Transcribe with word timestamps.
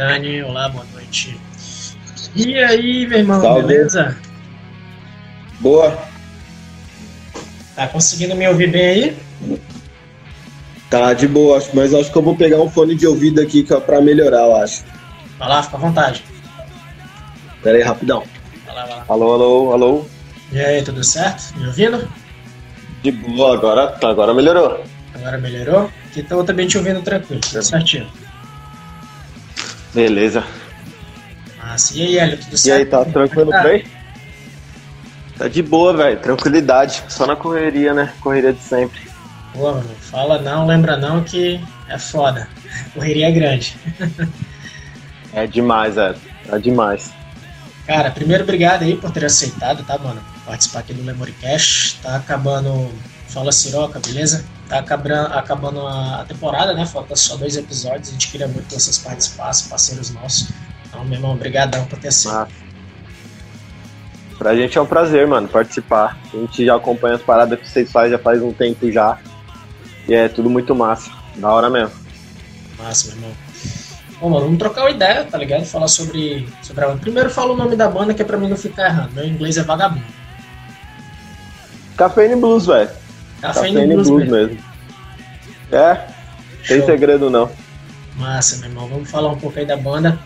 Dani, 0.00 0.42
olá, 0.42 0.66
boa 0.70 0.86
noite. 0.94 1.38
E 2.34 2.56
aí, 2.56 3.06
meu 3.06 3.18
irmão, 3.18 3.38
Salve. 3.38 3.66
beleza? 3.66 4.16
Boa. 5.58 5.94
Tá 7.76 7.86
conseguindo 7.86 8.34
me 8.34 8.48
ouvir 8.48 8.70
bem 8.70 8.86
aí? 8.86 9.16
Tá 10.88 11.12
de 11.12 11.28
boa, 11.28 11.62
mas 11.74 11.92
acho 11.92 12.10
que 12.10 12.16
eu 12.16 12.22
vou 12.22 12.34
pegar 12.34 12.62
um 12.62 12.70
fone 12.70 12.94
de 12.94 13.06
ouvido 13.06 13.42
aqui 13.42 13.62
é 13.70 13.78
pra 13.78 14.00
melhorar, 14.00 14.40
eu 14.46 14.56
acho. 14.56 14.82
Vai 15.38 15.50
lá, 15.50 15.62
fica 15.62 15.76
à 15.76 15.80
vontade. 15.80 16.24
Pera 17.62 17.76
aí, 17.76 17.82
rapidão. 17.82 18.24
Vai 18.64 18.74
lá, 18.74 18.86
vai 18.86 18.96
lá. 18.96 19.04
Alô, 19.06 19.32
alô, 19.34 19.72
alô. 19.74 20.06
E 20.50 20.60
aí, 20.60 20.82
tudo 20.82 21.04
certo? 21.04 21.54
Me 21.58 21.66
ouvindo? 21.66 22.10
De 23.02 23.12
boa, 23.12 23.52
agora, 23.52 23.98
agora 24.02 24.32
melhorou. 24.32 24.82
Agora 25.14 25.36
melhorou? 25.36 25.92
Então 26.16 26.38
eu 26.38 26.44
também 26.44 26.66
te 26.66 26.78
ouvindo 26.78 27.02
tranquilo, 27.02 27.42
tudo 27.42 27.62
certinho. 27.62 28.08
Beleza. 29.94 30.44
Massa. 31.58 31.96
E 31.96 32.02
aí, 32.02 32.18
Hélio, 32.18 32.38
tudo 32.38 32.56
certo? 32.56 32.78
E 32.78 32.80
aí, 32.80 32.86
tá 32.86 33.04
tranquilo 33.04 33.50
tá? 33.50 33.62
bem? 33.62 33.84
Tá 35.36 35.48
de 35.48 35.62
boa, 35.62 35.96
velho. 35.96 36.20
Tranquilidade. 36.20 37.02
Só 37.08 37.26
na 37.26 37.36
correria, 37.36 37.94
né? 37.94 38.12
Correria 38.20 38.52
de 38.52 38.60
sempre. 38.60 39.00
Pô, 39.52 39.72
mano, 39.72 39.88
fala 40.00 40.40
não, 40.40 40.66
lembra 40.66 40.96
não 40.96 41.24
que 41.24 41.60
é 41.88 41.98
foda. 41.98 42.48
Correria 42.94 43.28
é 43.28 43.32
grande. 43.32 43.76
é 45.32 45.46
demais, 45.46 45.96
é. 45.96 46.14
É 46.52 46.58
demais. 46.58 47.12
Cara, 47.86 48.10
primeiro 48.10 48.44
obrigado 48.44 48.82
aí 48.82 48.96
por 48.96 49.10
ter 49.10 49.24
aceitado, 49.24 49.82
tá, 49.84 49.98
mano? 49.98 50.20
Participar 50.46 50.80
aqui 50.80 50.94
do 50.94 51.02
Memoricast. 51.02 51.98
Tá 52.00 52.16
acabando. 52.16 52.88
Fala 53.28 53.50
Siroca, 53.50 53.98
beleza? 53.98 54.44
Tá 54.70 54.78
acabando, 54.78 55.34
acabando 55.34 55.84
a 55.84 56.24
temporada, 56.28 56.72
né? 56.72 56.86
Falta 56.86 57.16
só 57.16 57.36
dois 57.36 57.56
episódios. 57.56 58.10
A 58.10 58.12
gente 58.12 58.30
queria 58.30 58.46
muito 58.46 58.68
que 58.68 58.74
vocês 58.74 58.98
participassem, 58.98 59.68
parceiros 59.68 60.10
nossos. 60.10 60.48
Então, 60.86 61.04
meu 61.04 61.14
irmão, 61.14 61.32
obrigadão 61.32 61.84
por 61.86 61.98
ter 61.98 62.06
aceitado. 62.06 62.52
Ah. 62.52 62.70
Pra 64.38 64.54
gente 64.54 64.78
é 64.78 64.80
um 64.80 64.86
prazer, 64.86 65.26
mano, 65.26 65.48
participar. 65.48 66.16
A 66.32 66.36
gente 66.36 66.64
já 66.64 66.76
acompanha 66.76 67.16
as 67.16 67.22
paradas 67.22 67.58
que 67.58 67.68
vocês 67.68 67.90
fazem 67.90 68.12
já 68.12 68.18
faz 68.20 68.40
um 68.40 68.52
tempo 68.52 68.90
já. 68.92 69.18
E 70.08 70.14
é 70.14 70.28
tudo 70.28 70.48
muito 70.48 70.72
massa. 70.72 71.10
Da 71.34 71.52
hora 71.52 71.68
mesmo. 71.68 71.92
Massa, 72.78 73.08
meu 73.08 73.16
irmão. 73.16 73.32
Bom, 74.20 74.30
mano, 74.30 74.44
vamos 74.44 74.58
trocar 74.58 74.82
uma 74.82 74.90
ideia, 74.90 75.24
tá 75.24 75.36
ligado? 75.36 75.64
Falar 75.64 75.88
sobre, 75.88 76.48
sobre 76.62 76.84
a 76.84 76.88
banda. 76.88 77.00
Primeiro 77.00 77.28
fala 77.28 77.54
o 77.54 77.56
nome 77.56 77.74
da 77.74 77.88
banda, 77.88 78.14
que 78.14 78.22
é 78.22 78.24
pra 78.24 78.38
mim 78.38 78.48
não 78.48 78.56
ficar 78.56 78.86
errando. 78.86 79.14
Meu 79.14 79.24
inglês 79.24 79.58
é 79.58 79.64
vagabundo. 79.64 80.04
Café 81.96 82.36
Blues, 82.36 82.66
velho. 82.66 82.99
Café 83.40 83.70
Blues, 83.70 84.08
Blues 84.08 84.28
mesmo. 84.28 84.36
mesmo. 84.36 84.64
É, 85.72 86.06
Show. 86.62 86.76
tem 86.76 86.86
segredo 86.86 87.30
não. 87.30 87.50
Massa, 88.16 88.56
meu 88.58 88.68
irmão. 88.68 88.88
Vamos 88.88 89.10
falar 89.10 89.30
um 89.30 89.38
pouco 89.38 89.58
aí 89.58 89.64
da 89.64 89.76
banda. 89.76 90.18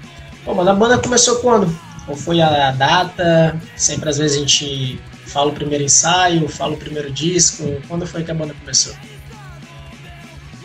Bom, 0.44 0.54
mano, 0.54 0.70
a 0.70 0.74
banda 0.74 0.98
começou 0.98 1.36
quando? 1.36 1.74
Qual 2.04 2.16
foi 2.16 2.40
a 2.40 2.70
data? 2.72 3.58
Sempre 3.76 4.10
às 4.10 4.18
vezes 4.18 4.36
a 4.36 4.40
gente 4.40 5.00
fala 5.26 5.50
o 5.50 5.54
primeiro 5.54 5.84
ensaio, 5.84 6.48
fala 6.48 6.74
o 6.74 6.76
primeiro 6.76 7.10
disco. 7.10 7.64
Quando 7.88 8.06
foi 8.06 8.24
que 8.24 8.30
a 8.30 8.34
banda 8.34 8.54
começou? 8.60 8.94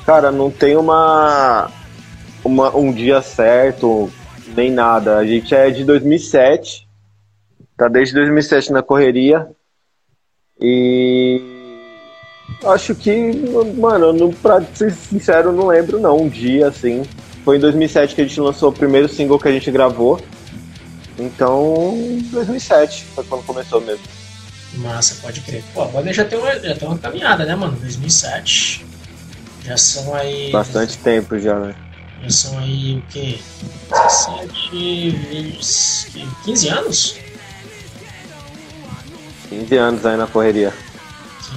Cara, 0.05 0.31
não 0.31 0.50
tem 0.50 0.75
uma, 0.75 1.70
uma 2.44 2.75
um 2.75 2.92
dia 2.92 3.22
certo, 3.22 4.11
nem 4.55 4.71
nada. 4.71 5.17
A 5.17 5.26
gente 5.26 5.54
é 5.54 5.70
de 5.70 5.83
2007, 5.83 6.87
tá 7.77 7.87
desde 7.87 8.16
2007 8.16 8.71
na 8.71 8.81
correria. 8.81 9.48
E 10.60 11.58
acho 12.64 12.95
que, 12.95 13.31
mano, 13.77 14.14
não, 14.14 14.31
pra 14.31 14.61
ser 14.73 14.92
sincero, 14.92 15.52
não 15.52 15.67
lembro 15.67 15.99
não, 15.99 16.23
um 16.23 16.30
dia 16.30 16.67
assim. 16.67 17.03
Foi 17.45 17.58
em 17.58 17.59
2007 17.59 18.15
que 18.15 18.21
a 18.21 18.25
gente 18.25 18.39
lançou 18.39 18.70
o 18.70 18.73
primeiro 18.73 19.08
single 19.08 19.39
que 19.39 19.47
a 19.47 19.52
gente 19.52 19.71
gravou. 19.71 20.20
Então, 21.17 21.95
2007 22.31 23.05
foi 23.15 23.23
quando 23.23 23.45
começou 23.45 23.81
mesmo. 23.81 24.03
Massa, 24.75 25.15
pode 25.21 25.42
crer. 25.42 25.64
Pô, 25.73 25.83
a 25.83 25.87
banda 25.87 26.14
já 26.14 26.23
tem 26.23 26.37
uma, 26.37 26.59
já 26.59 26.75
tem 26.75 26.87
uma 26.87 26.98
caminhada, 26.98 27.45
né, 27.45 27.55
mano? 27.55 27.77
2007. 27.80 28.86
Já 29.64 29.77
são 29.77 30.14
aí. 30.14 30.52
Bastante 30.52 30.98
tempo 30.98 31.39
já, 31.39 31.59
né? 31.59 31.75
Já 32.23 32.30
são 32.30 32.59
aí 32.59 32.98
o 32.98 33.11
quê? 33.11 33.39
17, 33.89 35.59
15 36.45 36.69
anos? 36.69 37.15
15 39.49 39.77
anos 39.77 40.05
aí 40.05 40.17
na 40.17 40.27
correria. 40.27 40.73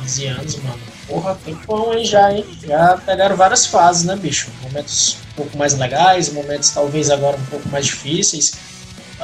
15 0.00 0.26
anos, 0.26 0.56
mano. 0.62 0.91
Porra, 1.12 1.38
tempão 1.44 1.92
aí 1.92 2.04
já, 2.04 2.32
hein? 2.32 2.44
Já 2.66 2.96
pegaram 3.04 3.36
várias 3.36 3.66
fases, 3.66 4.04
né, 4.04 4.16
bicho? 4.16 4.50
Momentos 4.62 5.18
um 5.32 5.34
pouco 5.36 5.58
mais 5.58 5.76
legais, 5.78 6.32
momentos 6.32 6.70
talvez 6.70 7.10
agora 7.10 7.36
um 7.36 7.46
pouco 7.46 7.68
mais 7.68 7.86
difíceis 7.86 8.52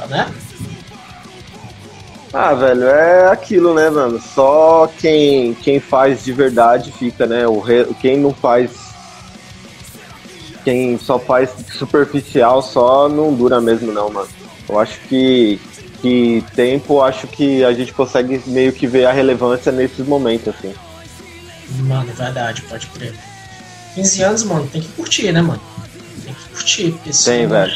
né? 0.07 0.31
Ah, 2.31 2.53
velho, 2.53 2.83
é 2.83 3.31
aquilo, 3.31 3.73
né, 3.73 3.89
mano? 3.89 4.21
Só 4.21 4.89
quem, 4.99 5.55
quem 5.55 5.79
faz 5.79 6.23
de 6.23 6.31
verdade 6.31 6.91
fica, 6.91 7.25
né? 7.25 7.47
O 7.47 7.59
re... 7.59 7.85
Quem 7.99 8.19
não 8.19 8.33
faz. 8.33 8.71
Quem 10.63 10.97
só 10.99 11.17
faz 11.17 11.49
superficial 11.73 12.61
só 12.61 13.09
não 13.09 13.33
dura 13.33 13.59
mesmo, 13.59 13.91
não, 13.91 14.11
mano. 14.11 14.27
Eu 14.67 14.77
acho 14.77 14.99
que, 15.07 15.59
que 16.01 16.43
tempo, 16.55 17.01
acho 17.01 17.25
que 17.27 17.63
a 17.63 17.73
gente 17.73 17.93
consegue 17.93 18.39
meio 18.45 18.71
que 18.71 18.85
ver 18.85 19.05
a 19.05 19.11
relevância 19.11 19.71
nesses 19.71 20.05
momentos, 20.05 20.49
assim. 20.49 20.73
Mano, 21.81 22.11
verdade, 22.13 22.61
pode 22.63 22.87
crer. 22.87 23.13
15 23.95 24.23
anos, 24.23 24.43
mano, 24.43 24.67
tem 24.67 24.81
que 24.81 24.89
curtir, 24.89 25.31
né, 25.31 25.41
mano? 25.41 25.61
Tem 26.23 26.33
que 26.33 26.49
curtir, 26.49 26.91
porque 26.91 27.13
se, 27.13 27.25
tem, 27.25 27.43
não, 27.43 27.49
velho. 27.49 27.75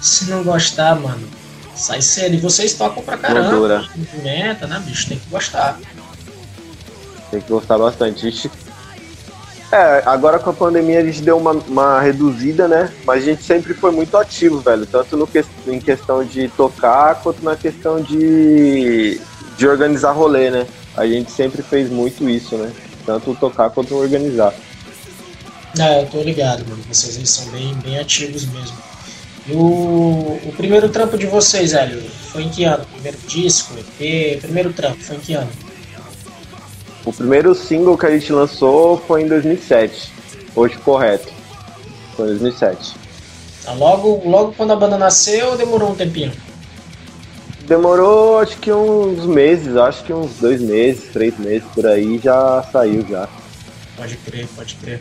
se 0.00 0.24
não 0.26 0.42
gostar, 0.42 0.94
mano, 0.96 1.28
Sai 1.74 2.02
cedo. 2.02 2.34
E 2.34 2.38
vocês 2.38 2.74
tocam 2.74 3.02
pra 3.02 3.16
caramba. 3.16 3.88
Pimenta, 4.10 4.66
né, 4.66 4.80
bicho? 4.84 5.08
Tem 5.08 5.18
que 5.18 5.28
gostar. 5.28 5.78
Tem 7.30 7.40
que 7.40 7.48
gostar 7.48 7.78
bastante. 7.78 8.20
Gente... 8.20 8.50
É, 9.70 10.02
agora 10.04 10.38
com 10.38 10.50
a 10.50 10.52
pandemia 10.52 11.00
a 11.00 11.04
gente 11.04 11.22
deu 11.22 11.38
uma, 11.38 11.52
uma, 11.52 11.98
reduzida, 11.98 12.68
né? 12.68 12.92
Mas 13.06 13.22
a 13.22 13.26
gente 13.26 13.42
sempre 13.42 13.72
foi 13.72 13.90
muito 13.90 14.14
ativo, 14.18 14.60
velho. 14.60 14.84
Tanto 14.84 15.16
no 15.16 15.26
que, 15.26 15.42
em 15.66 15.80
questão 15.80 16.22
de 16.22 16.48
tocar, 16.48 17.14
quanto 17.22 17.42
na 17.42 17.56
questão 17.56 18.00
de, 18.00 19.18
de 19.56 19.66
organizar 19.66 20.12
rolê, 20.12 20.50
né? 20.50 20.66
A 20.94 21.06
gente 21.06 21.32
sempre 21.32 21.62
fez 21.62 21.88
muito 21.88 22.28
isso, 22.28 22.54
né? 22.56 22.70
Tanto 23.04 23.34
tocar 23.34 23.70
quanto 23.70 23.96
organizar. 23.96 24.54
É, 25.78 26.02
eu 26.02 26.06
tô 26.06 26.22
ligado, 26.22 26.68
mano. 26.68 26.82
Vocês 26.88 27.28
são 27.28 27.46
bem, 27.50 27.74
bem 27.76 27.98
ativos 27.98 28.46
mesmo. 28.46 28.76
E 29.46 29.52
o, 29.52 30.38
o 30.46 30.54
primeiro 30.56 30.88
trampo 30.88 31.18
de 31.18 31.26
vocês, 31.26 31.72
Hélio, 31.72 32.00
foi 32.30 32.44
em 32.44 32.48
que 32.48 32.64
ano? 32.64 32.84
Primeiro 32.84 33.18
disco, 33.26 33.74
EP, 33.76 34.40
primeiro 34.40 34.72
trampo, 34.72 35.02
foi 35.02 35.16
em 35.16 35.20
que 35.20 35.34
ano? 35.34 35.50
O 37.04 37.12
primeiro 37.12 37.52
single 37.54 37.98
que 37.98 38.06
a 38.06 38.10
gente 38.10 38.32
lançou 38.32 38.98
foi 38.98 39.22
em 39.22 39.28
2007. 39.28 40.12
Hoje 40.54 40.76
correto. 40.78 41.32
Foi 42.14 42.26
em 42.26 42.38
2007. 42.38 42.94
Tá, 43.64 43.72
logo, 43.72 44.22
logo 44.24 44.52
quando 44.52 44.72
a 44.72 44.76
banda 44.76 44.96
nasceu 44.96 45.50
ou 45.50 45.56
demorou 45.56 45.90
um 45.90 45.94
tempinho? 45.94 46.32
Demorou 47.66 48.38
acho 48.40 48.58
que 48.58 48.72
uns 48.72 49.24
meses, 49.24 49.76
acho 49.76 50.04
que 50.04 50.12
uns 50.12 50.32
dois 50.38 50.60
meses, 50.60 51.10
três 51.12 51.38
meses 51.38 51.62
por 51.74 51.86
aí 51.86 52.18
já 52.18 52.62
saiu 52.70 53.06
já. 53.08 53.28
Pode 53.96 54.16
crer, 54.16 54.48
pode 54.54 54.74
crer. 54.76 55.00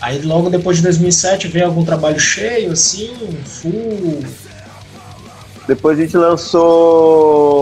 Aí 0.00 0.22
logo 0.22 0.48
depois 0.48 0.78
de 0.78 0.82
2007 0.84 1.48
veio 1.48 1.66
algum 1.66 1.84
trabalho 1.84 2.18
cheio, 2.18 2.72
assim, 2.72 3.14
full. 3.44 4.24
Depois 5.68 5.98
a 5.98 6.02
gente 6.02 6.16
lançou 6.16 7.58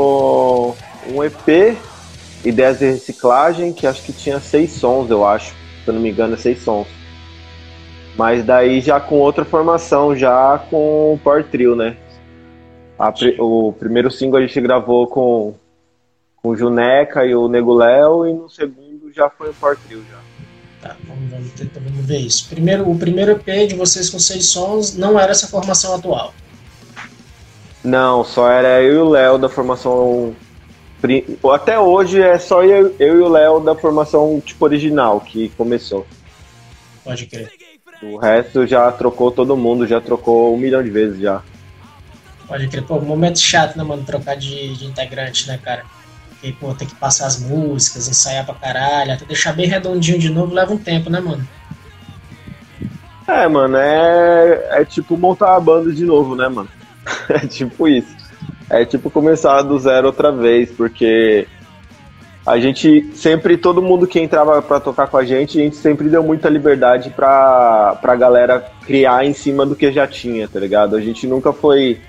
um 1.12 1.24
EP, 1.24 1.76
Ideias 2.44 2.78
de 2.78 2.86
Reciclagem, 2.92 3.72
que 3.72 3.86
acho 3.86 4.02
que 4.02 4.12
tinha 4.12 4.38
seis 4.38 4.70
sons, 4.72 5.10
eu 5.10 5.26
acho. 5.26 5.48
Se 5.84 5.88
eu 5.88 5.94
não 5.94 6.00
me 6.00 6.10
engano, 6.10 6.34
é 6.34 6.36
seis 6.36 6.62
sons. 6.62 6.86
Mas 8.16 8.44
daí 8.44 8.80
já 8.80 9.00
com 9.00 9.16
outra 9.16 9.44
formação, 9.44 10.16
já 10.16 10.58
com 10.70 11.14
o 11.14 11.20
Power 11.22 11.44
Trio, 11.44 11.74
né? 11.74 11.96
A, 12.98 13.14
o 13.38 13.72
primeiro 13.72 14.10
single 14.10 14.40
a 14.40 14.46
gente 14.46 14.60
gravou 14.60 15.06
com, 15.06 15.54
com 16.36 16.48
o 16.48 16.56
Juneca 16.56 17.24
e 17.24 17.34
o 17.34 17.48
Nego 17.48 17.74
Léo, 17.74 18.26
e 18.26 18.32
no 18.32 18.50
segundo 18.50 19.12
já 19.14 19.30
foi 19.30 19.50
o 19.50 19.54
Power 19.54 19.78
Trio 19.86 20.04
já. 20.10 20.18
Tá, 20.80 20.96
vamos, 21.06 21.30
vamos, 21.30 21.52
tentar, 21.52 21.80
vamos 21.80 22.04
ver 22.06 22.18
isso. 22.18 22.48
Primeiro, 22.48 22.88
o 22.88 22.98
primeiro 22.98 23.32
EP 23.32 23.68
de 23.68 23.74
vocês 23.74 24.10
com 24.10 24.18
seis 24.18 24.46
sons 24.46 24.96
não 24.96 25.18
era 25.18 25.32
essa 25.32 25.46
formação 25.46 25.94
atual. 25.94 26.32
Não, 27.82 28.24
só 28.24 28.50
era 28.50 28.82
eu 28.82 28.94
e 28.94 28.98
o 28.98 29.08
Léo 29.08 29.38
da 29.38 29.48
formação. 29.48 30.34
Até 31.52 31.78
hoje 31.78 32.20
é 32.20 32.38
só 32.38 32.64
eu, 32.64 32.94
eu 32.98 33.18
e 33.18 33.22
o 33.22 33.28
Léo 33.28 33.60
da 33.60 33.74
formação 33.74 34.40
tipo 34.44 34.64
original 34.64 35.20
que 35.20 35.48
começou. 35.50 36.06
Pode 37.04 37.26
crer. 37.26 37.50
O 38.02 38.16
resto 38.16 38.66
já 38.66 38.90
trocou 38.92 39.30
todo 39.30 39.56
mundo, 39.56 39.86
já 39.86 40.00
trocou 40.00 40.54
um 40.54 40.58
milhão 40.58 40.82
de 40.82 40.90
vezes 40.90 41.20
já. 41.20 41.42
Pode 42.48 42.66
crer. 42.68 42.82
Pô, 42.82 42.98
momento 42.98 43.38
chato, 43.38 43.76
né, 43.76 43.84
mano? 43.84 44.02
Trocar 44.02 44.34
de, 44.34 44.74
de 44.74 44.86
integrante, 44.86 45.46
né, 45.46 45.58
cara? 45.62 45.84
Porque, 46.30 46.52
pô, 46.52 46.74
tem 46.74 46.88
que 46.88 46.94
passar 46.94 47.26
as 47.26 47.38
músicas, 47.38 48.08
ensaiar 48.08 48.46
pra 48.46 48.54
caralho, 48.54 49.12
até 49.12 49.24
deixar 49.26 49.52
bem 49.52 49.66
redondinho 49.66 50.18
de 50.18 50.30
novo 50.30 50.54
leva 50.54 50.72
um 50.72 50.78
tempo, 50.78 51.10
né, 51.10 51.20
mano? 51.20 51.46
É, 53.26 53.46
mano, 53.46 53.76
é, 53.76 54.80
é 54.80 54.84
tipo 54.86 55.16
montar 55.16 55.54
a 55.54 55.60
banda 55.60 55.92
de 55.92 56.04
novo, 56.04 56.34
né, 56.34 56.48
mano? 56.48 56.68
É 57.28 57.46
tipo 57.46 57.86
isso. 57.86 58.16
É 58.70 58.84
tipo 58.84 59.10
começar 59.10 59.62
do 59.62 59.78
zero 59.78 60.08
outra 60.08 60.30
vez, 60.32 60.70
porque 60.70 61.46
a 62.46 62.58
gente 62.58 63.10
sempre, 63.14 63.58
todo 63.58 63.82
mundo 63.82 64.06
que 64.06 64.18
entrava 64.18 64.62
para 64.62 64.80
tocar 64.80 65.06
com 65.06 65.18
a 65.18 65.24
gente, 65.24 65.58
a 65.58 65.62
gente 65.62 65.76
sempre 65.76 66.08
deu 66.08 66.22
muita 66.22 66.48
liberdade 66.48 67.10
pra, 67.10 67.98
pra 68.00 68.16
galera 68.16 68.66
criar 68.86 69.26
em 69.26 69.34
cima 69.34 69.66
do 69.66 69.76
que 69.76 69.92
já 69.92 70.06
tinha, 70.06 70.48
tá 70.48 70.58
ligado? 70.58 70.96
A 70.96 71.00
gente 71.00 71.26
nunca 71.26 71.52
foi, 71.52 72.00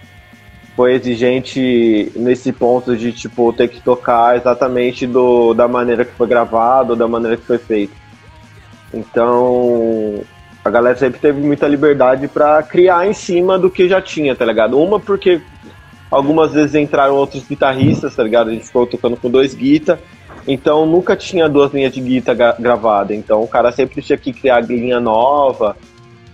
foi 0.75 0.93
exigente 0.93 2.11
nesse 2.15 2.51
ponto 2.51 2.95
de, 2.95 3.11
tipo, 3.11 3.51
ter 3.53 3.67
que 3.67 3.81
tocar 3.81 4.37
exatamente 4.37 5.05
do, 5.05 5.53
da 5.53 5.67
maneira 5.67 6.05
que 6.05 6.13
foi 6.13 6.27
gravado, 6.27 6.95
da 6.95 7.07
maneira 7.07 7.37
que 7.37 7.45
foi 7.45 7.57
feito. 7.57 7.93
Então, 8.93 10.21
a 10.63 10.69
galera 10.69 10.97
sempre 10.97 11.19
teve 11.19 11.39
muita 11.41 11.67
liberdade 11.67 12.27
para 12.27 12.61
criar 12.63 13.07
em 13.07 13.13
cima 13.13 13.57
do 13.57 13.69
que 13.69 13.87
já 13.87 14.01
tinha, 14.01 14.35
tá 14.35 14.45
ligado? 14.45 14.79
Uma 14.79 14.99
porque 14.99 15.41
algumas 16.09 16.53
vezes 16.53 16.75
entraram 16.75 17.15
outros 17.15 17.47
guitarristas, 17.47 18.15
tá 18.15 18.23
ligado? 18.23 18.49
A 18.49 18.53
gente 18.53 18.65
ficou 18.65 18.87
tocando 18.87 19.17
com 19.17 19.29
dois 19.29 19.53
guitas, 19.53 19.99
então 20.47 20.85
nunca 20.85 21.15
tinha 21.15 21.47
duas 21.47 21.73
linhas 21.73 21.93
de 21.93 22.01
guitarra 22.01 22.55
gravada, 22.59 23.13
então 23.13 23.41
o 23.41 23.47
cara 23.47 23.71
sempre 23.71 24.01
tinha 24.01 24.17
que 24.17 24.33
criar 24.33 24.61
linha 24.61 24.99
nova, 24.99 25.77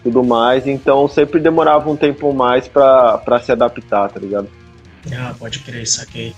tudo 0.06 0.24
mais, 0.24 0.66
então 0.66 1.08
sempre 1.08 1.40
demorava 1.40 1.90
um 1.90 1.98
tempo 1.98 2.32
mais 2.32 2.68
para 2.68 3.42
se 3.44 3.52
adaptar, 3.52 4.10
tá 4.10 4.20
ligado? 4.20 4.48
Ah, 5.12 5.36
pode 5.38 5.60
crer, 5.60 5.86
saquei. 5.86 6.30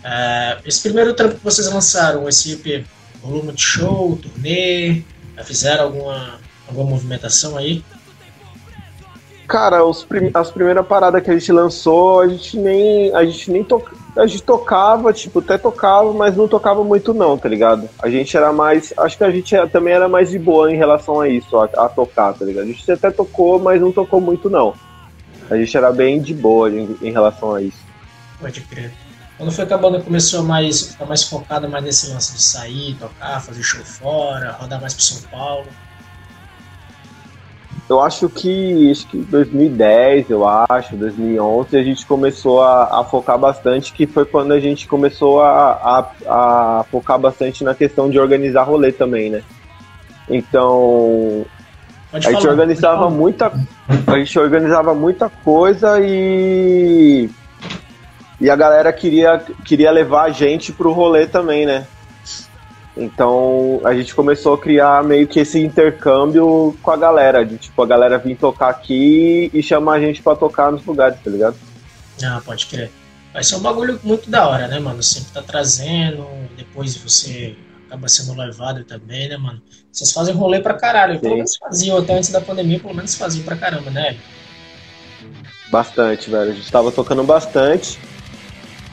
Uh, 0.00 0.60
esse 0.64 0.82
primeiro 0.82 1.14
trampo 1.14 1.36
que 1.36 1.44
vocês 1.44 1.72
lançaram, 1.72 2.28
esse 2.28 2.52
EP, 2.52 2.84
rolou 3.22 3.42
muito 3.42 3.60
show, 3.60 4.16
turnê, 4.16 5.02
fizeram 5.44 5.84
alguma 5.84 6.38
Alguma 6.68 6.90
movimentação 6.90 7.56
aí? 7.56 7.82
Cara, 9.46 9.84
os 9.84 10.04
prim 10.04 10.30
as 10.34 10.50
primeiras 10.50 10.86
paradas 10.86 11.22
que 11.22 11.30
a 11.30 11.38
gente 11.38 11.52
lançou, 11.52 12.20
a 12.20 12.28
gente 12.28 12.58
nem. 12.58 13.14
A 13.14 13.24
gente 13.24 13.50
nem 13.50 13.62
to 13.62 13.82
a 14.16 14.26
gente 14.26 14.42
tocava, 14.42 15.12
tipo, 15.12 15.40
até 15.40 15.58
tocava, 15.58 16.10
mas 16.14 16.34
não 16.34 16.48
tocava 16.48 16.82
muito 16.82 17.12
não, 17.12 17.36
tá 17.36 17.48
ligado? 17.50 17.88
A 18.02 18.08
gente 18.08 18.34
era 18.34 18.50
mais. 18.52 18.92
Acho 18.96 19.18
que 19.18 19.24
a 19.24 19.30
gente 19.30 19.54
também 19.68 19.92
era 19.92 20.08
mais 20.08 20.30
de 20.30 20.38
boa 20.38 20.72
em 20.72 20.76
relação 20.76 21.20
a 21.20 21.28
isso, 21.28 21.56
a, 21.58 21.64
a, 21.64 21.88
tocar, 21.88 22.32
tá 22.32 22.44
ligado? 22.44 22.64
A 22.64 22.66
gente 22.66 22.90
até 22.90 23.10
tocou, 23.10 23.58
mas 23.58 23.80
não 23.80 23.92
tocou 23.92 24.20
muito 24.20 24.48
não. 24.48 24.74
A 25.50 25.56
gente 25.56 25.76
era 25.76 25.92
bem 25.92 26.20
de 26.20 26.32
boa 26.32 26.70
em, 26.70 26.96
em 27.02 27.12
relação 27.12 27.54
a 27.54 27.62
isso. 27.62 27.78
Pode 28.40 28.62
crer. 28.62 28.90
Quando 29.36 29.52
foi 29.52 29.66
que 29.66 29.74
a 29.74 29.78
banda 29.78 30.00
começou 30.00 30.42
mais, 30.42 30.92
ficar 30.92 31.04
mais 31.04 31.22
focada 31.24 31.68
mais 31.68 31.84
nesse 31.84 32.10
lance 32.10 32.32
de 32.32 32.42
sair, 32.42 32.96
tocar, 32.98 33.40
fazer 33.42 33.62
show 33.62 33.84
fora, 33.84 34.52
rodar 34.52 34.80
mais 34.80 34.94
pro 34.94 35.02
São 35.02 35.28
Paulo? 35.30 35.66
Eu 37.88 38.00
acho 38.00 38.28
que 38.28 38.90
acho 38.90 39.06
que 39.06 39.18
2010, 39.18 40.30
eu 40.30 40.46
acho, 40.46 40.96
2011, 40.96 41.76
a 41.76 41.82
gente 41.82 42.04
começou 42.04 42.60
a, 42.62 43.00
a, 43.00 43.04
focar 43.04 43.38
bastante, 43.38 43.92
que 43.92 44.06
foi 44.06 44.24
quando 44.24 44.52
a 44.52 44.58
gente 44.58 44.88
começou 44.88 45.40
a, 45.40 45.70
a, 45.70 46.10
a, 46.80 46.84
focar 46.90 47.18
bastante 47.18 47.62
na 47.62 47.74
questão 47.74 48.10
de 48.10 48.18
organizar 48.18 48.64
rolê 48.64 48.90
também, 48.90 49.30
né? 49.30 49.42
Então, 50.28 51.46
Pode 52.10 52.26
a 52.26 52.32
gente 52.32 52.48
organizava 52.48 53.08
muita, 53.08 53.52
a 54.06 54.18
gente 54.18 54.38
organizava 54.38 54.94
muita 54.94 55.28
coisa 55.28 56.00
e 56.00 57.30
e 58.40 58.50
a 58.50 58.56
galera 58.56 58.92
queria 58.92 59.40
queria 59.64 59.90
levar 59.90 60.24
a 60.24 60.30
gente 60.30 60.72
pro 60.72 60.92
rolê 60.92 61.26
também, 61.26 61.64
né? 61.64 61.86
Então 62.96 63.80
a 63.84 63.94
gente 63.94 64.14
começou 64.14 64.54
a 64.54 64.58
criar 64.58 65.04
meio 65.04 65.28
que 65.28 65.38
esse 65.38 65.60
intercâmbio 65.60 66.76
com 66.82 66.90
a 66.90 66.96
galera, 66.96 67.44
de 67.44 67.58
tipo, 67.58 67.82
a 67.82 67.86
galera 67.86 68.16
vir 68.16 68.36
tocar 68.36 68.68
aqui 68.68 69.50
e 69.52 69.62
chamar 69.62 69.94
a 69.94 70.00
gente 70.00 70.22
para 70.22 70.36
tocar 70.36 70.72
nos 70.72 70.84
lugares, 70.84 71.18
tá 71.22 71.30
ligado? 71.30 71.56
Ah, 72.24 72.40
pode 72.42 72.66
crer. 72.66 72.90
Vai 73.34 73.44
ser 73.44 73.56
um 73.56 73.60
bagulho 73.60 74.00
muito 74.02 74.30
da 74.30 74.48
hora, 74.48 74.66
né, 74.66 74.78
mano? 74.78 75.02
Sempre 75.02 75.30
tá 75.32 75.42
trazendo, 75.42 76.26
depois 76.56 76.96
você 76.96 77.54
acaba 77.86 78.08
sendo 78.08 78.34
levado 78.34 78.82
também, 78.84 79.28
né, 79.28 79.36
mano? 79.36 79.60
Vocês 79.92 80.10
fazem 80.12 80.34
rolê 80.34 80.60
pra 80.60 80.72
caralho. 80.72 81.20
Pelo 81.20 81.36
menos 81.36 81.56
faziam, 81.56 81.98
até 81.98 82.14
antes 82.16 82.30
da 82.30 82.40
pandemia, 82.40 82.80
pelo 82.80 82.94
menos 82.94 83.14
faziam 83.14 83.44
pra 83.44 83.56
caramba, 83.56 83.90
né? 83.90 84.16
Bastante, 85.70 86.30
velho. 86.30 86.52
A 86.52 86.54
gente 86.54 86.72
tava 86.72 86.90
tocando 86.90 87.22
bastante. 87.24 87.98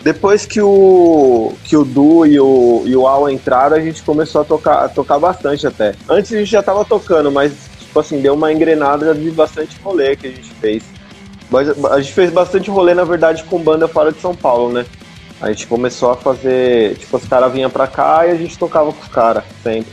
Depois 0.03 0.45
que 0.45 0.61
o, 0.61 1.53
que 1.63 1.77
o 1.77 1.85
Du 1.85 2.25
e 2.25 2.38
o, 2.38 2.83
e 2.85 2.94
o 2.94 3.07
Al 3.07 3.29
entraram, 3.29 3.77
a 3.77 3.79
gente 3.79 4.03
começou 4.03 4.41
a 4.41 4.44
tocar, 4.44 4.83
a 4.83 4.89
tocar 4.89 5.17
bastante 5.17 5.65
até. 5.65 5.95
Antes 6.09 6.33
a 6.33 6.38
gente 6.38 6.51
já 6.51 6.61
tava 6.61 6.83
tocando, 6.83 7.31
mas, 7.31 7.53
tipo 7.79 7.97
assim, 7.97 8.19
deu 8.19 8.33
uma 8.33 8.51
engrenada 8.51 9.15
de 9.15 9.31
bastante 9.31 9.79
rolê 9.81 10.17
que 10.17 10.27
a 10.27 10.29
gente 10.29 10.50
fez. 10.55 10.83
Mas 11.50 11.69
a 11.85 12.01
gente 12.01 12.11
fez 12.11 12.33
bastante 12.33 12.69
rolê, 12.69 12.94
na 12.94 13.05
verdade, 13.05 13.45
com 13.45 13.63
banda 13.63 13.88
fora 13.88 14.11
de 14.11 14.19
São 14.19 14.35
Paulo, 14.35 14.73
né? 14.73 14.85
A 15.39 15.50
gente 15.50 15.67
começou 15.67 16.11
a 16.11 16.17
fazer. 16.17 16.97
Tipo, 16.97 17.15
os 17.15 17.25
caras 17.25 17.53
vinham 17.53 17.69
pra 17.69 17.88
cá 17.88 18.27
e 18.27 18.31
a 18.31 18.35
gente 18.35 18.57
tocava 18.57 18.91
com 18.91 19.01
os 19.01 19.07
caras, 19.07 19.44
sempre. 19.63 19.91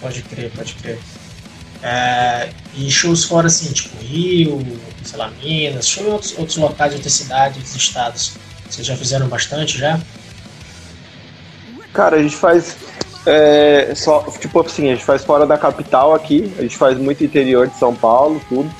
Pode 0.00 0.22
crer, 0.22 0.50
pode 0.56 0.74
crer. 0.74 0.98
É, 1.82 2.48
e 2.74 2.90
shows 2.90 3.24
fora, 3.24 3.46
assim, 3.46 3.72
tipo 3.72 4.02
Rio, 4.02 4.58
sei 5.04 5.18
lá, 5.18 5.30
Minas, 5.42 5.86
show 5.86 6.04
em 6.04 6.10
outros, 6.10 6.36
outros 6.38 6.56
locais, 6.56 6.94
outras 6.94 7.12
cidades, 7.12 7.58
outros 7.58 7.76
estados. 7.76 8.47
Vocês 8.68 8.86
já 8.86 8.96
fizeram 8.96 9.28
bastante 9.28 9.78
já? 9.78 9.98
Cara, 11.92 12.16
a 12.16 12.22
gente 12.22 12.36
faz 12.36 12.76
é, 13.26 13.92
só, 13.94 14.24
tipo 14.38 14.60
assim, 14.60 14.88
a 14.88 14.94
gente 14.94 15.04
faz 15.04 15.22
fora 15.22 15.46
da 15.46 15.58
capital 15.58 16.14
aqui, 16.14 16.52
a 16.58 16.62
gente 16.62 16.76
faz 16.76 16.96
muito 16.96 17.22
interior 17.22 17.66
de 17.66 17.76
São 17.76 17.94
Paulo, 17.94 18.40
tudo. 18.48 18.70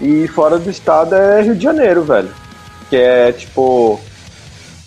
E 0.00 0.26
fora 0.28 0.58
do 0.58 0.68
estado 0.68 1.14
é 1.14 1.42
Rio 1.42 1.54
de 1.54 1.62
Janeiro, 1.62 2.02
velho. 2.02 2.30
Que 2.90 2.96
é 2.96 3.32
tipo 3.32 4.00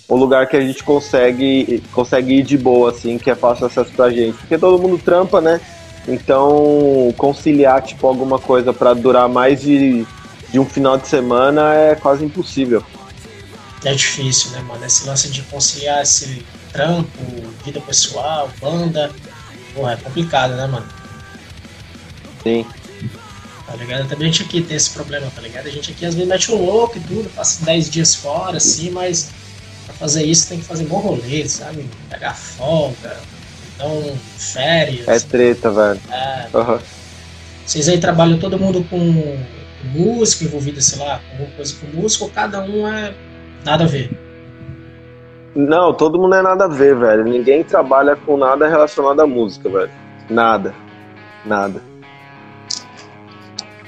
o 0.10 0.16
lugar 0.16 0.48
que 0.48 0.58
a 0.58 0.62
gente 0.62 0.84
consegue, 0.84 1.84
consegue 1.94 2.36
ir 2.36 2.44
de 2.44 2.58
boa, 2.58 2.92
assim, 2.92 3.18
que 3.18 3.30
é 3.30 3.36
fácil 3.36 3.68
acesso 3.68 3.92
pra 3.92 4.10
gente. 4.10 4.38
Porque 4.38 4.58
todo 4.58 4.82
mundo 4.82 4.98
trampa, 4.98 5.40
né? 5.40 5.62
Então 6.06 7.13
conciliar 7.18 7.82
tipo 7.82 8.08
alguma 8.08 8.39
coisa 8.39 8.74
para 8.74 8.94
durar 8.94 9.30
mais 9.30 9.62
de, 9.62 10.06
de 10.50 10.60
um 10.60 10.66
final 10.66 10.98
de 10.98 11.08
semana 11.08 11.74
é 11.74 11.96
quase 11.96 12.25
impossível 12.25 12.84
é 13.84 13.93
difícil, 13.93 14.51
né, 14.51 14.62
mano? 14.62 14.86
Esse 14.86 15.05
lance 15.05 15.29
de 15.29 15.41
conciliar 15.43 16.01
esse 16.01 16.46
trampo, 16.72 17.24
vida 17.63 17.79
pessoal, 17.81 18.50
banda, 18.60 19.12
pô, 19.74 19.88
é 19.89 19.96
complicado, 19.96 20.55
né, 20.55 20.67
mano? 20.67 20.88
Sim. 22.43 22.65
Tá 23.65 23.75
ligado? 23.75 24.07
Também 24.07 24.29
a 24.29 24.31
gente 24.31 24.43
aqui 24.43 24.62
tem 24.62 24.77
esse 24.77 24.89
problema, 24.91 25.29
tá 25.36 25.41
ligado? 25.41 25.67
A 25.67 25.72
gente 25.72 25.91
aqui 25.91 26.05
às 26.05 26.15
vezes 26.15 26.29
mete 26.29 26.51
o 26.51 26.55
louco 26.55 26.98
e 26.98 27.01
tudo, 27.01 27.29
passa 27.36 27.65
10 27.65 27.89
dias 27.89 28.15
fora, 28.15 28.57
assim, 28.57 28.89
mas 28.89 29.29
pra 29.86 29.96
fazer 29.96 30.24
isso 30.24 30.48
tem 30.48 30.60
que 30.60 30.65
fazer 30.65 30.86
bom 30.86 31.00
rolê, 31.00 31.48
sabe? 31.48 31.88
Pegar 32.10 32.34
folga, 32.34 33.17
então 33.75 34.17
férias. 34.38 35.07
É 35.07 35.19
treta, 35.19 35.69
velho. 35.69 36.00
É. 36.10 36.48
Uhum. 36.53 36.79
Vocês 37.65 37.89
aí 37.89 38.00
trabalham 38.00 38.39
todo 38.39 38.57
mundo 38.57 38.84
com 38.89 39.38
música 39.84 40.46
envolvida, 40.46 40.79
sei 40.79 41.00
lá, 41.00 41.19
com 41.19 41.31
alguma 41.31 41.51
coisa 41.51 41.75
com 41.75 41.88
música, 41.88 42.24
ou 42.24 42.29
cada 42.29 42.62
um 42.62 42.88
é 42.88 43.13
Nada 43.67 43.83
a 43.83 43.88
ver. 43.88 44.09
Não, 45.53 45.93
todo 45.93 46.17
mundo 46.17 46.36
é 46.36 46.41
nada 46.41 46.65
a 46.65 46.67
ver, 46.69 46.95
velho. 46.95 47.25
Ninguém 47.25 47.65
trabalha 47.65 48.15
com 48.15 48.38
nada 48.38 48.65
relacionado 48.65 49.19
à 49.19 49.27
música, 49.27 49.67
velho. 49.69 49.91
Nada. 50.29 50.74
Nada. 51.45 51.81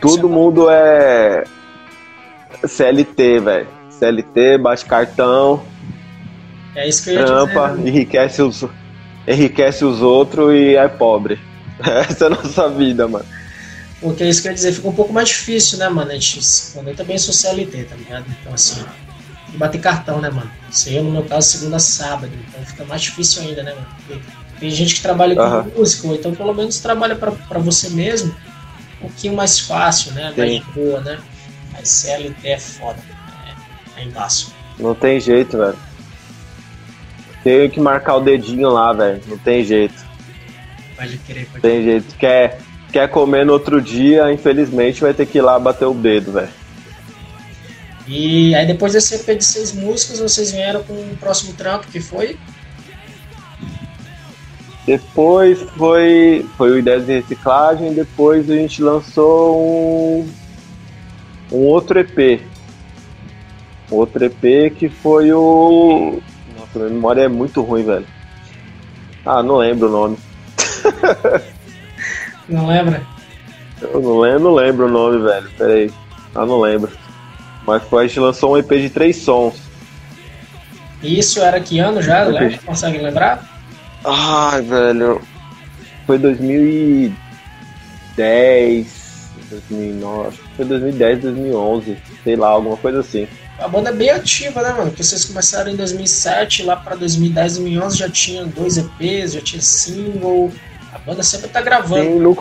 Todo 0.02 0.28
é 0.28 0.30
mundo 0.30 0.70
é 0.70 1.46
CLT, 2.68 3.40
velho. 3.40 3.68
CLT, 3.90 4.58
bate 4.58 4.84
cartão. 4.84 5.64
É 6.76 6.86
isso 6.86 7.06
que 7.06 7.12
eu 7.12 7.14
ia 7.14 7.26
trampa, 7.26 7.70
dizer, 7.70 7.88
enriquece 7.88 8.42
os, 8.42 8.66
enriquece 9.26 9.86
os 9.86 10.02
outros 10.02 10.54
e 10.54 10.76
é 10.76 10.90
pobre. 10.90 11.40
Essa 11.80 12.26
é 12.26 12.28
a 12.28 12.32
nossa 12.32 12.68
vida, 12.70 13.08
mano. 13.08 13.26
Porque 14.02 14.24
é 14.24 14.30
isso 14.30 14.42
que 14.42 14.50
eu 14.50 14.52
ia 14.52 14.56
dizer, 14.56 14.74
fica 14.74 14.90
um 14.90 14.94
pouco 14.94 15.14
mais 15.14 15.30
difícil, 15.30 15.78
né, 15.78 15.88
mano? 15.88 16.12
A 16.12 16.16
gente, 16.16 16.42
eu 16.86 16.96
também 16.96 17.18
sou 17.18 17.34
CLT, 17.34 17.84
tá 17.86 17.96
ligado? 17.96 18.26
Então, 18.42 18.54
assim, 18.54 18.84
de 19.52 19.58
bater 19.58 19.80
cartão, 19.80 20.22
né, 20.22 20.30
mano? 20.30 20.50
Isso 20.70 20.90
aí, 20.90 21.02
no 21.02 21.12
meu 21.12 21.24
caso, 21.24 21.50
segunda 21.50 21.78
a 21.78 21.80
sábado. 21.80 22.32
Então 22.48 22.66
fica 22.66 22.86
mais 22.86 23.02
difícil 23.02 23.44
ainda, 23.44 23.64
né, 23.64 23.74
mano? 23.74 23.88
Porque 23.98 24.22
tem 24.60 24.70
gente 24.70 24.96
que 24.96 25.02
trabalha 25.02 25.36
com 25.36 25.42
uhum. 25.42 25.72
música, 25.78 26.08
ou 26.08 26.16
então 26.16 26.36
pelo 26.36 26.54
menos 26.54 26.80
trabalha 26.80 27.16
para 27.16 27.60
você 27.60 27.90
mesmo 27.90 28.36
um 28.98 29.08
pouquinho 29.08 29.36
mais 29.36 29.60
fácil, 29.60 30.12
né? 30.14 30.34
Mais 30.36 30.52
de 30.52 30.72
boa, 30.74 31.00
né? 31.02 31.20
Mas 31.72 31.90
CLT 31.90 32.48
é 32.48 32.60
foda. 32.60 33.00
É, 33.98 34.02
é 34.02 34.04
embaixo. 34.04 34.54
Não 34.78 34.94
tem 34.94 35.20
jeito, 35.20 35.58
velho. 35.58 35.78
Tenho 37.44 37.70
que 37.70 37.80
marcar 37.80 38.18
o 38.18 38.22
dedinho 38.22 38.70
lá, 38.70 38.92
velho. 38.92 39.22
Não 39.28 39.38
tem 39.38 39.64
jeito. 39.64 40.06
Pode 40.96 41.18
querer, 41.20 41.46
pode 41.46 41.62
Tem 41.62 41.84
jeito. 41.84 42.16
Quer, 42.16 42.60
quer 42.92 43.10
comer 43.10 43.46
no 43.46 43.54
outro 43.54 43.82
dia, 43.82 44.32
infelizmente 44.32 45.02
vai 45.02 45.14
ter 45.14 45.26
que 45.26 45.38
ir 45.38 45.42
lá 45.42 45.58
bater 45.58 45.86
o 45.86 45.94
dedo, 45.94 46.34
velho. 46.34 46.59
E 48.10 48.56
aí 48.56 48.66
depois 48.66 48.94
desse 48.94 49.14
EP 49.14 49.38
de 49.38 49.46
seis 49.46 49.72
músicas, 49.72 50.20
vocês 50.20 50.52
vieram 50.52 50.82
com 50.82 50.94
o 50.94 51.18
próximo 51.20 51.54
trampo, 51.54 51.86
que 51.88 52.00
foi? 52.00 52.36
Depois 54.84 55.62
foi, 55.78 56.44
foi 56.58 56.72
o 56.72 56.80
Ideias 56.80 57.06
de 57.06 57.14
Reciclagem, 57.14 57.94
depois 57.94 58.50
a 58.50 58.56
gente 58.56 58.82
lançou 58.82 59.62
um, 59.62 60.28
um 61.52 61.58
outro 61.68 62.00
EP. 62.00 62.42
Outro 63.92 64.26
EP 64.26 64.74
que 64.76 64.90
foi 64.90 65.32
o. 65.32 66.20
Nossa, 66.58 66.80
minha 66.80 66.90
memória 66.90 67.22
é 67.22 67.28
muito 67.28 67.62
ruim, 67.62 67.84
velho. 67.84 68.08
Ah, 69.24 69.44
não 69.44 69.58
lembro 69.58 69.88
o 69.88 69.92
nome. 69.92 70.18
não 72.50 72.66
lembra? 72.66 73.06
Eu 73.80 74.02
não 74.02 74.20
lembro, 74.20 74.40
não 74.40 74.54
lembro 74.56 74.86
o 74.88 74.90
nome, 74.90 75.24
velho. 75.24 75.50
Pera 75.56 75.74
aí. 75.74 75.92
Ah, 76.34 76.46
não 76.48 76.60
lembro. 76.60 76.92
Mas 77.70 77.84
foi, 77.84 78.06
a 78.06 78.08
gente 78.08 78.20
lançou 78.20 78.54
um 78.54 78.58
EP 78.58 78.68
de 78.68 78.90
três 78.90 79.18
sons. 79.18 79.54
E 81.04 81.20
isso 81.20 81.40
era 81.40 81.60
que 81.60 81.78
ano 81.78 82.02
já, 82.02 82.24
Léo? 82.24 82.58
Consegue 82.66 82.98
lembrar? 82.98 83.48
Ai, 84.04 84.64
velho. 84.64 85.22
Foi 86.08 86.18
2010, 86.18 88.88
2009, 89.52 90.40
foi 90.56 90.66
2010, 90.66 91.20
2011, 91.20 91.98
sei 92.24 92.36
lá, 92.36 92.48
alguma 92.48 92.76
coisa 92.76 93.02
assim. 93.02 93.28
A 93.60 93.68
banda 93.68 93.92
é 93.92 93.94
bem 93.94 94.10
ativa, 94.10 94.64
né, 94.64 94.70
mano? 94.70 94.90
Porque 94.90 95.04
vocês 95.04 95.26
começaram 95.26 95.70
em 95.70 95.76
2007, 95.76 96.64
lá 96.64 96.76
pra 96.76 96.96
2010, 96.96 97.58
2011 97.58 97.98
já 97.98 98.10
tinha 98.10 98.46
dois 98.46 98.78
EPs, 98.78 99.34
já 99.34 99.42
tinha 99.42 99.62
single. 99.62 100.52
A 100.92 100.98
banda 100.98 101.22
sempre 101.22 101.50
tá 101.50 101.62
gravando. 101.62 102.02
Sim, 102.02 102.18
no, 102.18 102.34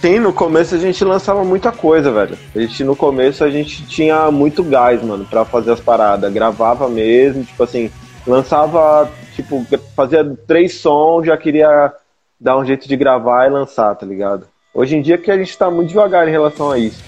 Sim, 0.00 0.18
no 0.18 0.32
começo 0.32 0.74
a 0.74 0.78
gente 0.78 1.04
lançava 1.04 1.44
muita 1.44 1.70
coisa, 1.70 2.10
velho. 2.10 2.38
A 2.56 2.58
gente, 2.58 2.82
no 2.82 2.96
começo 2.96 3.44
a 3.44 3.50
gente 3.50 3.84
tinha 3.86 4.30
muito 4.30 4.64
gás, 4.64 5.02
mano, 5.02 5.26
pra 5.26 5.44
fazer 5.44 5.72
as 5.72 5.80
paradas. 5.80 6.32
Gravava 6.32 6.88
mesmo, 6.88 7.44
tipo 7.44 7.62
assim, 7.62 7.90
lançava, 8.26 9.10
tipo, 9.36 9.66
fazia 9.94 10.24
três 10.46 10.78
sons, 10.78 11.26
já 11.26 11.36
queria 11.36 11.92
dar 12.40 12.56
um 12.56 12.64
jeito 12.64 12.88
de 12.88 12.96
gravar 12.96 13.46
e 13.46 13.50
lançar, 13.50 13.94
tá 13.94 14.06
ligado? 14.06 14.46
Hoje 14.72 14.96
em 14.96 15.02
dia 15.02 15.18
que 15.18 15.30
a 15.30 15.36
gente 15.36 15.56
tá 15.58 15.70
muito 15.70 15.90
devagar 15.90 16.26
em 16.26 16.30
relação 16.30 16.70
a 16.70 16.78
isso. 16.78 17.02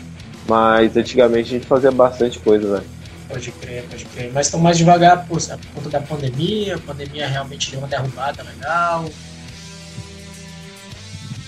Mas 0.47 0.95
antigamente 0.95 1.49
a 1.49 1.59
gente 1.59 1.67
fazia 1.67 1.91
bastante 1.91 2.39
coisa, 2.41 2.75
velho. 2.75 2.91
Pode 3.27 3.51
crer, 3.53 3.85
pode 3.89 4.05
crer. 4.05 4.31
Mas 4.35 4.47
estão 4.47 4.61
mais 4.61 4.77
devagar 4.77 5.27
por, 5.27 5.41
por 5.41 5.75
conta 5.75 5.89
da 5.89 6.01
pandemia. 6.01 6.75
A 6.75 6.79
pandemia 6.79 7.27
realmente 7.27 7.71
deu 7.71 7.79
uma 7.79 7.89
derrubada 7.89 8.43
legal. 8.43 9.07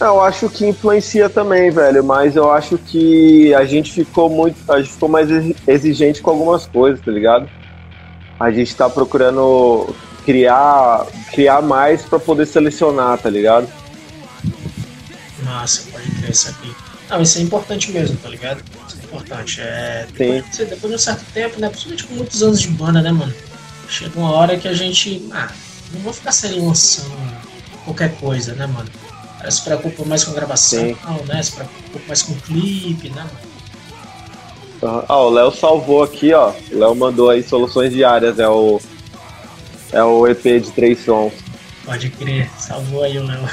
Eu 0.04 0.20
acho 0.20 0.50
que 0.50 0.66
influencia 0.66 1.30
também, 1.30 1.70
velho, 1.70 2.04
mas 2.04 2.36
eu 2.36 2.50
acho 2.52 2.76
que 2.76 3.54
a 3.54 3.64
gente 3.64 3.90
ficou 3.90 4.28
muito. 4.28 4.56
A 4.70 4.78
gente 4.78 4.92
ficou 4.92 5.08
mais 5.08 5.28
exigente 5.66 6.20
com 6.20 6.30
algumas 6.30 6.66
coisas, 6.66 7.00
tá 7.00 7.10
ligado? 7.10 7.48
A 8.38 8.50
gente 8.50 8.76
tá 8.76 8.90
procurando 8.90 9.94
criar, 10.24 11.06
criar 11.32 11.62
mais 11.62 12.02
para 12.02 12.18
poder 12.18 12.46
selecionar, 12.46 13.18
tá 13.18 13.30
ligado? 13.30 13.66
Massa, 15.42 15.90
pode 15.90 16.10
crer 16.10 16.30
isso 16.30 16.50
aqui. 16.50 16.74
Não, 17.08 17.22
isso 17.22 17.38
é 17.38 17.42
importante 17.42 17.90
mesmo, 17.90 18.16
tá 18.18 18.28
ligado? 18.28 18.62
Isso 18.86 18.98
é 19.00 19.04
importante. 19.04 19.60
É, 19.62 20.06
depois, 20.12 20.44
Sim. 20.50 20.64
depois 20.64 20.90
de 20.90 20.94
um 20.94 20.98
certo 20.98 21.24
tempo, 21.32 21.60
né? 21.60 21.68
Principalmente 21.68 22.04
com 22.04 22.14
muitos 22.14 22.42
anos 22.42 22.60
de 22.60 22.68
banda, 22.68 23.00
né, 23.00 23.10
mano? 23.10 23.32
Chega 23.88 24.18
uma 24.18 24.32
hora 24.32 24.58
que 24.58 24.68
a 24.68 24.74
gente. 24.74 25.26
Ah, 25.32 25.50
não 25.92 26.00
vou 26.00 26.12
ficar 26.12 26.32
sendo 26.32 26.66
lançando 26.66 27.14
qualquer 27.84 28.14
coisa, 28.16 28.54
né, 28.54 28.66
mano? 28.66 28.88
Se 29.50 29.62
preocupa 29.62 30.04
mais 30.04 30.24
com 30.24 30.32
a 30.32 30.34
gravação, 30.34 30.80
Sim. 30.80 30.96
né? 31.26 31.42
Se 31.42 31.52
preocupa 31.52 32.00
mais 32.06 32.22
com 32.22 32.34
clipe, 32.34 33.10
né? 33.10 33.26
Ah, 35.08 35.18
o 35.18 35.30
Léo 35.30 35.50
salvou 35.50 36.02
aqui, 36.02 36.32
ó. 36.32 36.52
O 36.72 36.78
Léo 36.78 36.94
mandou 36.94 37.30
aí 37.30 37.42
soluções 37.42 37.92
diárias, 37.92 38.38
é 38.38 38.48
o. 38.48 38.80
É 39.92 40.02
o 40.02 40.26
EP 40.26 40.42
de 40.42 40.70
três 40.72 41.04
sons. 41.04 41.32
Pode 41.84 42.10
crer, 42.10 42.50
salvou 42.58 43.02
aí 43.04 43.16
o 43.18 43.24
Léo. 43.24 43.48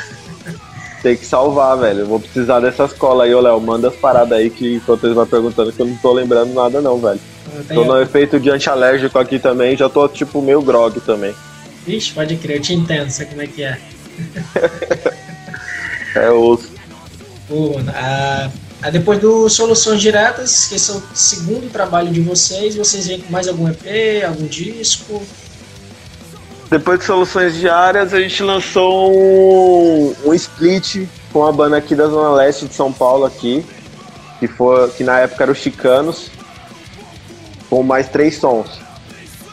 Tem 1.01 1.15
que 1.15 1.25
salvar, 1.25 1.77
velho. 1.77 2.05
vou 2.05 2.19
precisar 2.19 2.59
dessas 2.59 2.93
colas 2.93 3.27
aí, 3.27 3.33
ô 3.33 3.41
Léo. 3.41 3.59
Manda 3.59 3.87
as 3.87 3.95
paradas 3.95 4.37
aí 4.37 4.49
que 4.49 4.75
enquanto 4.75 5.05
eles 5.05 5.15
vão 5.15 5.25
perguntando 5.25 5.71
que 5.71 5.81
eu 5.81 5.85
não 5.85 5.95
tô 5.97 6.13
lembrando 6.13 6.53
nada 6.53 6.81
não, 6.81 6.99
velho. 6.99 7.19
Tô 7.67 7.85
no 7.85 7.99
efeito 8.01 8.39
de 8.39 8.49
antialérgico 8.49 9.17
aqui 9.17 9.39
também, 9.39 9.75
já 9.75 9.89
tô 9.89 10.07
tipo 10.07 10.41
meio 10.41 10.61
grog 10.61 10.99
também. 11.01 11.33
Vixe, 11.85 12.13
pode 12.13 12.35
crer, 12.37 12.57
eu 12.57 12.61
te 12.61 12.73
entendo, 12.73 13.09
sei 13.09 13.25
como 13.25 13.41
é 13.41 13.47
que 13.47 13.63
é. 13.63 13.79
É 16.15 16.29
osso. 16.29 16.69
Pô, 17.47 17.75
a, 17.93 18.49
a, 18.81 18.89
depois 18.89 19.19
do 19.19 19.49
Soluções 19.49 20.01
Diretas, 20.01 20.67
que 20.67 20.75
esse 20.75 20.91
é 20.91 20.93
o 20.93 21.03
segundo 21.13 21.71
trabalho 21.71 22.11
de 22.11 22.21
vocês, 22.21 22.75
vocês 22.75 23.07
vêm 23.07 23.21
com 23.21 23.31
mais 23.31 23.47
algum 23.47 23.67
EP, 23.67 24.23
algum 24.25 24.45
disco? 24.45 25.21
Depois 26.69 26.99
de 26.99 27.05
Soluções 27.05 27.55
Diárias, 27.55 28.13
a 28.13 28.21
gente 28.21 28.41
lançou 28.43 29.13
um, 29.13 30.15
um 30.25 30.33
split 30.33 31.05
com 31.33 31.45
a 31.45 31.51
banda 31.51 31.77
aqui 31.77 31.95
da 31.95 32.07
Zona 32.07 32.33
Leste 32.33 32.65
de 32.65 32.73
São 32.73 32.93
Paulo 32.93 33.25
aqui, 33.25 33.65
que, 34.39 34.47
foi, 34.47 34.89
que 34.91 35.03
na 35.03 35.19
época 35.19 35.43
era 35.43 35.51
os 35.51 35.57
Chicanos, 35.57 36.31
com 37.69 37.83
mais 37.83 38.07
três 38.07 38.37
sons. 38.37 38.79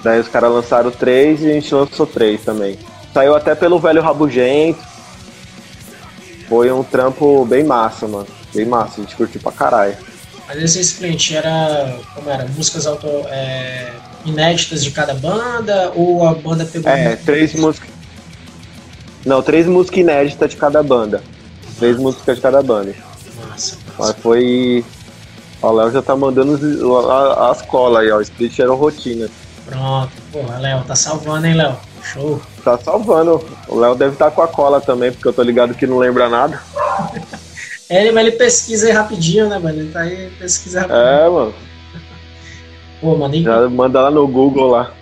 Daí 0.04 0.20
os 0.20 0.28
caras 0.28 0.52
lançaram 0.52 0.90
três 0.90 1.42
e 1.42 1.50
a 1.50 1.54
gente 1.54 1.74
lançou 1.74 2.06
três 2.06 2.42
também. 2.44 2.78
Saiu 3.12 3.34
até 3.34 3.54
pelo 3.54 3.80
Velho 3.80 4.00
Rabugento, 4.00 4.78
foi 6.49 6.73
um 6.73 6.83
trampo 6.83 7.45
bem 7.45 7.62
massa, 7.62 8.09
mano. 8.09 8.26
Bem 8.55 8.64
massa, 8.64 9.00
a 9.00 9.05
gente 9.05 9.14
curtiu 9.14 9.40
pra 9.40 9.52
caralho. 9.52 9.97
Mas 10.47 10.62
esse 10.62 10.81
split 10.81 11.33
era. 11.33 11.99
Como 12.14 12.31
era? 12.31 12.47
Músicas 12.49 12.87
auto, 12.87 13.07
é, 13.26 13.93
inéditas 14.25 14.83
de 14.83 14.90
cada 14.90 15.12
banda? 15.14 15.93
Ou 15.95 16.26
a 16.26 16.35
banda 16.35 16.64
pegou. 16.64 16.90
É, 16.90 17.17
três 17.17 17.55
músicas. 17.55 17.90
Não, 19.26 19.43
três 19.43 19.67
músicas 19.67 19.99
inéditas 19.99 20.50
de 20.50 20.57
cada 20.57 20.83
banda. 20.83 21.23
Três 21.78 21.97
ah. 21.97 22.00
músicas 22.00 22.37
de 22.37 22.43
cada 22.43 22.62
banda. 22.62 22.95
Massa, 22.95 23.49
massa. 23.49 23.76
Mas 23.99 24.17
foi. 24.23 24.85
Ó, 25.61 25.71
o 25.71 25.73
Léo 25.73 25.93
já 25.93 26.00
tá 26.00 26.17
mandando 26.17 26.59
as 27.50 27.61
colas 27.62 28.02
aí, 28.02 28.11
ó. 28.11 28.17
O 28.17 28.23
split 28.23 28.59
era 28.59 28.73
rotina. 28.73 29.28
Pronto, 29.67 30.12
porra, 30.33 30.59
Léo, 30.59 30.83
tá 30.85 30.97
salvando, 30.97 31.47
hein, 31.47 31.55
Léo? 31.55 31.76
Show. 32.12 32.40
Tá 32.64 32.78
salvando. 32.78 33.44
O 33.68 33.78
Léo 33.78 33.94
deve 33.94 34.12
estar 34.12 34.26
tá 34.26 34.30
com 34.30 34.42
a 34.42 34.48
cola 34.48 34.80
também, 34.80 35.12
porque 35.12 35.28
eu 35.28 35.32
tô 35.32 35.42
ligado 35.42 35.74
que 35.74 35.86
não 35.86 35.98
lembra 35.98 36.28
nada. 36.28 36.60
é, 37.88 38.02
ele, 38.02 38.12
mas 38.12 38.26
ele 38.26 38.36
pesquisa 38.36 38.86
aí 38.86 38.92
rapidinho, 38.92 39.48
né, 39.48 39.58
mano? 39.58 39.78
Ele 39.78 39.92
tá 39.92 40.00
aí, 40.00 40.30
pesquisa 40.38 40.80
rapidinho. 40.80 41.02
É, 41.02 41.28
mano. 41.28 41.54
Pô, 43.00 43.16
mano, 43.16 43.34
e... 43.34 43.42
Já 43.42 43.68
manda 43.68 44.00
lá 44.00 44.10
no 44.10 44.26
Google 44.26 44.70
lá. 44.70 44.92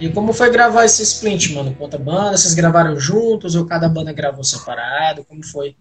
E 0.00 0.08
como 0.08 0.32
foi 0.32 0.50
gravar 0.50 0.84
esse 0.84 1.02
splint, 1.02 1.54
mano? 1.54 1.74
Quanta 1.76 1.98
banda? 1.98 2.36
Vocês 2.36 2.54
gravaram 2.54 2.98
juntos 2.98 3.54
ou 3.54 3.64
cada 3.64 3.88
banda 3.88 4.12
gravou 4.12 4.44
separado? 4.44 5.24
Como 5.24 5.44
foi? 5.44 5.76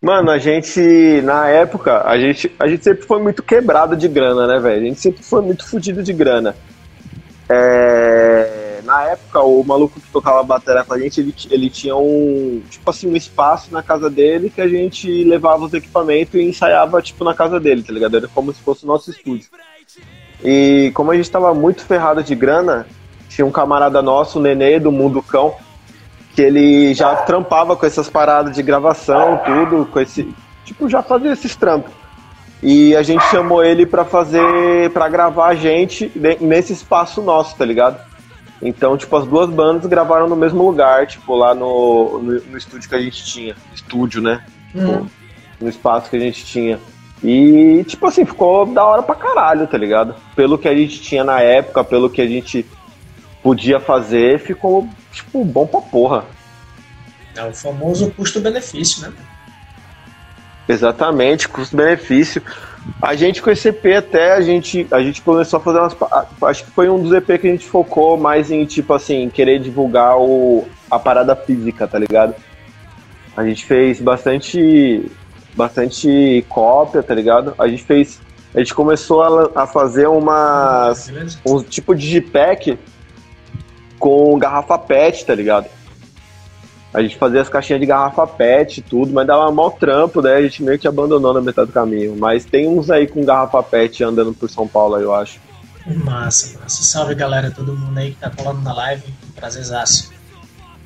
Mano, 0.00 0.30
a 0.30 0.38
gente, 0.38 1.20
na 1.22 1.48
época, 1.48 2.02
a 2.08 2.18
gente, 2.18 2.50
a 2.58 2.66
gente 2.66 2.82
sempre 2.82 3.02
foi 3.02 3.22
muito 3.22 3.42
quebrado 3.42 3.96
de 3.96 4.08
grana, 4.08 4.46
né, 4.46 4.58
velho? 4.58 4.82
A 4.82 4.86
gente 4.86 5.00
sempre 5.00 5.22
foi 5.22 5.42
muito 5.42 5.68
fodido 5.68 6.02
de 6.02 6.12
grana. 6.12 6.56
É 7.48 8.29
na 8.90 9.04
época, 9.04 9.40
o 9.40 9.62
maluco 9.62 10.00
que 10.00 10.10
tocava 10.10 10.42
bateria 10.42 10.82
com 10.82 10.94
a 10.94 10.98
gente, 10.98 11.20
ele, 11.20 11.34
ele 11.48 11.70
tinha 11.70 11.94
um, 11.94 12.60
tipo 12.68 12.90
assim, 12.90 13.08
um 13.08 13.14
espaço 13.14 13.72
na 13.72 13.84
casa 13.84 14.10
dele 14.10 14.50
que 14.50 14.60
a 14.60 14.66
gente 14.66 15.22
levava 15.22 15.64
os 15.64 15.72
equipamentos 15.72 16.34
e 16.34 16.42
ensaiava, 16.42 17.00
tipo, 17.00 17.22
na 17.22 17.32
casa 17.32 17.60
dele, 17.60 17.84
tá 17.84 17.92
ligado? 17.92 18.16
Era 18.16 18.26
como 18.26 18.52
se 18.52 18.60
fosse 18.60 18.82
o 18.82 18.88
nosso 18.88 19.08
estúdio. 19.10 19.48
E 20.42 20.90
como 20.92 21.12
a 21.12 21.16
gente 21.16 21.30
tava 21.30 21.54
muito 21.54 21.84
ferrado 21.84 22.20
de 22.20 22.34
grana, 22.34 22.84
tinha 23.28 23.46
um 23.46 23.52
camarada 23.52 24.02
nosso, 24.02 24.40
o 24.40 24.42
Nenê, 24.42 24.80
do 24.80 24.90
Mundo 24.90 25.22
Cão, 25.22 25.54
que 26.34 26.42
ele 26.42 26.92
já 26.92 27.14
trampava 27.14 27.76
com 27.76 27.86
essas 27.86 28.08
paradas 28.08 28.56
de 28.56 28.62
gravação, 28.62 29.40
tudo, 29.44 29.86
com 29.86 30.00
esse. 30.00 30.34
Tipo, 30.64 30.88
já 30.88 31.00
fazia 31.00 31.32
esses 31.32 31.54
trampos. 31.54 31.92
E 32.60 32.96
a 32.96 33.04
gente 33.04 33.24
chamou 33.26 33.62
ele 33.62 33.86
para 33.86 34.04
fazer, 34.04 34.90
para 34.90 35.08
gravar 35.08 35.46
a 35.46 35.54
gente 35.54 36.10
nesse 36.40 36.72
espaço 36.72 37.22
nosso, 37.22 37.56
tá 37.56 37.64
ligado? 37.64 38.09
Então, 38.62 38.96
tipo, 38.96 39.16
as 39.16 39.26
duas 39.26 39.48
bandas 39.48 39.86
gravaram 39.86 40.28
no 40.28 40.36
mesmo 40.36 40.62
lugar, 40.62 41.06
tipo, 41.06 41.34
lá 41.34 41.54
no, 41.54 42.20
no, 42.22 42.40
no 42.40 42.58
estúdio 42.58 42.88
que 42.88 42.94
a 42.94 43.00
gente 43.00 43.24
tinha. 43.24 43.56
Estúdio, 43.74 44.20
né? 44.20 44.44
Hum. 44.74 45.06
no 45.60 45.68
espaço 45.68 46.08
que 46.08 46.16
a 46.16 46.20
gente 46.20 46.44
tinha. 46.44 46.78
E, 47.22 47.84
tipo 47.86 48.06
assim, 48.06 48.24
ficou 48.24 48.64
da 48.66 48.84
hora 48.84 49.02
pra 49.02 49.14
caralho, 49.14 49.66
tá 49.66 49.76
ligado? 49.76 50.14
Pelo 50.34 50.56
que 50.56 50.68
a 50.68 50.74
gente 50.74 51.00
tinha 51.00 51.24
na 51.24 51.40
época, 51.40 51.84
pelo 51.84 52.08
que 52.08 52.22
a 52.22 52.26
gente 52.26 52.64
podia 53.42 53.80
fazer, 53.80 54.38
ficou, 54.38 54.88
tipo, 55.12 55.44
bom 55.44 55.66
pra 55.66 55.80
porra. 55.80 56.24
É 57.36 57.44
o 57.44 57.52
famoso 57.52 58.10
custo-benefício, 58.12 59.02
né? 59.02 59.12
Exatamente, 60.68 61.48
custo-benefício. 61.48 62.42
A 63.00 63.14
gente 63.14 63.42
com 63.42 63.50
esse 63.50 63.68
EP 63.68 63.84
até, 63.96 64.32
a 64.32 64.40
gente, 64.40 64.86
a 64.90 65.02
gente 65.02 65.22
começou 65.22 65.58
a 65.58 65.62
fazer 65.62 65.78
umas. 65.78 65.96
Acho 66.42 66.64
que 66.64 66.70
foi 66.70 66.88
um 66.88 67.02
dos 67.02 67.12
EP 67.12 67.26
que 67.40 67.46
a 67.46 67.50
gente 67.50 67.66
focou 67.66 68.16
mais 68.16 68.50
em, 68.50 68.64
tipo 68.64 68.92
assim, 68.92 69.28
querer 69.28 69.58
divulgar 69.60 70.18
o, 70.18 70.66
a 70.90 70.98
parada 70.98 71.36
física, 71.36 71.86
tá 71.86 71.98
ligado? 71.98 72.34
A 73.36 73.44
gente 73.44 73.64
fez 73.64 74.00
bastante. 74.00 75.10
bastante 75.54 76.44
cópia, 76.48 77.02
tá 77.02 77.14
ligado? 77.14 77.54
A 77.58 77.68
gente 77.68 77.84
fez. 77.84 78.20
A 78.54 78.58
gente 78.58 78.74
começou 78.74 79.22
a, 79.22 79.62
a 79.62 79.66
fazer 79.66 80.08
umas. 80.08 81.10
um 81.46 81.62
tipo 81.62 81.94
de 81.94 82.20
pack 82.20 82.78
com 83.98 84.38
garrafa 84.38 84.78
PET, 84.78 85.24
tá 85.26 85.34
ligado? 85.34 85.66
A 86.92 87.00
gente 87.00 87.16
fazia 87.16 87.40
as 87.40 87.48
caixinhas 87.48 87.80
de 87.80 87.86
garrafa 87.86 88.26
pet 88.26 88.78
e 88.78 88.82
tudo, 88.82 89.12
mas 89.12 89.26
dava 89.26 89.50
mal 89.52 89.70
trampo, 89.70 90.20
daí 90.20 90.38
a 90.38 90.42
gente 90.42 90.62
meio 90.62 90.78
que 90.78 90.88
abandonou 90.88 91.32
na 91.32 91.40
metade 91.40 91.68
do 91.68 91.72
caminho. 91.72 92.16
Mas 92.18 92.44
tem 92.44 92.66
uns 92.66 92.90
aí 92.90 93.06
com 93.06 93.24
garrafa 93.24 93.62
pet 93.62 94.02
andando 94.02 94.32
por 94.34 94.50
São 94.50 94.66
Paulo, 94.66 94.96
eu 94.96 95.14
acho. 95.14 95.38
Massa, 96.04 96.58
massa. 96.58 96.82
Salve 96.82 97.14
galera, 97.14 97.50
todo 97.50 97.76
mundo 97.76 97.96
aí 97.96 98.12
que 98.12 98.20
tá 98.20 98.30
colando 98.30 98.60
na 98.62 98.74
live. 98.74 99.04
Prazerzaço. 99.36 100.10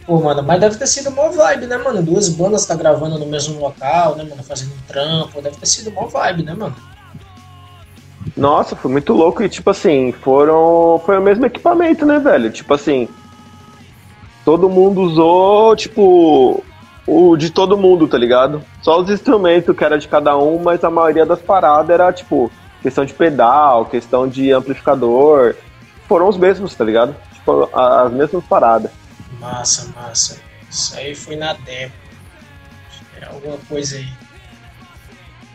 Pô, 0.06 0.20
mano, 0.20 0.42
mas 0.42 0.60
deve 0.60 0.76
ter 0.76 0.86
sido 0.86 1.08
uma 1.08 1.30
vibe, 1.30 1.66
né, 1.66 1.78
mano? 1.78 2.02
Duas 2.02 2.28
bandas 2.28 2.66
tá 2.66 2.74
gravando 2.74 3.18
no 3.18 3.26
mesmo 3.26 3.58
local, 3.58 4.14
né, 4.16 4.24
mano? 4.24 4.42
Fazendo 4.42 4.74
um 4.74 4.86
trampo. 4.86 5.40
Deve 5.40 5.56
ter 5.56 5.66
sido 5.66 5.90
uma 5.90 6.06
vibe, 6.06 6.42
né, 6.42 6.54
mano? 6.54 6.76
Nossa, 8.36 8.76
foi 8.76 8.90
muito 8.90 9.12
louco 9.14 9.42
e, 9.42 9.48
tipo 9.48 9.70
assim, 9.70 10.12
foram. 10.12 11.00
Foi 11.04 11.18
o 11.18 11.22
mesmo 11.22 11.46
equipamento, 11.46 12.04
né, 12.04 12.18
velho? 12.18 12.50
Tipo 12.50 12.74
assim. 12.74 13.08
Todo 14.44 14.68
mundo 14.68 15.02
usou, 15.02 15.74
tipo. 15.76 16.62
O 17.06 17.36
de 17.36 17.50
todo 17.50 17.76
mundo, 17.76 18.08
tá 18.08 18.16
ligado? 18.16 18.64
Só 18.80 18.98
os 18.98 19.10
instrumentos 19.10 19.76
que 19.76 19.84
era 19.84 19.98
de 19.98 20.08
cada 20.08 20.38
um, 20.38 20.58
mas 20.58 20.82
a 20.82 20.90
maioria 20.90 21.26
das 21.26 21.38
paradas 21.38 21.90
era, 21.90 22.10
tipo, 22.10 22.50
questão 22.80 23.04
de 23.04 23.12
pedal, 23.12 23.84
questão 23.84 24.26
de 24.26 24.50
amplificador. 24.52 25.54
Foram 26.08 26.28
os 26.28 26.38
mesmos, 26.38 26.74
tá 26.74 26.82
ligado? 26.82 27.14
Tipo, 27.34 27.68
as 27.78 28.10
mesmas 28.10 28.42
paradas. 28.44 28.90
Massa, 29.38 29.92
massa. 29.94 30.38
Isso 30.70 30.96
aí 30.96 31.14
foi 31.14 31.36
na 31.36 31.52
demo. 31.52 31.92
É 33.20 33.26
alguma 33.26 33.58
coisa 33.68 33.96
aí. 33.96 34.08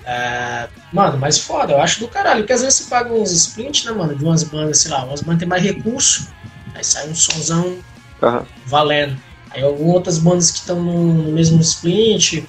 É, 0.06 0.68
mano, 0.94 1.18
mas 1.18 1.40
foda, 1.40 1.74
eu 1.74 1.82
acho 1.82 2.00
do 2.00 2.08
caralho. 2.08 2.42
Porque 2.42 2.54
às 2.54 2.62
vezes 2.62 2.80
você 2.80 2.90
paga 2.90 3.14
uns 3.14 3.32
sprints, 3.32 3.86
né, 3.86 3.92
mano? 3.92 4.16
De 4.16 4.24
umas 4.24 4.44
bandas, 4.44 4.80
sei 4.80 4.92
lá, 4.92 5.04
umas 5.04 5.22
bandas 5.22 5.40
tem 5.40 5.48
mais 5.48 5.64
recurso. 5.64 6.30
Aí 6.74 6.84
sai 6.84 7.10
um 7.10 7.16
sonzão 7.16 7.78
uhum. 8.22 8.46
valendo. 8.66 9.18
Aí 9.52 9.64
outras 9.64 10.20
bandas 10.20 10.52
que 10.52 10.60
estão 10.60 10.80
no 10.82 11.32
mesmo 11.32 11.60
sprint, 11.62 12.48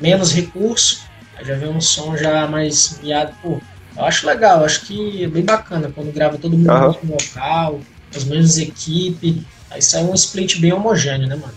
menos 0.00 0.32
recurso, 0.32 1.02
aí 1.36 1.44
já 1.44 1.54
vem 1.54 1.70
um 1.70 1.80
som 1.80 2.16
já 2.16 2.46
mais 2.46 3.00
miado. 3.02 3.34
Pô, 3.42 3.60
eu 3.96 4.04
acho 4.04 4.26
legal, 4.26 4.60
eu 4.60 4.66
acho 4.66 4.86
que 4.86 5.24
é 5.24 5.28
bem 5.28 5.44
bacana 5.44 5.90
quando 5.94 6.12
grava 6.12 6.36
todo 6.36 6.56
mundo 6.56 6.70
uhum. 6.70 6.80
no 6.80 6.88
mesmo 6.88 7.12
local, 7.12 7.80
as 8.14 8.24
mesmas 8.24 8.58
equipes. 8.58 9.36
Aí 9.70 9.80
sai 9.80 10.04
um 10.04 10.14
split 10.14 10.60
bem 10.60 10.72
homogêneo, 10.72 11.26
né, 11.26 11.34
mano? 11.34 11.54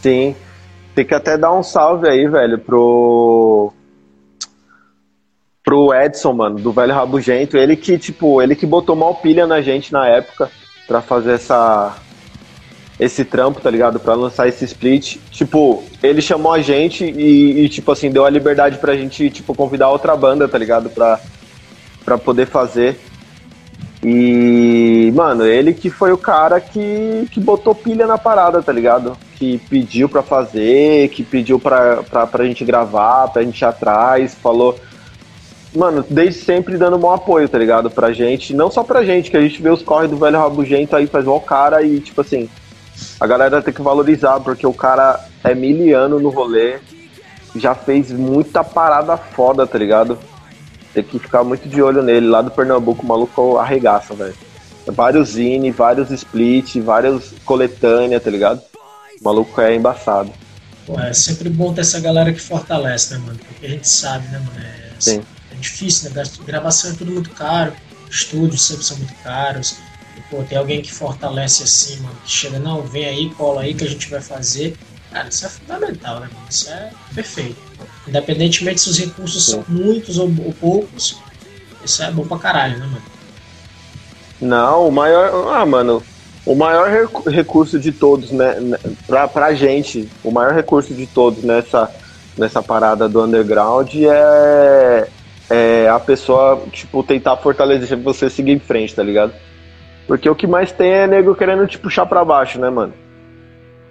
Sim. 0.00 0.34
Tem 0.94 1.04
que 1.04 1.14
até 1.14 1.36
dar 1.36 1.52
um 1.52 1.62
salve 1.62 2.08
aí, 2.08 2.26
velho, 2.26 2.58
pro 2.58 3.72
pro 5.62 5.94
Edson, 5.94 6.32
mano, 6.32 6.58
do 6.58 6.72
Velho 6.72 6.92
Rabugento. 6.92 7.56
Ele 7.56 7.76
que, 7.76 7.98
tipo, 7.98 8.42
ele 8.42 8.56
que 8.56 8.66
botou 8.66 8.96
mal 8.96 9.14
pilha 9.16 9.46
na 9.46 9.60
gente 9.60 9.92
na 9.92 10.06
época 10.06 10.50
para 10.88 11.00
fazer 11.00 11.34
essa 11.34 11.96
esse 13.00 13.24
trampo, 13.24 13.62
tá 13.62 13.70
ligado? 13.70 13.98
Pra 13.98 14.14
lançar 14.14 14.46
esse 14.46 14.64
split. 14.66 15.16
Tipo, 15.30 15.82
ele 16.02 16.20
chamou 16.20 16.52
a 16.52 16.60
gente 16.60 17.02
e, 17.04 17.64
e, 17.64 17.68
tipo 17.70 17.90
assim, 17.90 18.10
deu 18.10 18.26
a 18.26 18.30
liberdade 18.30 18.76
pra 18.76 18.94
gente, 18.94 19.30
tipo, 19.30 19.54
convidar 19.54 19.88
outra 19.88 20.14
banda, 20.14 20.46
tá 20.46 20.58
ligado? 20.58 20.90
Pra, 20.90 21.18
pra 22.04 22.18
poder 22.18 22.46
fazer. 22.46 23.00
E, 24.02 25.10
mano, 25.14 25.46
ele 25.46 25.72
que 25.72 25.88
foi 25.88 26.12
o 26.12 26.18
cara 26.18 26.60
que, 26.60 27.26
que 27.30 27.40
botou 27.40 27.74
pilha 27.74 28.06
na 28.06 28.18
parada, 28.18 28.62
tá 28.62 28.72
ligado? 28.72 29.16
Que 29.36 29.58
pediu 29.70 30.06
pra 30.06 30.22
fazer, 30.22 31.08
que 31.08 31.22
pediu 31.22 31.58
pra, 31.58 32.02
pra, 32.02 32.26
pra 32.26 32.44
gente 32.44 32.64
gravar, 32.64 33.28
pra 33.28 33.42
gente 33.42 33.60
ir 33.60 33.64
atrás, 33.64 34.34
falou 34.34 34.78
mano, 35.74 36.04
desde 36.10 36.40
sempre 36.40 36.76
dando 36.76 36.98
bom 36.98 37.12
apoio, 37.12 37.48
tá 37.48 37.56
ligado? 37.56 37.90
Pra 37.90 38.12
gente, 38.12 38.52
não 38.52 38.70
só 38.70 38.82
pra 38.82 39.04
gente, 39.04 39.30
que 39.30 39.36
a 39.36 39.40
gente 39.40 39.62
vê 39.62 39.70
os 39.70 39.82
corre 39.82 40.08
do 40.08 40.16
velho 40.16 40.36
rabugento 40.36 40.96
aí, 40.96 41.06
faz 41.06 41.26
o 41.26 41.38
cara 41.38 41.82
e, 41.82 42.00
tipo 42.00 42.20
assim, 42.20 42.48
a 43.18 43.26
galera 43.26 43.62
tem 43.62 43.72
que 43.72 43.82
valorizar, 43.82 44.40
porque 44.40 44.66
o 44.66 44.72
cara 44.72 45.20
é 45.42 45.54
miliano 45.54 46.18
no 46.18 46.28
rolê, 46.28 46.78
já 47.56 47.74
fez 47.74 48.10
muita 48.10 48.62
parada 48.62 49.16
foda, 49.16 49.66
tá 49.66 49.78
ligado? 49.78 50.18
Tem 50.94 51.02
que 51.02 51.18
ficar 51.18 51.44
muito 51.44 51.68
de 51.68 51.82
olho 51.82 52.02
nele. 52.02 52.28
Lá 52.28 52.42
do 52.42 52.50
Pernambuco, 52.50 53.02
o 53.04 53.08
maluco 53.08 53.58
arregaça, 53.58 54.14
velho. 54.14 54.34
Vários 54.86 55.30
zine, 55.30 55.70
vários 55.70 56.10
split, 56.10 56.76
vários 56.78 57.32
coletânea, 57.44 58.18
tá 58.18 58.30
ligado? 58.30 58.60
O 59.20 59.24
maluco 59.24 59.60
é 59.60 59.74
embaçado. 59.74 60.32
Pô, 60.86 60.98
é 60.98 61.12
sempre 61.12 61.48
bom 61.48 61.72
ter 61.72 61.82
essa 61.82 62.00
galera 62.00 62.32
que 62.32 62.40
fortalece, 62.40 63.14
né, 63.14 63.20
mano? 63.24 63.38
Porque 63.38 63.66
a 63.66 63.68
gente 63.68 63.88
sabe, 63.88 64.26
né, 64.28 64.38
mano? 64.38 64.60
É, 64.60 64.90
Sim 64.98 65.22
difícil, 65.60 66.10
né? 66.10 66.22
Gravação 66.44 66.90
é 66.90 66.94
tudo 66.94 67.12
muito 67.12 67.30
caro, 67.30 67.72
estúdios 68.10 68.62
sempre 68.62 68.84
são 68.84 68.96
muito 68.96 69.14
caros. 69.22 69.76
Pô, 70.28 70.42
tem 70.42 70.58
alguém 70.58 70.82
que 70.82 70.92
fortalece 70.92 71.62
assim, 71.62 72.00
mano, 72.00 72.16
que 72.24 72.30
chega, 72.30 72.58
não, 72.58 72.82
vem 72.82 73.06
aí, 73.06 73.30
cola 73.30 73.62
aí 73.62 73.74
que 73.74 73.84
a 73.84 73.88
gente 73.88 74.10
vai 74.10 74.20
fazer. 74.20 74.76
Cara, 75.10 75.28
isso 75.28 75.46
é 75.46 75.48
fundamental, 75.48 76.20
né, 76.20 76.28
mano? 76.32 76.46
Isso 76.48 76.70
é 76.70 76.90
perfeito. 77.14 77.56
Independentemente 78.06 78.80
se 78.80 78.90
os 78.90 78.98
recursos 78.98 79.44
Sim. 79.44 79.52
são 79.52 79.64
muitos 79.68 80.18
ou, 80.18 80.26
ou, 80.26 80.52
poucos, 80.52 81.18
isso 81.84 82.02
é 82.02 82.10
bom 82.10 82.26
pra 82.26 82.38
caralho, 82.38 82.78
né, 82.78 82.86
mano? 82.86 83.02
Não, 84.40 84.88
o 84.88 84.92
maior. 84.92 85.54
Ah, 85.54 85.66
mano. 85.66 86.02
O 86.46 86.54
maior 86.54 86.88
recurso 87.28 87.78
de 87.78 87.92
todos, 87.92 88.32
né? 88.32 88.58
né 88.60 88.78
pra, 89.06 89.28
pra 89.28 89.54
gente, 89.54 90.08
o 90.24 90.30
maior 90.30 90.54
recurso 90.54 90.94
de 90.94 91.06
todos 91.06 91.44
nessa, 91.44 91.88
nessa 92.36 92.62
parada 92.62 93.08
do 93.08 93.22
underground 93.22 93.94
é, 93.94 95.08
é, 95.50 95.88
a 95.88 96.00
pessoa, 96.00 96.66
tipo, 96.72 97.02
tentar 97.02 97.36
fortalecer 97.36 97.96
você 97.98 98.30
seguir 98.30 98.52
em 98.52 98.58
frente, 98.58 98.94
tá 98.94 99.02
ligado? 99.02 99.34
Porque 100.10 100.28
o 100.28 100.34
que 100.34 100.44
mais 100.44 100.72
tem 100.72 100.90
é 100.90 101.06
nego 101.06 101.36
querendo 101.36 101.68
te 101.68 101.78
puxar 101.78 102.04
pra 102.04 102.24
baixo, 102.24 102.58
né, 102.58 102.68
mano? 102.68 102.92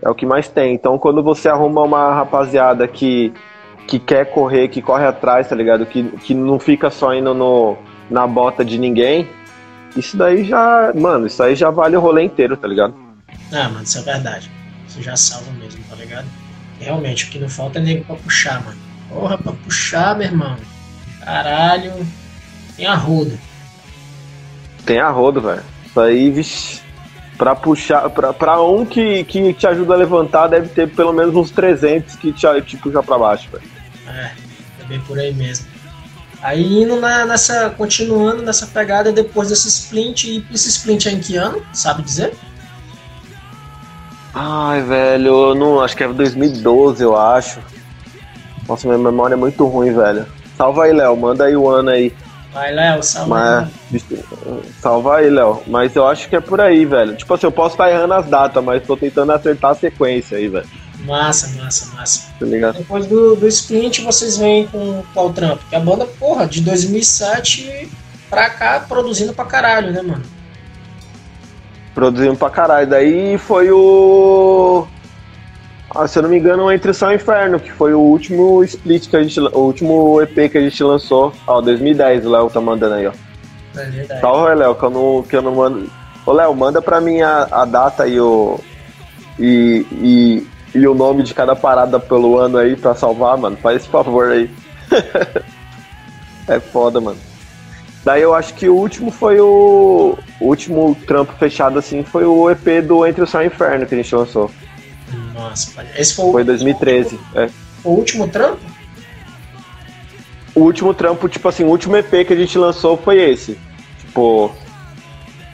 É 0.02 0.10
o 0.10 0.14
que 0.14 0.26
mais 0.26 0.50
tem. 0.50 0.74
Então, 0.74 1.00
quando 1.00 1.24
você 1.24 1.48
arruma 1.48 1.82
uma 1.82 2.14
rapaziada 2.14 2.86
que, 2.90 3.32
que 3.88 3.98
quer 3.98 4.26
correr, 4.26 4.68
que 4.68 4.82
corre 4.82 5.06
atrás, 5.06 5.48
tá 5.48 5.56
ligado? 5.56 5.86
Que, 5.86 6.04
que 6.18 6.34
não 6.34 6.60
fica 6.60 6.92
só 6.92 7.14
indo 7.14 7.34
no, 7.34 7.78
na 8.10 8.28
bota 8.28 8.66
de 8.66 8.78
ninguém, 8.78 9.30
isso 9.96 10.18
daí 10.18 10.44
já, 10.44 10.92
mano, 10.94 11.26
isso 11.26 11.42
aí 11.42 11.56
já 11.56 11.70
vale 11.70 11.96
o 11.96 12.02
rolê 12.02 12.24
inteiro, 12.24 12.58
tá 12.58 12.68
ligado? 12.68 12.94
Ah, 13.54 13.70
mano, 13.70 13.84
isso 13.84 13.98
é 14.00 14.02
verdade. 14.02 14.52
Isso 14.90 15.02
já 15.02 15.16
salva 15.16 15.50
mesmo, 15.54 15.82
tá 15.90 15.96
ligado? 15.96 16.28
Realmente, 16.82 17.28
o 17.28 17.30
que 17.30 17.40
não 17.40 17.48
falta 17.48 17.80
é 17.80 17.82
nego 17.82 18.04
pra 18.04 18.18
puxar, 18.18 18.62
mano. 18.66 18.78
Porra, 19.08 19.38
pra 19.38 19.54
puxar, 19.54 20.18
meu 20.18 20.28
irmão. 20.28 20.58
Caralho. 21.24 21.94
Tem 22.76 22.86
a 22.86 22.96
roda. 22.96 23.40
Tem 24.86 25.00
a 25.00 25.10
roda, 25.10 25.40
velho. 25.40 25.79
Isso 26.00 26.02
aí, 26.02 26.32
vixi. 26.32 26.82
Pra 27.38 27.56
puxar, 27.56 28.10
pra, 28.10 28.34
pra 28.34 28.62
um 28.62 28.86
que, 28.86 29.24
que 29.24 29.54
te 29.54 29.66
ajuda 29.66 29.94
a 29.94 29.98
levantar, 29.98 30.48
deve 30.48 30.68
ter 30.68 30.90
pelo 30.90 31.14
menos 31.14 31.34
uns 31.36 31.52
300 31.52 32.16
que 32.18 32.34
te, 32.34 32.62
te 32.64 32.78
puxa 32.78 33.02
pra 33.02 33.18
baixo, 33.18 33.50
velho. 33.50 33.64
É, 34.08 34.32
é 34.82 34.86
bem 34.86 35.00
por 35.02 35.18
aí 35.18 35.34
mesmo. 35.34 35.66
Aí 36.42 36.84
indo 36.84 37.00
na, 37.00 37.26
nessa. 37.26 37.70
continuando 37.72 38.42
nessa 38.42 38.68
pegada 38.68 39.12
depois 39.12 39.50
desse 39.50 39.70
splint, 39.70 40.26
e 40.26 40.46
esse 40.54 40.70
splint 40.70 41.06
é 41.06 41.12
em 41.12 41.20
que 41.20 41.38
ano? 41.38 41.62
Sabe 41.72 42.02
dizer? 42.02 42.34
Ai, 44.34 44.82
velho, 44.82 45.50
eu 45.50 45.56
não. 45.56 45.82
Acho 45.82 45.96
que 45.96 46.04
é 46.04 46.08
2012, 46.10 47.02
eu 47.02 47.18
acho. 47.18 47.62
Nossa, 48.68 48.86
minha 48.86 49.00
memória 49.00 49.36
é 49.36 49.38
muito 49.38 49.66
ruim, 49.66 49.94
velho. 49.94 50.26
Salva 50.58 50.84
aí, 50.84 50.94
Léo. 50.94 51.16
Manda 51.16 51.46
aí 51.46 51.56
o 51.56 51.70
ano 51.70 51.90
aí. 51.90 52.14
Vai, 52.52 52.72
Léo, 52.72 53.04
salva 53.04 53.70
mas, 53.92 54.06
Salva 54.82 55.18
aí, 55.18 55.30
Léo. 55.30 55.62
Mas 55.68 55.96
eu 55.96 56.08
acho 56.08 56.28
que 56.28 56.36
é 56.36 56.42
por 56.42 56.60
aí, 56.60 56.84
velho. 56.84 57.16
Tipo 57.16 57.34
assim, 57.34 57.46
eu 57.46 57.52
posso 57.52 57.76
estar 57.76 57.92
errando 57.92 58.14
as 58.16 58.26
datas, 58.26 58.64
mas 58.64 58.86
tô 58.86 58.98
tentando 58.98 59.32
acertar 59.32 59.72
a 59.72 59.76
sequência 59.76 60.38
aí, 60.38 60.48
velho. 60.48 60.68
Massa, 61.06 61.48
massa, 61.62 61.96
massa. 61.96 62.30
Tá? 62.40 62.72
Depois 62.72 63.06
do, 63.06 63.36
do 63.36 63.48
sprint, 63.48 64.02
vocês 64.02 64.38
vêm 64.38 64.68
com 64.68 65.04
qual 65.14 65.32
trampo? 65.32 65.58
Porque 65.58 65.76
a 65.76 65.80
banda, 65.80 66.06
porra, 66.06 66.48
de 66.48 66.62
2007 66.62 67.90
pra 68.30 68.50
cá, 68.50 68.80
produzindo 68.88 69.34
pra 69.34 69.46
caralho, 69.46 69.94
né, 69.94 70.02
mano? 70.02 70.24
Produzindo 71.94 72.36
pra 72.36 72.50
caralho. 72.50 72.88
Daí 72.88 73.38
foi 73.38 73.72
o 73.72 74.88
ah, 75.96 76.08
se 76.08 76.20
eu 76.20 76.24
não 76.24 76.30
me 76.30 76.38
engano, 76.38 76.72
Entre 76.72 76.94
São 76.94 77.12
Inferno, 77.12 77.60
que 77.60 77.72
foi 77.72 77.94
o 77.94 78.00
último 78.00 78.64
split 78.64 79.10
que 79.10 79.16
a 79.16 79.24
gente. 79.24 79.40
O 79.40 79.60
último 79.60 80.22
EP 80.22 80.52
que 80.52 80.58
a 80.58 80.62
gente 80.62 80.84
lançou. 80.84 81.34
Ó, 81.48 81.62
2010, 81.62 82.26
o 82.26 82.30
Léo 82.30 82.50
tá 82.50 82.62
mandando 82.62 82.96
aí, 82.96 83.08
ó. 83.08 83.12
É 83.76 83.86
verdade. 83.86 84.22
Salve, 84.22 84.56
Léo, 84.56 84.76
que 84.76 84.84
eu 84.84 84.90
não, 84.90 85.24
que 85.24 85.36
eu 85.36 85.42
não 85.42 85.56
mando. 85.56 85.90
Ô, 86.26 86.32
Léo, 86.32 86.56
manda 86.56 86.82
pra 86.82 87.02
mim 87.02 87.22
a, 87.22 87.48
a 87.52 87.66
data 87.66 88.08
e 88.08 88.20
o. 88.20 88.60
E, 89.40 89.86
e, 89.92 90.48
e 90.76 90.88
o 90.88 90.94
nome 90.94 91.24
de 91.24 91.34
cada 91.34 91.56
parada 91.56 92.00
pelo 92.00 92.38
ano 92.38 92.58
aí 92.58 92.76
pra 92.76 92.94
salvar, 92.94 93.38
mano. 93.38 93.58
Faz 93.58 93.78
esse 93.78 93.90
favor 93.90 94.30
aí. 94.30 94.50
é 96.48 96.60
foda, 96.60 97.02
mano. 97.02 97.18
Daí 98.04 98.22
eu 98.22 98.34
acho 98.34 98.54
que 98.54 98.70
o 98.70 98.76
último 98.76 99.10
foi 99.10 99.40
o. 99.40 100.16
O 100.40 100.46
último 100.46 100.96
trampo 101.08 101.34
fechado 101.34 101.80
assim 101.80 102.04
foi 102.04 102.26
o 102.26 102.50
EP 102.50 102.86
do 102.86 103.06
Entre 103.06 103.24
o 103.24 103.28
Céu 103.28 103.42
e 103.42 103.46
o 103.46 103.48
Inferno 103.48 103.86
que 103.88 103.96
a 103.96 103.98
gente 103.98 104.16
lançou. 104.16 104.52
Nossa, 105.34 105.86
esse 105.96 106.16
foi, 106.16 106.32
foi 106.32 106.44
2013. 106.44 107.16
O, 107.16 107.40
é. 107.40 107.50
o 107.84 107.90
último 107.90 108.28
trampo? 108.28 108.60
O 110.56 110.62
último 110.62 110.94
trampo, 110.94 111.30
tipo 111.30 111.48
assim, 111.48 111.64
o 111.64 111.68
último 111.70 111.96
EP 111.96 112.26
que 112.26 112.34
a 112.34 112.36
gente 112.36 112.58
lançou 112.58 112.98
foi 112.98 113.18
esse. 113.22 113.58
Tipo, 114.00 114.52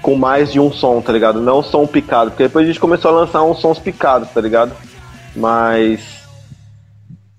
com 0.02 0.16
mais 0.16 0.52
de 0.52 0.60
um 0.60 0.72
som, 0.72 1.02
tá 1.02 1.12
ligado? 1.12 1.42
Não 1.42 1.62
som 1.62 1.86
picado. 1.86 2.32
Porque 2.32 2.44
depois 2.44 2.64
a 2.64 2.68
gente 2.68 2.80
começou 2.80 3.12
a 3.12 3.22
lançar 3.22 3.44
uns 3.44 3.60
sons 3.60 3.80
picados, 3.80 4.30
tá 4.30 4.40
ligado? 4.40 4.72
Mas 5.36 6.24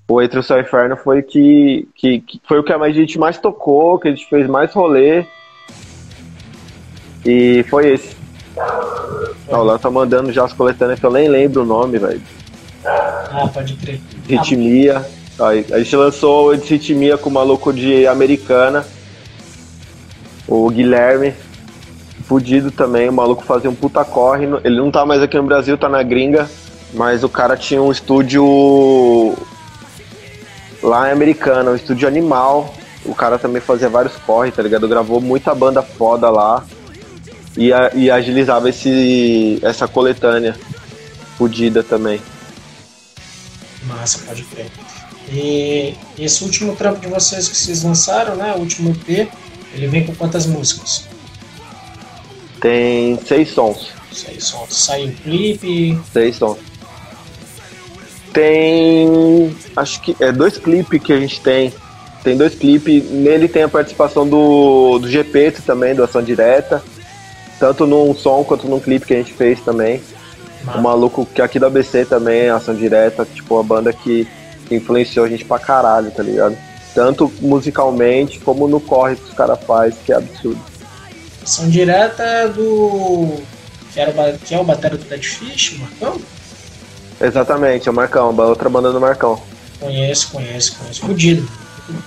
o 0.08 0.22
Entre 0.22 0.38
o 0.38 0.42
Céu 0.42 0.58
e 0.58 0.60
o 0.60 0.62
Inferno 0.62 0.96
foi 0.96 1.22
que, 1.22 1.88
que, 1.94 2.20
que, 2.20 2.40
foi 2.46 2.58
o 2.58 2.64
que 2.64 2.72
a 2.72 2.90
gente 2.90 3.18
mais 3.18 3.38
tocou, 3.38 3.98
que 3.98 4.08
a 4.08 4.10
gente 4.10 4.28
fez 4.28 4.46
mais 4.46 4.72
rolê. 4.72 5.24
E 7.24 7.64
foi 7.68 7.92
esse. 7.92 8.16
Ó, 9.48 9.58
o 9.58 9.64
Léo 9.64 9.78
tá 9.78 9.90
mandando 9.90 10.32
já 10.32 10.44
as 10.44 10.52
coletâneas 10.52 10.98
que 10.98 11.06
eu 11.06 11.12
nem 11.12 11.28
lembro 11.28 11.62
o 11.62 11.66
nome, 11.66 11.98
velho. 11.98 12.20
Ah, 12.84 13.48
pode 13.52 13.74
crer. 13.74 14.00
Ritmia. 14.28 15.04
a 15.38 15.78
gente 15.78 15.96
lançou 15.96 16.48
o 16.48 16.56
Ritmia 16.56 17.18
com 17.18 17.30
o 17.30 17.32
maluco 17.32 17.72
de 17.72 18.06
Americana. 18.06 18.84
O 20.46 20.68
Guilherme. 20.70 21.34
Fudido 22.24 22.72
também, 22.72 23.08
o 23.08 23.12
maluco 23.12 23.44
fazia 23.44 23.70
um 23.70 23.74
puta 23.74 24.04
corre. 24.04 24.46
Ele 24.64 24.78
não 24.78 24.90
tá 24.90 25.06
mais 25.06 25.22
aqui 25.22 25.36
no 25.36 25.44
Brasil, 25.44 25.78
tá 25.78 25.88
na 25.88 26.02
gringa. 26.02 26.48
Mas 26.92 27.22
o 27.22 27.28
cara 27.28 27.56
tinha 27.56 27.80
um 27.80 27.92
estúdio 27.92 29.36
lá 30.82 31.08
em 31.08 31.12
Americana, 31.12 31.70
um 31.70 31.76
estúdio 31.76 32.08
animal. 32.08 32.74
O 33.04 33.14
cara 33.14 33.38
também 33.38 33.60
fazia 33.60 33.88
vários 33.88 34.16
corre, 34.16 34.50
tá 34.50 34.62
ligado? 34.62 34.88
Gravou 34.88 35.20
muita 35.20 35.54
banda 35.54 35.82
foda 35.82 36.28
lá. 36.30 36.64
E, 37.56 37.70
e 37.94 38.10
agilizava 38.10 38.68
esse, 38.68 39.58
essa 39.62 39.88
coletânea 39.88 40.56
fodida 41.38 41.82
também. 41.82 42.20
Massa, 43.84 44.18
pode 44.26 44.42
crer. 44.44 44.70
E 45.32 45.94
esse 46.18 46.44
último 46.44 46.76
trampo 46.76 47.00
de 47.00 47.08
vocês 47.08 47.48
que 47.48 47.56
vocês 47.56 47.82
lançaram, 47.82 48.36
né? 48.36 48.54
O 48.54 48.60
último 48.60 48.90
EP, 48.90 49.28
ele 49.74 49.86
vem 49.88 50.04
com 50.04 50.14
quantas 50.14 50.46
músicas? 50.46 51.06
Tem 52.60 53.18
seis 53.26 53.50
sons. 53.50 53.90
Seis 54.12 54.44
sons. 54.44 54.74
Saiu 54.74 55.12
clipe? 55.22 55.98
Seis 56.12 56.36
sons. 56.36 56.58
Tem. 58.32 59.56
Acho 59.76 60.00
que 60.02 60.16
é 60.20 60.30
dois 60.30 60.58
clipes 60.58 61.02
que 61.02 61.12
a 61.12 61.20
gente 61.20 61.40
tem. 61.40 61.72
Tem 62.22 62.36
dois 62.36 62.54
clipes. 62.54 63.10
Nele 63.10 63.48
tem 63.48 63.62
a 63.62 63.68
participação 63.68 64.28
do, 64.28 64.98
do 64.98 65.08
GP 65.08 65.52
também, 65.64 65.94
do 65.94 66.04
Ação 66.04 66.22
Direta. 66.22 66.82
Tanto 67.58 67.86
num 67.86 68.14
som 68.14 68.44
quanto 68.44 68.68
num 68.68 68.80
clipe 68.80 69.06
que 69.06 69.14
a 69.14 69.18
gente 69.18 69.32
fez 69.32 69.60
também. 69.60 70.02
O 70.74 70.80
maluco 70.80 71.24
que 71.24 71.40
aqui 71.40 71.58
da 71.58 71.68
ABC 71.68 72.04
também, 72.04 72.48
Ação 72.48 72.74
Direta, 72.74 73.24
tipo, 73.24 73.58
a 73.58 73.62
banda 73.62 73.92
que 73.92 74.26
influenciou 74.70 75.24
a 75.24 75.28
gente 75.28 75.44
pra 75.44 75.58
caralho, 75.58 76.10
tá 76.10 76.22
ligado? 76.22 76.56
Tanto 76.94 77.32
musicalmente 77.40 78.40
como 78.40 78.66
no 78.66 78.80
corre 78.80 79.16
que 79.16 79.24
os 79.24 79.34
caras 79.34 79.58
fazem, 79.64 79.98
que 80.04 80.12
é 80.12 80.16
absurdo. 80.16 80.60
Ação 81.42 81.68
Direta 81.68 82.22
é 82.22 82.48
do. 82.48 83.36
Que, 83.92 84.00
era, 84.00 84.32
que 84.38 84.54
é 84.54 84.58
o 84.58 84.64
batera 84.64 84.96
do 84.96 85.04
Dead 85.04 85.24
Fish, 85.24 85.78
Marcão? 85.78 86.20
Exatamente, 87.20 87.88
é 87.88 87.92
o 87.92 87.94
Marcão, 87.94 88.36
outra 88.36 88.68
banda 88.68 88.92
do 88.92 89.00
Marcão. 89.00 89.40
Conheço, 89.78 90.30
conheço, 90.32 90.76
conheço. 90.78 91.00
Fudido. 91.00 91.48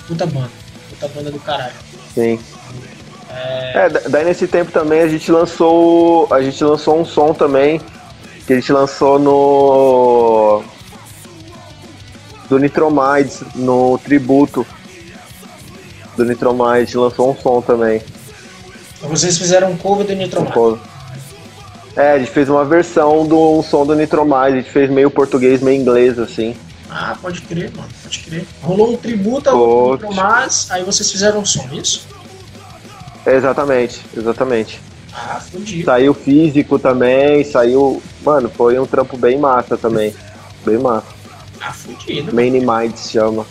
Puta 0.08 0.26
banda. 0.26 0.52
Puta 0.90 1.08
banda 1.08 1.32
do 1.32 1.40
caralho. 1.40 1.74
Sim. 2.14 2.40
É... 3.74 3.86
é, 3.86 3.90
daí 4.10 4.26
nesse 4.26 4.48
tempo 4.48 4.72
também 4.72 5.02
a 5.02 5.08
gente 5.08 5.32
lançou. 5.32 6.28
A 6.32 6.42
gente 6.42 6.64
lançou 6.64 7.00
um 7.00 7.06
som 7.06 7.34
também. 7.34 7.82
Que 8.46 8.54
a 8.54 8.56
gente 8.56 8.72
lançou 8.72 9.20
no. 9.20 10.64
Do 12.50 12.58
Nitromides, 12.58 13.44
no 13.56 13.98
tributo. 14.00 14.66
Do 16.18 16.26
Nitromides, 16.26 16.94
lançou 16.96 17.32
um 17.32 17.36
som 17.36 17.62
também. 17.62 18.02
Vocês 19.02 19.38
fizeram 19.38 19.72
um 19.72 19.78
cover 19.78 20.06
do 20.06 20.14
Nitromides? 20.14 20.80
É, 21.96 22.14
a 22.14 22.20
gente 22.20 22.32
fez 22.32 22.50
uma 22.50 22.64
versão 22.64 23.26
do 23.28 23.60
um 23.60 23.64
som 23.64 23.86
do 23.86 23.96
Nitromais, 23.96 24.54
a 24.54 24.58
gente 24.58 24.70
fez 24.70 24.90
meio 24.90 25.10
português, 25.10 25.62
meio 25.62 25.80
inglês, 25.80 26.18
assim. 26.18 26.56
Ah, 26.90 27.16
pode 27.22 27.42
crer, 27.42 27.72
mano, 27.76 27.90
pode 28.02 28.20
crer. 28.20 28.46
Rolou 28.62 28.94
um 28.94 28.98
tributo 28.98 29.50
ao 29.50 29.92
Nitromais, 29.94 30.68
aí 30.70 30.84
vocês 30.84 31.12
fizeram 31.12 31.42
um 31.42 31.46
som, 31.46 31.68
isso? 31.74 32.08
É, 33.30 33.36
exatamente, 33.36 34.04
exatamente. 34.16 34.82
Ah, 35.14 35.40
fudido. 35.40 35.86
Saiu 35.86 36.14
físico 36.14 36.80
também, 36.80 37.44
saiu. 37.44 38.02
Mano, 38.24 38.50
foi 38.50 38.80
um 38.80 38.86
trampo 38.86 39.18
bem 39.18 39.38
massa 39.38 39.78
também. 39.78 40.14
Bem 40.66 40.78
massa. 40.78 41.08
Ah, 41.62 41.72
fudido. 41.72 42.34
Main 42.34 42.52
Mind 42.52 42.96
se 42.96 43.12
chama. 43.12 43.46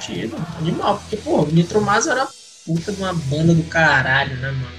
Fudido, 0.00 0.36
animal. 0.58 0.98
Porque, 0.98 1.16
pô, 1.16 1.42
o 1.42 1.46
Nitromais 1.46 2.06
era 2.06 2.26
puta 2.64 2.92
de 2.92 3.00
uma 3.00 3.12
banda 3.12 3.54
do 3.54 3.62
caralho, 3.64 4.34
né, 4.36 4.50
mano? 4.50 4.76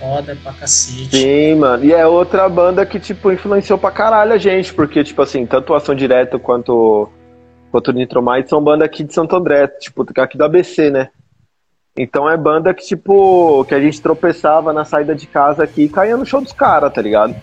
foda 0.00 0.36
pra 0.42 0.54
cacete. 0.54 1.14
Sim, 1.14 1.56
mano. 1.56 1.84
E 1.84 1.92
é 1.92 2.06
outra 2.06 2.48
banda 2.48 2.86
que, 2.86 2.98
tipo, 2.98 3.30
influenciou 3.30 3.78
pra 3.78 3.90
caralho 3.90 4.32
a 4.32 4.38
gente, 4.38 4.72
porque, 4.72 5.04
tipo 5.04 5.20
assim, 5.20 5.44
tanto 5.44 5.74
Ação 5.74 5.94
Direto 5.94 6.38
quanto, 6.38 7.08
quanto 7.70 7.92
Nitromite 7.92 8.48
são 8.48 8.64
banda 8.64 8.84
aqui 8.84 9.04
de 9.04 9.12
Santo 9.12 9.36
André, 9.36 9.66
tipo, 9.66 10.06
aqui 10.16 10.38
do 10.38 10.44
ABC, 10.44 10.90
né? 10.90 11.10
Então 11.96 12.28
é 12.28 12.36
banda 12.36 12.72
que, 12.72 12.84
tipo, 12.84 13.64
que 13.64 13.74
a 13.74 13.80
gente 13.80 14.00
tropeçava 14.00 14.72
na 14.72 14.84
saída 14.84 15.14
de 15.14 15.26
casa 15.26 15.64
aqui 15.64 15.82
e 15.82 15.88
caía 15.88 16.16
no 16.16 16.24
show 16.24 16.40
dos 16.40 16.52
caras, 16.52 16.92
tá 16.92 17.02
ligado? 17.02 17.34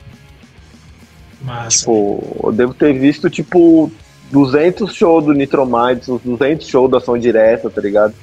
Massa. 1.41 1.79
Tipo, 1.79 2.41
eu 2.43 2.51
devo 2.51 2.73
ter 2.73 2.93
visto, 2.93 3.29
tipo, 3.29 3.91
200 4.31 4.93
shows 4.93 5.25
do 5.25 5.33
Nitromites, 5.33 6.09
uns 6.09 6.21
200 6.21 6.67
shows 6.67 6.89
da 6.89 6.97
Ação 6.97 7.17
Direta, 7.17 7.69
tá 7.69 7.81
ligado? 7.81 8.13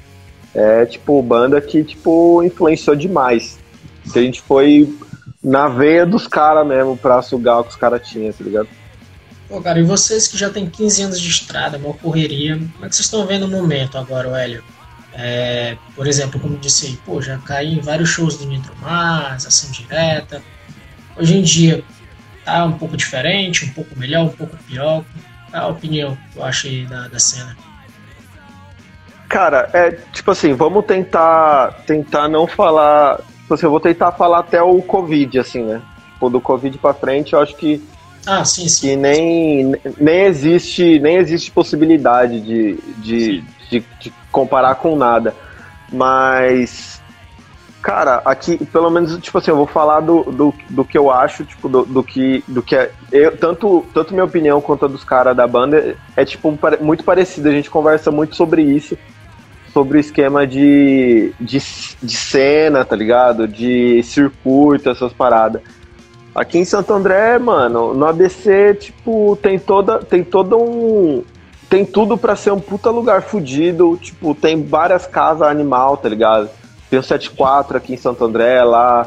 É, 0.53 0.85
tipo, 0.85 1.21
banda 1.21 1.61
que, 1.61 1.83
tipo, 1.83 2.43
influenciou 2.43 2.95
demais. 2.95 3.59
Que 4.11 4.19
a 4.19 4.21
gente 4.21 4.41
foi 4.41 4.93
na 5.43 5.67
veia 5.67 6.05
dos 6.05 6.27
caras 6.27 6.65
mesmo 6.65 6.97
pra 6.97 7.21
sugar 7.21 7.59
o 7.59 7.63
que 7.63 7.69
os 7.69 7.75
caras 7.75 8.07
tinham, 8.07 8.31
tá 8.33 8.43
ligado? 8.43 8.67
Pô, 9.47 9.61
cara, 9.61 9.79
e 9.79 9.83
vocês 9.83 10.27
que 10.27 10.37
já 10.37 10.49
tem 10.49 10.67
15 10.67 11.03
anos 11.03 11.21
de 11.21 11.29
estrada, 11.29 11.77
uma 11.77 11.93
correria, 11.93 12.55
como 12.55 12.85
é 12.85 12.89
que 12.89 12.95
vocês 12.95 13.05
estão 13.05 13.27
vendo 13.27 13.43
o 13.43 13.47
momento 13.47 13.97
agora, 13.97 14.41
Hélio? 14.41 14.63
É, 15.17 15.77
por 15.95 16.07
exemplo, 16.07 16.39
como 16.39 16.57
disse 16.57 16.87
aí, 16.87 16.97
pô, 17.05 17.21
já 17.21 17.37
caí 17.37 17.73
em 17.73 17.79
vários 17.79 18.09
shows 18.09 18.37
do 18.37 18.45
Nitro 18.45 18.75
Mais, 18.81 19.45
ação 19.45 19.71
direta. 19.71 20.41
Hoje 21.15 21.37
em 21.37 21.41
dia 21.41 21.83
tá 22.43 22.65
um 22.65 22.73
pouco 22.73 22.97
diferente, 22.97 23.65
um 23.65 23.69
pouco 23.69 23.97
melhor, 23.97 24.25
um 24.25 24.29
pouco 24.29 24.57
pior. 24.67 25.03
Qual 25.49 25.63
a 25.63 25.67
opinião 25.67 26.17
que 26.31 26.39
eu 26.39 26.43
acho 26.43 26.67
aí 26.67 26.85
da, 26.85 27.07
da 27.07 27.19
cena? 27.19 27.55
Cara, 29.29 29.69
é 29.73 29.91
tipo 30.13 30.31
assim, 30.31 30.53
vamos 30.53 30.85
tentar 30.85 31.83
tentar 31.85 32.27
não 32.27 32.45
falar 32.45 33.19
Tipo 33.45 33.53
assim, 33.53 33.65
eu 33.67 33.71
vou 33.71 33.79
tentar 33.79 34.11
falar 34.11 34.39
até 34.39 34.59
o 34.59 34.81
Covid, 34.81 35.37
assim, 35.37 35.61
né? 35.63 35.79
Tipo, 36.13 36.31
do 36.31 36.41
Covid 36.41 36.75
pra 36.79 36.95
frente, 36.95 37.33
eu 37.33 37.39
acho 37.39 37.55
que. 37.55 37.79
Ah, 38.25 38.43
sim, 38.43 38.67
sim. 38.67 38.87
Que 38.87 38.95
nem, 38.95 39.75
nem, 39.99 40.21
existe, 40.21 40.99
nem 40.99 41.17
existe 41.17 41.51
possibilidade 41.51 42.41
de, 42.41 42.79
de, 42.97 43.43
de, 43.79 43.85
de 43.99 44.13
comparar 44.31 44.75
com 44.75 44.95
nada. 44.95 45.33
Mas. 45.91 47.01
Cara, 47.81 48.23
aqui, 48.25 48.57
pelo 48.65 48.89
menos, 48.89 49.15
tipo 49.19 49.37
assim, 49.37 49.51
eu 49.51 49.57
vou 49.57 49.67
falar 49.67 49.99
do, 49.99 50.23
do, 50.23 50.53
do 50.71 50.83
que 50.83 50.97
eu 50.97 51.11
acho, 51.11 51.45
tipo, 51.45 51.69
do, 51.69 51.85
do 51.85 52.03
que. 52.03 52.43
Do 52.47 52.63
que 52.63 52.75
é, 52.75 52.91
eu, 53.11 53.37
tanto, 53.37 53.85
tanto 53.93 54.13
minha 54.13 54.25
opinião 54.25 54.59
quanto 54.59 54.85
a 54.85 54.87
dos 54.87 55.03
caras 55.03 55.35
da 55.35 55.47
banda 55.47 55.95
é, 56.15 56.25
tipo, 56.25 56.57
muito 56.81 57.03
parecido. 57.03 57.49
A 57.49 57.51
gente 57.51 57.69
conversa 57.69 58.11
muito 58.11 58.35
sobre 58.35 58.63
isso 58.63 58.97
sobre 59.75 59.97
o 59.97 59.99
esquema 59.99 60.47
de, 60.47 61.33
de, 61.37 61.61
de 62.01 62.15
cena, 62.15 62.85
tá 62.85 62.95
ligado? 62.95 63.45
De 63.45 64.01
circuito, 64.03 64.89
essas 64.89 65.11
paradas. 65.11 65.61
Aqui 66.33 66.57
em 66.57 66.65
Santo 66.65 66.93
André, 66.93 67.37
mano, 67.39 67.93
no 67.93 68.05
ABC, 68.05 68.73
tipo, 68.75 69.37
tem 69.41 69.59
toda. 69.59 69.99
Tem 69.99 70.23
todo 70.23 70.57
um. 70.57 71.23
Tem 71.75 71.83
tudo 71.83 72.17
para 72.17 72.37
ser 72.37 72.53
um 72.53 72.59
puta 72.61 72.89
lugar 72.89 73.21
fudido. 73.21 73.99
Tipo, 74.01 74.33
tem 74.33 74.63
várias 74.63 75.05
casas 75.05 75.45
animal, 75.45 75.97
tá 75.97 76.07
ligado? 76.07 76.49
Tem 76.89 76.97
o 76.97 77.03
74 77.03 77.75
aqui 77.75 77.95
em 77.95 77.97
Santo 77.97 78.23
André, 78.23 78.63
lá. 78.63 79.05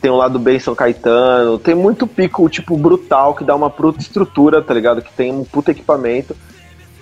Tem 0.00 0.10
o 0.10 0.16
lado 0.16 0.36
bem 0.36 0.58
São 0.58 0.74
Caetano. 0.74 1.60
Tem 1.60 1.76
muito 1.76 2.04
pico, 2.04 2.48
tipo, 2.48 2.76
brutal, 2.76 3.36
que 3.36 3.44
dá 3.44 3.54
uma 3.54 3.70
puta 3.70 4.00
estrutura, 4.00 4.60
tá 4.60 4.74
ligado? 4.74 5.00
Que 5.00 5.12
tem 5.12 5.30
um 5.30 5.44
puta 5.44 5.70
equipamento 5.70 6.34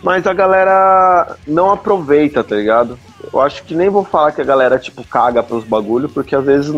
mas 0.02 0.26
a 0.26 0.32
galera 0.32 1.36
não 1.46 1.70
aproveita, 1.70 2.42
tá 2.42 2.56
ligado? 2.56 2.98
Eu 3.30 3.38
acho 3.38 3.62
que 3.64 3.74
nem 3.74 3.90
vou 3.90 4.02
falar 4.02 4.32
que 4.32 4.40
a 4.40 4.44
galera, 4.44 4.78
tipo, 4.78 5.04
caga 5.04 5.42
pros 5.42 5.62
bagulho, 5.62 6.08
porque 6.08 6.34
às 6.34 6.42
vezes 6.42 6.72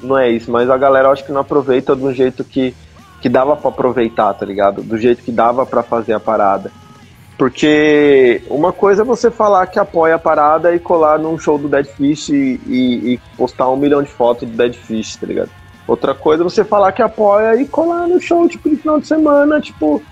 não 0.00 0.16
é 0.16 0.30
isso, 0.30 0.52
mas 0.52 0.70
a 0.70 0.76
galera 0.76 1.08
eu 1.08 1.12
acho 1.12 1.24
que 1.24 1.32
não 1.32 1.40
aproveita 1.40 1.96
do 1.96 2.14
jeito 2.14 2.44
que, 2.44 2.72
que 3.20 3.28
dava 3.28 3.56
para 3.56 3.70
aproveitar, 3.70 4.32
tá 4.34 4.46
ligado? 4.46 4.82
Do 4.82 4.96
jeito 4.96 5.20
que 5.20 5.32
dava 5.32 5.66
para 5.66 5.82
fazer 5.82 6.12
a 6.12 6.20
parada. 6.20 6.70
Porque 7.40 8.42
uma 8.50 8.70
coisa 8.70 9.00
é 9.00 9.04
você 9.04 9.30
falar 9.30 9.66
que 9.66 9.78
apoia 9.78 10.16
a 10.16 10.18
parada 10.18 10.74
e 10.74 10.78
colar 10.78 11.18
num 11.18 11.38
show 11.38 11.56
do 11.56 11.70
Dead 11.70 11.86
Fish 11.86 12.28
e, 12.28 12.60
e, 12.66 13.14
e 13.14 13.20
postar 13.34 13.70
um 13.70 13.78
milhão 13.78 14.02
de 14.02 14.10
fotos 14.10 14.46
do 14.46 14.54
Dead 14.54 14.74
Fish, 14.74 15.16
tá 15.16 15.26
ligado? 15.26 15.48
Outra 15.88 16.14
coisa 16.14 16.42
é 16.42 16.44
você 16.44 16.62
falar 16.62 16.92
que 16.92 17.00
apoia 17.00 17.58
e 17.58 17.66
colar 17.66 18.06
no 18.06 18.20
show, 18.20 18.46
tipo, 18.46 18.68
de 18.68 18.76
final 18.76 19.00
de 19.00 19.06
semana, 19.06 19.58
tipo, 19.58 20.02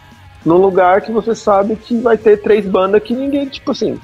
num 0.42 0.56
lugar 0.56 1.02
que 1.02 1.12
você 1.12 1.34
sabe 1.34 1.76
que 1.76 2.00
vai 2.00 2.16
ter 2.16 2.38
três 2.38 2.64
bandas 2.64 3.02
que 3.02 3.14
ninguém, 3.14 3.46
tipo 3.46 3.72
assim, 3.72 4.00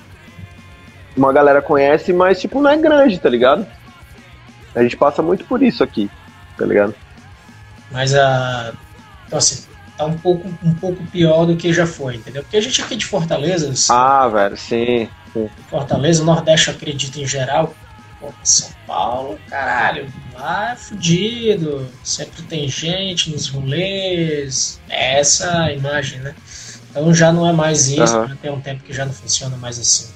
uma 1.16 1.32
galera 1.32 1.62
conhece, 1.62 2.12
mas 2.12 2.38
tipo, 2.38 2.60
não 2.60 2.72
é 2.72 2.76
grande, 2.76 3.18
tá 3.18 3.30
ligado? 3.30 3.66
A 4.74 4.82
gente 4.82 4.98
passa 4.98 5.22
muito 5.22 5.46
por 5.46 5.62
isso 5.62 5.82
aqui, 5.82 6.10
tá 6.58 6.66
ligado? 6.66 6.94
Mas 7.90 8.14
a. 8.14 8.74
Então 9.26 9.38
assim, 9.38 9.64
tá 9.96 10.04
um 10.04 10.16
pouco, 10.18 10.48
um 10.62 10.74
pouco 10.74 11.04
pior 11.06 11.46
do 11.46 11.56
que 11.56 11.72
já 11.72 11.86
foi, 11.86 12.16
entendeu? 12.16 12.42
Porque 12.42 12.56
a 12.56 12.60
gente 12.60 12.80
aqui 12.82 12.96
de 12.96 13.06
Fortaleza. 13.06 13.72
Ah, 13.92 14.28
velho, 14.28 14.56
sim, 14.56 15.08
sim. 15.32 15.48
Fortaleza, 15.68 16.22
o 16.22 16.26
Nordeste 16.26 16.70
acredita 16.70 17.20
em 17.20 17.26
geral. 17.26 17.74
Pô, 18.20 18.28
São 18.42 18.70
Paulo, 18.86 19.38
caralho, 19.48 20.06
lá 20.34 20.72
é 20.72 20.76
fudido. 20.76 21.86
Sempre 22.02 22.42
tem 22.42 22.68
gente 22.68 23.30
nos 23.30 23.48
rolês. 23.48 24.80
É 24.88 25.18
essa 25.20 25.64
a 25.64 25.72
imagem, 25.72 26.20
né? 26.20 26.34
Então 26.90 27.12
já 27.12 27.32
não 27.32 27.46
é 27.46 27.52
mais 27.52 27.88
isso, 27.88 28.16
uhum. 28.16 28.28
já 28.28 28.36
tem 28.36 28.50
um 28.52 28.60
tempo 28.60 28.84
que 28.84 28.92
já 28.92 29.04
não 29.04 29.12
funciona 29.12 29.56
mais 29.56 29.80
assim. 29.80 30.12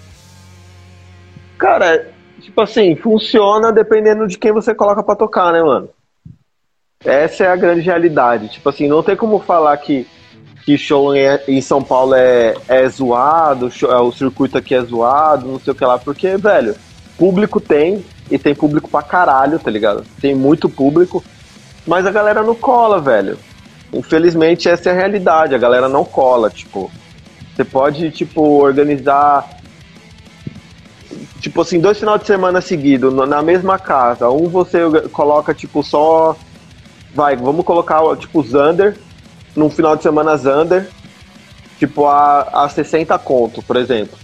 Cara, 1.58 2.08
tipo 2.40 2.60
assim, 2.60 2.94
funciona 2.94 3.72
dependendo 3.72 4.28
de 4.28 4.38
quem 4.38 4.52
você 4.52 4.72
coloca 4.72 5.02
para 5.02 5.16
tocar, 5.16 5.52
né, 5.52 5.60
mano? 5.60 5.90
Essa 7.04 7.44
é 7.44 7.48
a 7.48 7.56
grande 7.56 7.82
realidade. 7.82 8.48
Tipo 8.48 8.68
assim, 8.68 8.88
não 8.88 9.02
tem 9.02 9.14
como 9.14 9.38
falar 9.38 9.76
que, 9.76 10.06
que 10.64 10.76
show 10.76 11.14
em, 11.14 11.60
São 11.60 11.82
Paulo 11.82 12.14
é, 12.14 12.54
é 12.66 12.88
zoado, 12.88 13.70
show, 13.70 13.90
é, 13.90 14.00
o 14.00 14.10
circuito 14.12 14.58
aqui 14.58 14.74
é 14.74 14.82
zoado, 14.82 15.46
não 15.46 15.60
sei 15.60 15.72
o 15.72 15.76
que 15.76 15.84
lá, 15.84 15.98
porque, 15.98 16.36
velho, 16.36 16.74
público 17.16 17.60
tem, 17.60 18.04
e 18.30 18.38
tem 18.38 18.54
público 18.54 18.90
pra 18.90 19.02
caralho, 19.02 19.58
tá 19.58 19.70
ligado? 19.70 20.04
Tem 20.20 20.34
muito 20.34 20.68
público, 20.68 21.22
mas 21.86 22.04
a 22.04 22.10
galera 22.10 22.42
não 22.42 22.54
cola, 22.54 23.00
velho. 23.00 23.38
Infelizmente, 23.92 24.68
essa 24.68 24.90
é 24.90 24.92
a 24.92 24.96
realidade, 24.96 25.54
a 25.54 25.58
galera 25.58 25.88
não 25.88 26.04
cola, 26.04 26.50
tipo. 26.50 26.90
Você 27.54 27.64
pode, 27.64 28.10
tipo, 28.10 28.42
organizar 28.60 29.58
tipo 31.40 31.60
assim, 31.60 31.80
dois 31.80 31.98
finais 31.98 32.20
de 32.20 32.26
semana 32.26 32.60
seguidos 32.60 33.12
na 33.12 33.42
mesma 33.42 33.78
casa. 33.78 34.28
Um 34.28 34.48
você 34.48 34.78
coloca, 35.12 35.54
tipo, 35.54 35.82
só 35.82 36.36
vai, 37.14 37.36
vamos 37.36 37.64
colocar 37.64 38.00
tipo 38.16 38.42
Zander, 38.42 38.96
num 39.54 39.70
final 39.70 39.96
de 39.96 40.02
semana 40.02 40.36
Zander, 40.36 40.88
tipo 41.78 42.06
a, 42.06 42.64
a 42.64 42.68
60 42.68 43.18
conto, 43.18 43.62
por 43.62 43.76
exemplo. 43.76 44.18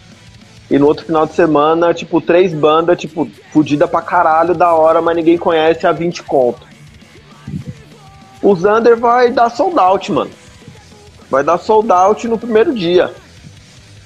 E 0.71 0.79
no 0.79 0.87
outro 0.87 1.05
final 1.05 1.27
de 1.27 1.35
semana, 1.35 1.93
tipo, 1.93 2.21
três 2.21 2.55
bandas, 2.55 2.99
tipo, 2.99 3.29
fudida 3.53 3.87
pra 3.87 4.01
caralho, 4.01 4.55
da 4.55 4.73
hora, 4.73 5.03
mas 5.03 5.15
ninguém 5.15 5.37
conhece 5.37 5.87
a 5.87 5.93
20 5.93 6.23
conto. 6.23 6.67
O 8.43 8.55
Zander 8.57 8.97
vai 8.97 9.31
dar 9.31 9.51
sold 9.51 9.79
out, 9.79 10.11
mano. 10.11 10.31
Vai 11.31 11.45
dar 11.45 11.59
sold 11.59 11.93
out 11.93 12.27
no 12.27 12.39
primeiro 12.39 12.75
dia. 12.75 13.13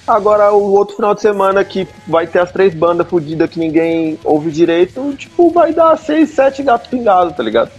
Agora 0.07 0.51
o 0.51 0.73
outro 0.73 0.95
final 0.95 1.13
de 1.13 1.21
semana 1.21 1.63
que 1.63 1.87
vai 2.07 2.25
ter 2.25 2.39
as 2.39 2.51
três 2.51 2.73
bandas 2.73 3.07
fudidas 3.07 3.49
que 3.49 3.59
ninguém 3.59 4.19
ouve 4.23 4.49
direito, 4.49 5.13
tipo, 5.15 5.51
vai 5.51 5.71
dar 5.71 5.97
seis, 5.97 6.31
sete 6.31 6.63
gatos 6.63 6.87
pingados, 6.87 7.35
tá 7.35 7.43
ligado? 7.43 7.71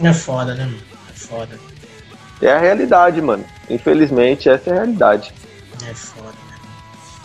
É 0.00 0.12
foda, 0.12 0.54
né, 0.54 0.64
mano? 0.64 0.82
É 1.08 1.12
foda. 1.12 1.58
É 2.40 2.52
a 2.52 2.58
realidade, 2.58 3.20
mano. 3.22 3.44
Infelizmente, 3.68 4.48
essa 4.48 4.70
é 4.70 4.72
a 4.72 4.76
realidade. 4.76 5.32
É 5.88 5.94
foda, 5.94 6.28
né? 6.28 6.58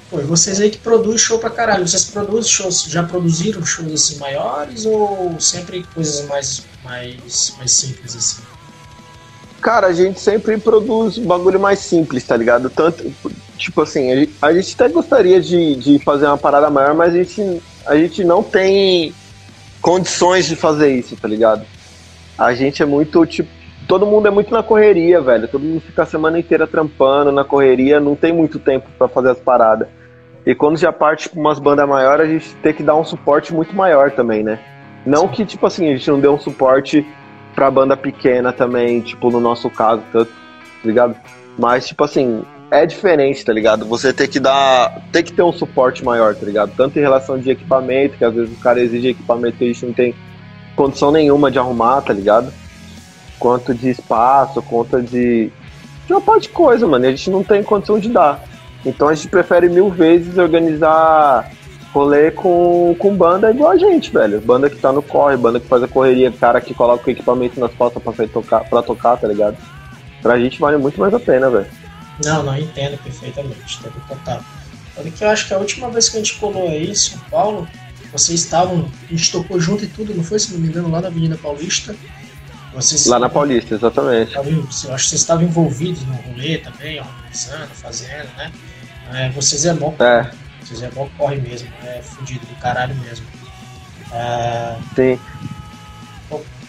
Pô, 0.09 0.19
e 0.19 0.23
vocês 0.23 0.59
aí 0.59 0.69
que 0.69 0.77
produzem 0.77 1.17
show 1.17 1.39
pra 1.39 1.49
caralho, 1.49 1.87
vocês 1.87 2.05
produzem 2.05 2.51
shows, 2.51 2.83
já 2.83 3.03
produziram 3.03 3.65
shows 3.65 3.93
assim 3.93 4.19
maiores 4.19 4.85
ou 4.85 5.39
sempre 5.39 5.83
coisas 5.93 6.27
mais, 6.27 6.65
mais, 6.83 7.53
mais 7.57 7.71
simples 7.71 8.15
assim? 8.15 8.41
Cara, 9.61 9.87
a 9.87 9.93
gente 9.93 10.19
sempre 10.19 10.57
produz 10.57 11.17
bagulho 11.17 11.59
mais 11.59 11.79
simples, 11.79 12.23
tá 12.23 12.35
ligado? 12.35 12.69
Tanto, 12.69 13.13
tipo 13.57 13.81
assim, 13.81 14.11
a 14.11 14.15
gente, 14.15 14.33
a 14.41 14.53
gente 14.53 14.73
até 14.73 14.89
gostaria 14.89 15.39
de, 15.39 15.75
de 15.75 15.99
fazer 15.99 16.25
uma 16.25 16.37
parada 16.37 16.69
maior, 16.69 16.95
mas 16.95 17.13
a 17.13 17.17
gente, 17.17 17.61
a 17.85 17.95
gente 17.95 18.23
não 18.23 18.41
tem 18.41 19.13
condições 19.79 20.47
de 20.47 20.55
fazer 20.55 20.93
isso, 20.95 21.15
tá 21.15 21.27
ligado? 21.27 21.65
A 22.45 22.53
gente 22.53 22.81
é 22.81 22.85
muito, 22.85 23.23
tipo, 23.25 23.49
todo 23.87 24.05
mundo 24.05 24.27
é 24.27 24.31
muito 24.31 24.51
na 24.51 24.63
correria, 24.63 25.21
velho. 25.21 25.47
Todo 25.47 25.63
mundo 25.63 25.81
fica 25.81 26.03
a 26.03 26.05
semana 26.05 26.39
inteira 26.39 26.65
trampando 26.65 27.31
na 27.31 27.43
correria, 27.43 27.99
não 27.99 28.15
tem 28.15 28.33
muito 28.33 28.57
tempo 28.57 28.89
para 28.97 29.07
fazer 29.07 29.29
as 29.29 29.39
paradas. 29.39 29.87
E 30.45 30.55
quando 30.55 30.77
já 30.77 30.91
parte 30.91 31.29
pra 31.29 31.39
umas 31.39 31.59
bandas 31.59 31.87
maiores, 31.87 32.27
a 32.27 32.29
gente 32.29 32.55
tem 32.55 32.73
que 32.73 32.81
dar 32.81 32.95
um 32.95 33.05
suporte 33.05 33.53
muito 33.53 33.75
maior 33.75 34.09
também, 34.11 34.43
né? 34.43 34.59
Não 35.05 35.27
que, 35.27 35.45
tipo 35.45 35.65
assim, 35.67 35.87
a 35.87 35.95
gente 35.95 36.09
não 36.09 36.19
deu 36.19 36.33
um 36.33 36.39
suporte 36.39 37.05
pra 37.53 37.69
banda 37.69 37.95
pequena 37.95 38.51
também, 38.51 39.01
tipo, 39.01 39.29
no 39.29 39.39
nosso 39.39 39.69
caso, 39.69 40.01
tá 40.11 40.25
ligado? 40.83 41.15
Mas, 41.59 41.87
tipo 41.87 42.03
assim, 42.03 42.43
é 42.71 42.85
diferente, 42.87 43.45
tá 43.45 43.53
ligado? 43.53 43.85
Você 43.85 44.11
tem 44.11 44.27
que 44.27 44.39
dar. 44.39 44.99
Tem 45.11 45.23
que 45.23 45.33
ter 45.33 45.43
um 45.43 45.51
suporte 45.51 46.03
maior, 46.03 46.33
tá 46.33 46.45
ligado? 46.45 46.71
Tanto 46.75 46.97
em 46.97 47.01
relação 47.01 47.37
de 47.37 47.51
equipamento, 47.51 48.17
que 48.17 48.25
às 48.25 48.33
vezes 48.33 48.57
o 48.57 48.59
cara 48.59 48.79
exige 48.79 49.09
equipamento 49.09 49.57
que 49.57 49.65
a 49.65 49.67
gente 49.67 49.85
não 49.85 49.93
tem 49.93 50.15
condição 50.81 51.11
nenhuma 51.11 51.51
de 51.51 51.59
arrumar, 51.59 52.01
tá 52.01 52.11
ligado? 52.11 52.51
Quanto 53.37 53.73
de 53.73 53.89
espaço, 53.89 54.61
quanto 54.63 54.99
de. 55.01 55.51
de 56.07 56.13
uma 56.13 56.21
parte 56.21 56.43
de 56.43 56.49
coisa, 56.49 56.87
mano. 56.87 57.05
A 57.05 57.09
gente 57.09 57.29
não 57.29 57.43
tem 57.43 57.61
condição 57.61 57.99
de 57.99 58.09
dar. 58.09 58.43
Então 58.83 59.07
a 59.07 59.13
gente 59.13 59.27
prefere 59.27 59.69
mil 59.69 59.91
vezes 59.91 60.39
organizar 60.39 61.51
rolê 61.93 62.31
com, 62.31 62.95
com 62.97 63.15
banda 63.15 63.51
igual 63.51 63.71
a 63.71 63.77
gente, 63.77 64.11
velho. 64.11 64.41
Banda 64.41 64.69
que 64.69 64.77
tá 64.77 64.91
no 64.91 65.03
corre, 65.03 65.37
banda 65.37 65.59
que 65.59 65.67
faz 65.67 65.83
a 65.83 65.87
correria, 65.87 66.31
cara 66.31 66.59
que 66.59 66.73
coloca 66.73 67.07
o 67.07 67.11
equipamento 67.11 67.59
nas 67.59 67.73
costas 67.73 68.01
pra, 68.01 68.27
tocar, 68.27 68.63
pra 68.67 68.81
tocar, 68.81 69.17
tá 69.17 69.27
ligado? 69.27 69.57
Pra 70.21 70.39
gente 70.39 70.59
vale 70.59 70.77
muito 70.77 70.99
mais 70.99 71.13
a 71.13 71.19
pena, 71.19 71.49
velho. 71.49 71.67
Não, 72.23 72.41
não, 72.41 72.57
entendo 72.57 72.97
perfeitamente, 73.03 73.79
entendo 73.79 74.01
total. 74.07 74.41
Olha 74.97 75.11
que 75.11 75.23
eu 75.23 75.29
acho 75.29 75.47
que 75.47 75.53
a 75.53 75.57
última 75.57 75.89
vez 75.89 76.09
que 76.09 76.17
a 76.17 76.19
gente 76.19 76.39
colou 76.39 76.67
aí 76.67 76.89
em 76.89 76.95
São 76.95 77.19
Paulo, 77.29 77.67
vocês 78.11 78.41
estavam, 78.41 78.89
a 79.09 79.13
gente 79.13 79.31
tocou 79.31 79.59
junto 79.59 79.85
e 79.85 79.87
tudo, 79.87 80.13
não 80.13 80.23
foi, 80.23 80.39
se 80.39 80.51
não 80.51 80.59
me 80.59 80.67
engano, 80.67 80.89
lá 80.89 81.01
na 81.01 81.07
Avenida 81.07 81.37
Paulista. 81.37 81.95
Vocês, 82.73 83.05
lá 83.05 83.19
na 83.19 83.29
Paulista, 83.29 83.75
exatamente. 83.75 84.33
eu 84.33 84.43
acho 84.43 84.85
que 84.85 84.85
vocês 84.85 85.13
estavam 85.13 85.43
envolvidos 85.43 86.03
no 86.03 86.13
rolê 86.13 86.57
também, 86.57 86.99
organizando, 86.99 87.67
fazendo, 87.73 88.29
né? 88.37 88.51
É, 89.13 89.29
vocês 89.29 89.65
é 89.65 89.73
bom. 89.73 89.93
É. 89.99 90.31
Vocês 90.61 90.81
é 90.81 90.89
bom 90.89 91.09
corre 91.17 91.37
mesmo, 91.37 91.67
é 91.83 92.01
fudido 92.01 92.45
do 92.45 92.55
caralho 92.55 92.95
mesmo. 92.95 93.25
É... 94.13 94.77
Sim. 94.95 95.19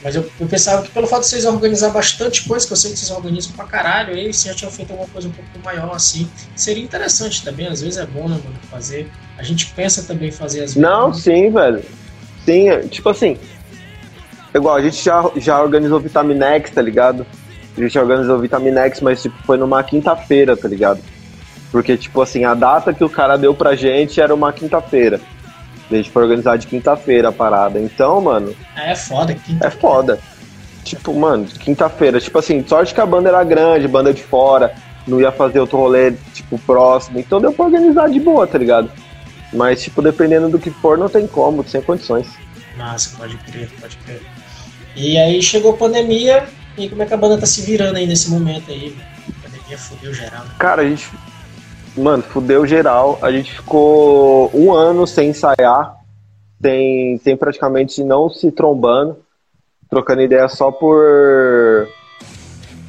Mas 0.03 0.17
eu, 0.17 0.29
eu, 0.41 0.49
pensava 0.49 0.83
que 0.83 0.91
pelo 0.91 1.07
fato 1.07 1.23
de 1.23 1.29
vocês 1.29 1.45
organizar 1.45 1.91
bastante 1.91 2.47
coisa, 2.49 2.67
que 2.67 2.73
eu 2.73 2.77
sei 2.77 2.91
que 2.91 2.99
vocês 2.99 3.11
organizam 3.11 3.53
pra 3.53 3.65
caralho, 3.65 4.15
aí 4.15 4.33
vocês 4.33 4.53
já 4.53 4.55
tinham 4.55 4.73
feito 4.73 4.91
alguma 4.91 5.09
coisa 5.09 5.29
um 5.29 5.31
pouco 5.31 5.51
maior 5.65 5.95
assim. 5.95 6.29
Seria 6.57 6.83
interessante 6.83 7.45
também, 7.45 7.69
às 7.69 7.81
vezes 7.81 7.99
é 7.99 8.07
bom, 8.07 8.29
né, 8.29 8.41
mano, 8.43 8.57
fazer. 8.71 9.09
A 9.38 9.43
gente 9.43 9.67
pensa 9.67 10.03
também 10.03 10.29
em 10.29 10.33
fazer 10.33 10.65
as 10.65 10.75
Não, 10.75 11.15
sim, 11.15 11.51
velho. 11.51 11.83
Sim, 12.45 12.69
é, 12.69 12.81
tipo 12.81 13.09
assim. 13.09 13.37
Igual, 14.55 14.77
a 14.77 14.83
gente 14.83 15.03
já, 15.03 15.31
já 15.37 15.62
organizou 15.62 16.01
Vitaminex, 16.01 16.71
tá 16.71 16.83
ligado? 16.83 17.25
A 17.77 17.81
gente 17.81 17.99
organizou 17.99 18.38
Vitaminex, 18.38 19.01
mas 19.01 19.23
tipo, 19.23 19.37
foi 19.45 19.57
numa 19.57 19.83
quinta-feira, 19.83 20.57
tá 20.57 20.69
ligado? 20.69 21.01
Porque, 21.71 21.97
tipo 21.97 22.21
assim, 22.21 22.45
a 22.45 22.53
data 22.53 22.93
que 22.93 23.03
o 23.03 23.09
cara 23.09 23.38
deu 23.38 23.55
pra 23.55 23.75
gente 23.75 24.21
era 24.21 24.35
uma 24.35 24.53
quinta-feira. 24.53 25.21
A 25.94 25.98
gente 25.98 26.11
foi 26.11 26.22
organizar 26.22 26.57
de 26.57 26.66
quinta-feira 26.66 27.28
a 27.28 27.33
parada. 27.33 27.78
Então, 27.78 28.20
mano. 28.20 28.55
É 28.76 28.94
foda, 28.94 29.35
quinta 29.35 29.66
É 29.66 29.70
foda. 29.70 30.18
Tipo, 30.85 31.14
mano, 31.14 31.46
quinta-feira. 31.46 32.20
Tipo 32.20 32.38
assim, 32.38 32.64
sorte 32.66 32.94
que 32.94 33.00
a 33.00 33.07
banda 33.07 33.28
era 33.28 33.42
grande, 33.44 33.87
banda 33.87 34.12
de 34.12 34.22
fora. 34.22 34.74
Não 35.07 35.20
ia 35.20 35.33
fazer 35.33 35.61
outro 35.61 35.78
rolê, 35.78 36.12
tipo, 36.33 36.59
próximo. 36.59 37.18
Então 37.18 37.40
deu 37.40 37.52
pra 37.52 37.64
organizar 37.64 38.09
de 38.09 38.20
boa, 38.20 38.46
tá 38.46 38.59
ligado? 38.59 38.90
Mas, 39.52 39.83
tipo, 39.83 40.00
dependendo 40.00 40.48
do 40.48 40.59
que 40.59 40.70
for, 40.70 40.96
não 40.96 41.09
tem 41.09 41.26
como, 41.26 41.66
sem 41.68 41.83
condições. 41.83 42.26
Massa, 42.76 43.16
pode 43.16 43.37
crer, 43.37 43.70
pode 43.81 43.96
crer. 43.98 44.22
E 44.96 45.18
aí 45.18 45.42
chegou 45.42 45.72
a 45.72 45.76
pandemia, 45.76 46.44
e 46.76 46.88
como 46.88 47.02
é 47.02 47.07
que 47.07 47.14
a 47.14 47.16
banda 47.16 47.38
tá 47.38 47.46
se 47.46 47.62
virando 47.62 47.96
aí 47.96 48.07
nesse 48.07 48.31
momento 48.31 48.70
aí? 48.70 48.96
A 49.28 49.46
pandemia 49.46 49.78
fudeu 49.78 50.14
geral. 50.14 50.44
Né? 50.44 50.50
Cara, 50.59 50.83
a 50.83 50.88
gente 50.88 51.11
Mano, 51.96 52.22
fudeu 52.22 52.66
geral. 52.66 53.18
A 53.20 53.31
gente 53.31 53.52
ficou 53.52 54.50
um 54.55 54.72
ano 54.72 55.07
sem 55.07 55.31
ensaiar, 55.31 55.96
sem, 56.61 57.18
sem 57.18 57.37
praticamente 57.37 58.02
não 58.02 58.31
se 58.31 58.50
trombando, 58.50 59.18
trocando 59.90 60.22
ideia 60.22 60.48
só 60.48 60.70
por 60.70 61.88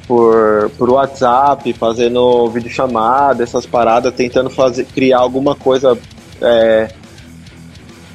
por, 0.06 0.70
por 0.76 0.90
WhatsApp, 0.90 1.72
fazendo 1.72 2.48
videochamada, 2.50 3.42
essas 3.42 3.66
paradas, 3.66 4.14
tentando 4.14 4.50
fazer, 4.50 4.84
criar 4.84 5.18
alguma 5.18 5.54
coisa 5.54 5.98
é, 6.40 6.88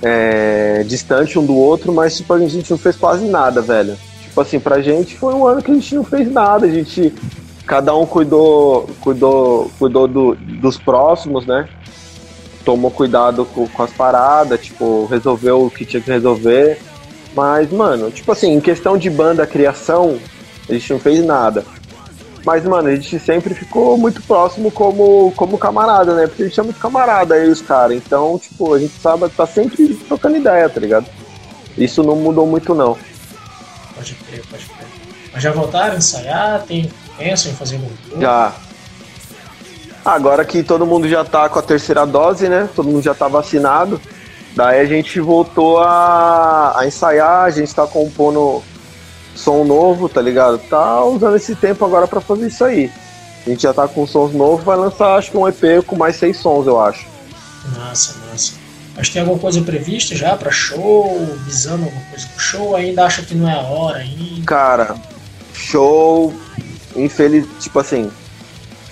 é, 0.01 0.83
distante 0.83 1.37
um 1.37 1.45
do 1.45 1.55
outro, 1.55 1.91
mas 1.91 2.17
tipo, 2.17 2.33
a 2.33 2.39
gente 2.39 2.69
não 2.69 2.77
fez 2.77 2.95
quase 2.95 3.27
nada, 3.27 3.61
velho. 3.61 3.97
Tipo 4.21 4.41
assim, 4.41 4.59
pra 4.59 4.81
gente 4.81 5.17
foi 5.17 5.33
um 5.33 5.45
ano 5.45 5.61
que 5.61 5.71
a 5.71 5.73
gente 5.73 5.95
não 5.95 6.03
fez 6.03 6.31
nada, 6.31 6.65
a 6.65 6.69
gente 6.69 7.13
cada 7.69 7.95
um 7.95 8.03
cuidou, 8.03 8.89
cuidou, 8.99 9.71
cuidou 9.77 10.07
do, 10.07 10.35
dos 10.35 10.75
próximos, 10.75 11.45
né? 11.45 11.69
Tomou 12.65 12.89
cuidado 12.89 13.45
com, 13.45 13.67
com, 13.67 13.83
as 13.83 13.91
paradas, 13.91 14.59
tipo, 14.59 15.05
resolveu 15.05 15.67
o 15.67 15.69
que 15.69 15.85
tinha 15.85 16.01
que 16.01 16.09
resolver. 16.09 16.81
Mas, 17.35 17.71
mano, 17.71 18.09
tipo 18.09 18.31
assim, 18.31 18.53
em 18.53 18.59
questão 18.59 18.97
de 18.97 19.07
banda, 19.07 19.45
criação, 19.45 20.17
a 20.67 20.73
gente 20.73 20.91
não 20.91 20.99
fez 20.99 21.23
nada. 21.23 21.63
Mas, 22.43 22.63
mano, 22.63 22.87
a 22.87 22.95
gente 22.95 23.19
sempre 23.19 23.53
ficou 23.53 23.95
muito 23.99 24.19
próximo 24.23 24.71
como, 24.71 25.31
como 25.35 25.55
camarada, 25.55 26.15
né? 26.15 26.25
Porque 26.25 26.41
a 26.41 26.47
gente 26.47 26.59
é 26.59 26.63
muito 26.63 26.79
camarada 26.79 27.35
aí, 27.35 27.47
os 27.49 27.61
caras. 27.61 27.95
Então, 27.95 28.39
tipo, 28.39 28.73
a 28.73 28.79
gente 28.79 28.99
sabe, 28.99 29.29
tá 29.29 29.45
sempre 29.45 29.93
trocando 30.07 30.37
ideia, 30.37 30.67
tá 30.67 30.79
ligado? 30.79 31.05
Isso 31.77 32.01
não 32.01 32.15
mudou 32.15 32.47
muito, 32.47 32.73
não. 32.73 32.97
Pode 33.95 34.15
crer, 34.15 34.43
pode 34.49 34.65
crer. 34.65 34.87
Mas 35.31 35.43
já 35.43 35.51
voltaram 35.51 35.93
a 35.93 35.97
ensaiar? 35.97 36.63
Tem 36.63 36.89
Pensam 37.19 37.51
em 37.51 37.55
fazer 37.55 37.77
tour? 37.77 38.21
Já. 38.21 38.53
Agora 40.05 40.45
que 40.45 40.63
todo 40.63 40.85
mundo 40.85 41.07
já 41.07 41.25
tá 41.25 41.49
com 41.49 41.59
a 41.59 41.61
terceira 41.61 42.05
dose, 42.05 42.47
né? 42.47 42.69
Todo 42.73 42.87
mundo 42.87 43.03
já 43.03 43.13
tá 43.13 43.27
vacinado. 43.27 44.01
Daí 44.55 44.79
a 44.79 44.85
gente 44.85 45.19
voltou 45.19 45.79
a, 45.79 46.79
a 46.79 46.87
ensaiar, 46.87 47.43
a 47.43 47.49
gente 47.49 47.75
tá 47.75 47.85
compondo 47.85 48.63
som 49.35 49.63
novo, 49.65 50.07
tá 50.07 50.21
ligado? 50.21 50.57
Tá 50.57 51.03
usando 51.03 51.35
esse 51.35 51.55
tempo 51.55 51.83
agora 51.85 52.07
para 52.07 52.21
fazer 52.21 52.47
isso 52.47 52.63
aí. 52.63 52.89
A 53.45 53.49
gente 53.49 53.63
já 53.63 53.73
tá 53.73 53.87
com 53.87 54.07
sons 54.07 54.33
novos, 54.33 54.63
vai 54.63 54.77
lançar 54.77 55.15
acho 55.15 55.31
que 55.31 55.37
um 55.37 55.47
EP 55.47 55.83
com 55.85 55.95
mais 55.95 56.15
seis 56.15 56.37
sons, 56.37 56.67
eu 56.67 56.79
acho. 56.79 57.05
Massa, 57.77 58.15
massa. 58.29 58.53
Mas 58.95 59.09
tem 59.09 59.21
alguma 59.21 59.39
coisa 59.39 59.61
prevista 59.61 60.15
já 60.15 60.35
para 60.35 60.51
show? 60.51 61.25
Visando 61.45 61.85
alguma 61.85 62.05
coisa 62.05 62.27
pro 62.27 62.39
show? 62.39 62.75
Ainda 62.75 63.05
acha 63.05 63.21
que 63.21 63.35
não 63.35 63.49
é 63.49 63.53
a 63.53 63.61
hora 63.61 63.99
ainda? 63.99 64.45
Cara, 64.45 64.95
show, 65.53 66.33
infeliz, 67.03 67.45
tipo 67.59 67.79
assim, 67.79 68.11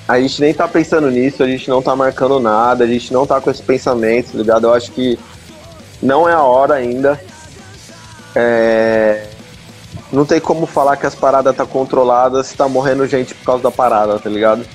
a 0.07 0.19
gente 0.19 0.39
nem 0.39 0.53
tá 0.53 0.67
pensando 0.67 1.11
nisso, 1.11 1.43
a 1.43 1.47
gente 1.47 1.69
não 1.69 1.81
tá 1.81 1.95
marcando 1.95 2.39
nada, 2.39 2.85
a 2.85 2.87
gente 2.87 3.11
não 3.11 3.27
tá 3.27 3.41
com 3.41 3.51
esse 3.51 3.61
pensamento, 3.61 4.31
tá 4.31 4.37
ligado? 4.37 4.67
Eu 4.67 4.73
acho 4.73 4.91
que 4.91 5.19
não 6.01 6.29
é 6.29 6.33
a 6.33 6.41
hora 6.41 6.75
ainda. 6.75 7.19
É... 8.33 9.27
Não 10.11 10.25
tem 10.25 10.39
como 10.39 10.65
falar 10.65 10.95
que 10.95 11.05
as 11.05 11.15
paradas 11.15 11.53
tá 11.55 11.65
controladas 11.65 12.47
se 12.47 12.55
tá 12.55 12.69
morrendo 12.69 13.05
gente 13.05 13.33
por 13.33 13.43
causa 13.43 13.63
da 13.63 13.71
parada, 13.71 14.17
tá 14.17 14.29
ligado? 14.29 14.65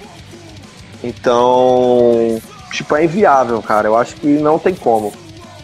Então, 1.03 2.41
tipo, 2.71 2.95
é 2.95 3.05
inviável, 3.05 3.63
cara. 3.63 3.89
Eu 3.89 3.97
acho 3.97 4.15
que 4.17 4.27
não 4.27 4.59
tem 4.59 4.75
como. 4.75 5.15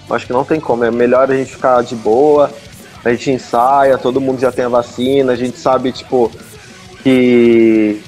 Eu 0.09 0.17
acho 0.17 0.27
que 0.27 0.33
não 0.33 0.45
tem 0.45 0.59
como. 0.59 0.85
É 0.85 0.91
melhor 0.91 1.31
a 1.31 1.37
gente 1.37 1.53
ficar 1.53 1.83
de 1.83 1.95
boa, 1.95 2.51
a 3.05 3.11
gente 3.11 3.31
ensaia, 3.31 3.99
todo 3.99 4.21
mundo 4.21 4.41
já 4.41 4.51
tem 4.51 4.65
a 4.65 4.69
vacina, 4.69 5.33
a 5.33 5.37
gente 5.37 5.59
sabe, 5.59 5.93
tipo, 5.93 6.31
que, 7.03 8.01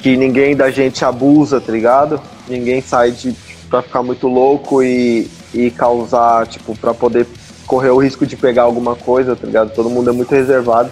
que 0.00 0.16
ninguém 0.16 0.56
da 0.56 0.70
gente 0.70 1.04
abusa, 1.04 1.60
tá 1.60 1.72
ligado? 1.72 2.20
Ninguém 2.48 2.80
sai 2.80 3.12
de, 3.12 3.34
pra 3.68 3.82
ficar 3.82 4.02
muito 4.02 4.26
louco 4.26 4.82
e, 4.82 5.30
e 5.52 5.70
causar, 5.70 6.46
tipo, 6.46 6.76
pra 6.76 6.94
poder 6.94 7.26
correr 7.66 7.90
o 7.90 7.98
risco 7.98 8.26
de 8.26 8.36
pegar 8.36 8.62
alguma 8.62 8.96
coisa, 8.96 9.36
tá 9.36 9.46
ligado? 9.46 9.72
Todo 9.74 9.90
mundo 9.90 10.10
é 10.10 10.12
muito 10.12 10.34
reservado. 10.34 10.90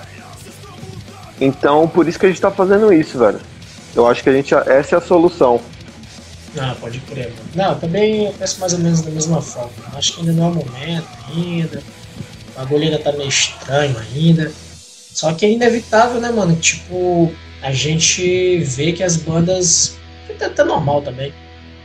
Então, 1.40 1.88
por 1.88 2.06
isso 2.08 2.18
que 2.18 2.26
a 2.26 2.28
gente 2.28 2.40
tá 2.40 2.50
fazendo 2.50 2.92
isso, 2.92 3.18
velho. 3.18 3.40
Eu 3.94 4.06
acho 4.06 4.22
que 4.22 4.28
a 4.28 4.32
gente, 4.32 4.54
essa 4.54 4.96
é 4.96 4.98
a 4.98 5.00
solução. 5.00 5.60
Ah, 6.58 6.74
pode 6.80 7.00
crer. 7.00 7.32
Não, 7.54 7.74
também 7.74 8.32
penso 8.38 8.60
mais 8.60 8.72
ou 8.72 8.78
menos 8.78 9.02
da 9.02 9.10
mesma 9.10 9.42
forma. 9.42 9.70
Acho 9.94 10.14
que 10.14 10.20
ainda 10.20 10.32
não 10.32 10.44
é 10.44 10.48
o 10.48 10.54
momento, 10.54 11.08
ainda. 11.34 11.82
A 12.56 12.62
ainda 12.62 12.98
tá 12.98 13.12
meio 13.12 13.28
estranho 13.28 13.96
ainda. 13.98 14.50
Só 15.16 15.32
que 15.32 15.46
é 15.46 15.50
inevitável, 15.50 16.20
né, 16.20 16.30
mano? 16.30 16.54
Tipo, 16.56 17.32
a 17.62 17.72
gente 17.72 18.58
vê 18.58 18.92
que 18.92 19.02
as 19.02 19.16
bandas. 19.16 19.96
Que 20.26 20.34
tá, 20.34 20.50
tá 20.50 20.62
normal 20.62 21.00
também. 21.00 21.32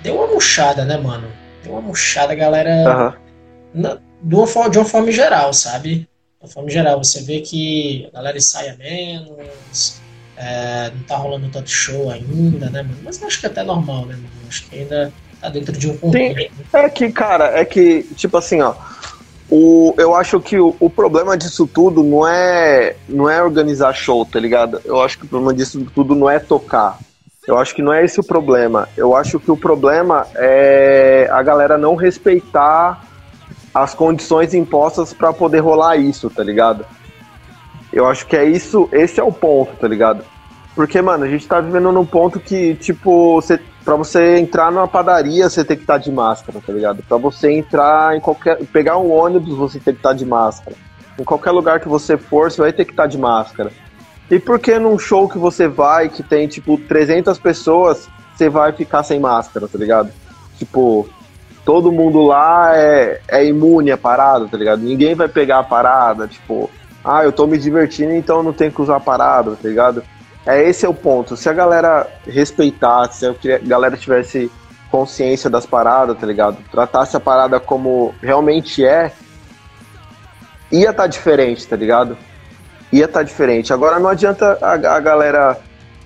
Deu 0.03 0.17
uma 0.17 0.27
murchada, 0.27 0.83
né, 0.83 0.97
mano? 0.97 1.31
Deu 1.63 1.71
uma 1.71 1.81
murchada, 1.81 2.33
a 2.33 2.35
galera. 2.35 3.15
Uhum. 3.73 3.81
Na, 3.81 3.97
de, 4.21 4.35
uma 4.35 4.45
forma, 4.45 4.69
de 4.69 4.77
uma 4.79 4.85
forma 4.85 5.09
geral, 5.13 5.53
sabe? 5.53 5.99
De 5.99 6.07
uma 6.41 6.49
forma 6.49 6.69
geral. 6.69 7.01
Você 7.01 7.21
vê 7.21 7.39
que 7.39 8.09
a 8.11 8.17
galera 8.17 8.37
ensaia 8.37 8.75
menos. 8.77 10.01
É, 10.35 10.91
não 10.93 11.03
tá 11.03 11.15
rolando 11.15 11.47
tanto 11.47 11.69
show 11.69 12.11
ainda, 12.11 12.69
né, 12.69 12.81
mano? 12.81 12.97
Mas 13.01 13.23
acho 13.23 13.39
que 13.39 13.45
é 13.45 13.49
até 13.49 13.63
normal, 13.63 14.07
né, 14.07 14.15
mano? 14.15 14.29
Acho 14.49 14.65
que 14.65 14.77
ainda 14.77 15.13
tá 15.39 15.47
dentro 15.47 15.71
de 15.71 15.89
um 15.89 15.95
controle. 15.95 16.51
É 16.73 16.89
que, 16.89 17.09
cara, 17.13 17.57
é 17.57 17.63
que, 17.63 18.03
tipo 18.13 18.35
assim, 18.35 18.59
ó. 18.59 18.75
O, 19.53 19.93
eu 19.97 20.15
acho 20.15 20.39
que 20.39 20.57
o, 20.57 20.73
o, 20.79 20.89
problema 20.89 21.37
disso 21.37 21.67
tudo 21.67 22.01
não 22.01 22.25
é, 22.25 22.95
não 23.09 23.29
é 23.29 23.43
organizar 23.43 23.93
show, 23.93 24.25
tá 24.25 24.39
ligado? 24.39 24.79
Eu 24.85 25.01
acho 25.01 25.19
que 25.19 25.25
o 25.25 25.27
problema 25.27 25.53
disso 25.53 25.85
tudo 25.93 26.15
não 26.15 26.29
é 26.29 26.39
tocar. 26.39 26.97
Eu 27.45 27.57
acho 27.57 27.75
que 27.75 27.81
não 27.81 27.91
é 27.91 28.05
esse 28.05 28.17
o 28.17 28.23
problema. 28.23 28.87
Eu 28.95 29.13
acho 29.13 29.41
que 29.41 29.51
o 29.51 29.57
problema 29.57 30.25
é 30.35 31.27
a 31.29 31.43
galera 31.43 31.77
não 31.77 31.95
respeitar 31.95 33.03
as 33.73 33.93
condições 33.93 34.53
impostas 34.53 35.11
para 35.11 35.33
poder 35.33 35.59
rolar 35.59 35.97
isso, 35.97 36.29
tá 36.29 36.43
ligado? 36.43 36.85
Eu 37.91 38.07
acho 38.07 38.25
que 38.27 38.37
é 38.37 38.45
isso, 38.45 38.87
esse 38.91 39.19
é 39.19 39.23
o 39.23 39.33
ponto, 39.33 39.75
tá 39.75 39.87
ligado? 39.87 40.23
Porque, 40.73 41.01
mano, 41.01 41.25
a 41.25 41.27
gente 41.27 41.45
tá 41.45 41.59
vivendo 41.59 41.91
num 41.91 42.05
ponto 42.05 42.39
que, 42.39 42.75
tipo, 42.75 43.35
você, 43.41 43.59
pra 43.83 43.95
você 43.95 44.37
entrar 44.37 44.71
numa 44.71 44.87
padaria, 44.87 45.49
você 45.49 45.63
tem 45.63 45.77
que 45.77 45.83
estar 45.83 45.93
tá 45.93 45.99
de 45.99 46.11
máscara, 46.11 46.59
tá 46.65 46.73
ligado? 46.73 47.03
Pra 47.03 47.17
você 47.17 47.51
entrar 47.51 48.15
em 48.15 48.19
qualquer. 48.19 48.57
pegar 48.67 48.97
um 48.97 49.11
ônibus, 49.11 49.57
você 49.57 49.79
tem 49.79 49.93
que 49.93 49.99
estar 49.99 50.09
tá 50.09 50.15
de 50.15 50.25
máscara. 50.25 50.75
Em 51.19 51.23
qualquer 51.23 51.51
lugar 51.51 51.79
que 51.79 51.87
você 51.87 52.17
for, 52.17 52.51
você 52.51 52.61
vai 52.61 52.73
ter 52.73 52.85
que 52.85 52.91
estar 52.91 53.03
tá 53.03 53.09
de 53.09 53.17
máscara. 53.17 53.71
E 54.29 54.39
por 54.39 54.59
que 54.59 54.79
num 54.79 54.97
show 54.97 55.27
que 55.27 55.37
você 55.37 55.67
vai, 55.67 56.07
que 56.07 56.23
tem, 56.23 56.47
tipo, 56.47 56.77
300 56.77 57.37
pessoas, 57.37 58.07
você 58.35 58.49
vai 58.49 58.71
ficar 58.71 59.03
sem 59.03 59.19
máscara, 59.19 59.67
tá 59.67 59.77
ligado? 59.77 60.09
Tipo, 60.57 61.09
todo 61.65 61.91
mundo 61.91 62.21
lá 62.21 62.71
é, 62.75 63.19
é 63.27 63.45
imune 63.45 63.91
à 63.91 63.97
parada, 63.97 64.47
tá 64.47 64.55
ligado? 64.55 64.81
Ninguém 64.81 65.15
vai 65.15 65.27
pegar 65.27 65.59
a 65.59 65.63
parada, 65.63 66.27
tipo 66.27 66.69
ah, 67.03 67.23
eu 67.23 67.31
tô 67.31 67.47
me 67.47 67.57
divertindo, 67.57 68.13
então 68.13 68.43
não 68.43 68.53
tenho 68.53 68.71
que 68.71 68.81
usar 68.81 68.99
parada, 68.99 69.51
tá 69.51 69.67
ligado? 69.67 70.03
É 70.45 70.67
esse 70.67 70.86
é 70.86 70.89
o 70.89 70.93
ponto. 70.93 71.38
Se 71.38 71.47
a 71.47 71.54
galera 71.54 72.08
respeitasse, 72.25 73.19
se 73.19 73.51
a 73.51 73.58
galera 73.60 73.95
tivesse 73.95 74.51
consciência 74.89 75.49
das 75.49 75.65
paradas, 75.65 76.17
tá 76.17 76.25
ligado? 76.25 76.58
Tratasse 76.69 77.15
a 77.15 77.19
parada 77.19 77.60
como 77.60 78.13
realmente 78.21 78.84
é, 78.84 79.12
ia 80.71 80.91
tá 80.91 81.08
diferente, 81.08 81.65
tá 81.67 81.75
ligado? 81.75 82.17
Ia 82.91 83.08
tá 83.08 83.23
diferente. 83.23 83.71
Agora 83.71 83.99
não 83.99 84.10
adianta 84.10 84.58
a, 84.62 84.73
a 84.73 84.99
galera 84.99 85.58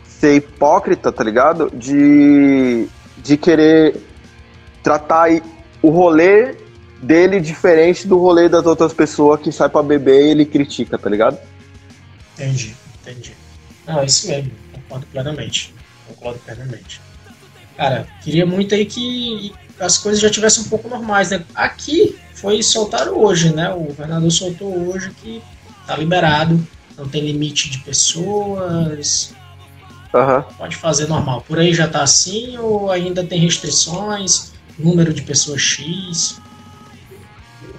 ser 0.04 0.36
hipócrita, 0.36 1.12
tá 1.12 1.24
ligado? 1.24 1.72
De, 1.74 2.88
de 3.18 3.38
querer 3.38 3.96
tratar 4.84 5.30
o 5.82 5.90
rolê 5.90 6.56
dele 7.02 7.40
diferente 7.40 8.08
do 8.08 8.18
rolê 8.18 8.48
das 8.48 8.66
outras 8.66 8.94
pessoas 8.94 9.42
que 9.42 9.52
sai 9.52 9.70
para 9.70 9.84
beber 9.84 10.26
e 10.26 10.30
ele 10.30 10.46
critica, 10.46 10.98
tá 10.98 11.10
ligado? 11.10 11.38
Entendi, 12.34 12.76
entendi. 13.02 13.45
Não, 13.88 14.00
é 14.00 14.06
isso 14.06 14.28
mesmo, 14.28 14.52
concordo 14.74 15.06
plenamente. 15.08 15.74
Concordo 16.08 16.40
plenamente. 16.40 17.02
Cara, 17.78 18.08
queria 18.24 18.46
muito 18.46 18.74
aí 18.74 18.86
que 18.86 19.54
as 19.80 19.98
coisas 19.98 20.22
já 20.22 20.30
tivessem 20.30 20.64
um 20.64 20.70
pouco 20.70 20.88
normais, 20.88 21.32
né? 21.32 21.44
Aqui 21.54 22.18
foi 22.34 22.62
soltar 22.64 23.10
hoje, 23.10 23.54
né? 23.54 23.70
O 23.70 23.84
governador 23.84 24.32
soltou 24.32 24.90
hoje 24.90 25.12
que 25.22 25.42
tá 25.86 25.96
liberado, 25.98 26.66
não 26.98 27.08
tem 27.08 27.26
limite 27.26 27.70
de 27.70 27.80
pessoas. 27.80 29.34
Uhum. 30.14 30.42
Pode 30.58 30.78
fazer 30.78 31.08
normal. 31.08 31.44
Por 31.46 31.60
aí 31.60 31.74
já 31.74 31.88
tá 31.88 32.02
assim 32.02 32.58
ou 32.58 32.90
ainda 32.90 33.24
tem 33.24 33.40
restrições? 33.40 34.54
Número 34.80 35.14
de 35.14 35.22
pessoas 35.22 35.62
X? 35.62 36.40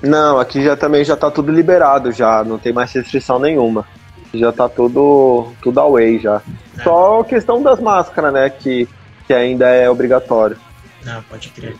Não, 0.03 0.39
aqui 0.39 0.63
já 0.63 0.77
também 0.77 1.05
já 1.05 1.17
tá 1.17 1.31
tudo 1.31 1.51
liberado 1.51 2.13
já, 2.13 2.45
não 2.45 2.59
tem 2.59 2.73
mais 2.73 2.93
restrição 2.93 3.39
nenhuma. 3.39 3.87
Já 4.37 4.53
tá 4.53 4.69
tudo 4.69 5.53
tudo 5.63 5.81
away 5.81 6.19
já. 6.19 6.43
É. 6.79 6.83
Só 6.83 7.21
a 7.21 7.25
questão 7.25 7.63
das 7.63 7.81
máscaras, 7.81 8.33
né, 8.33 8.51
que, 8.51 8.89
que 9.27 9.33
ainda 9.33 9.69
é 9.69 9.89
obrigatório. 9.89 10.57
Não, 11.05 11.23
pode 11.23 11.49
crer. 11.51 11.77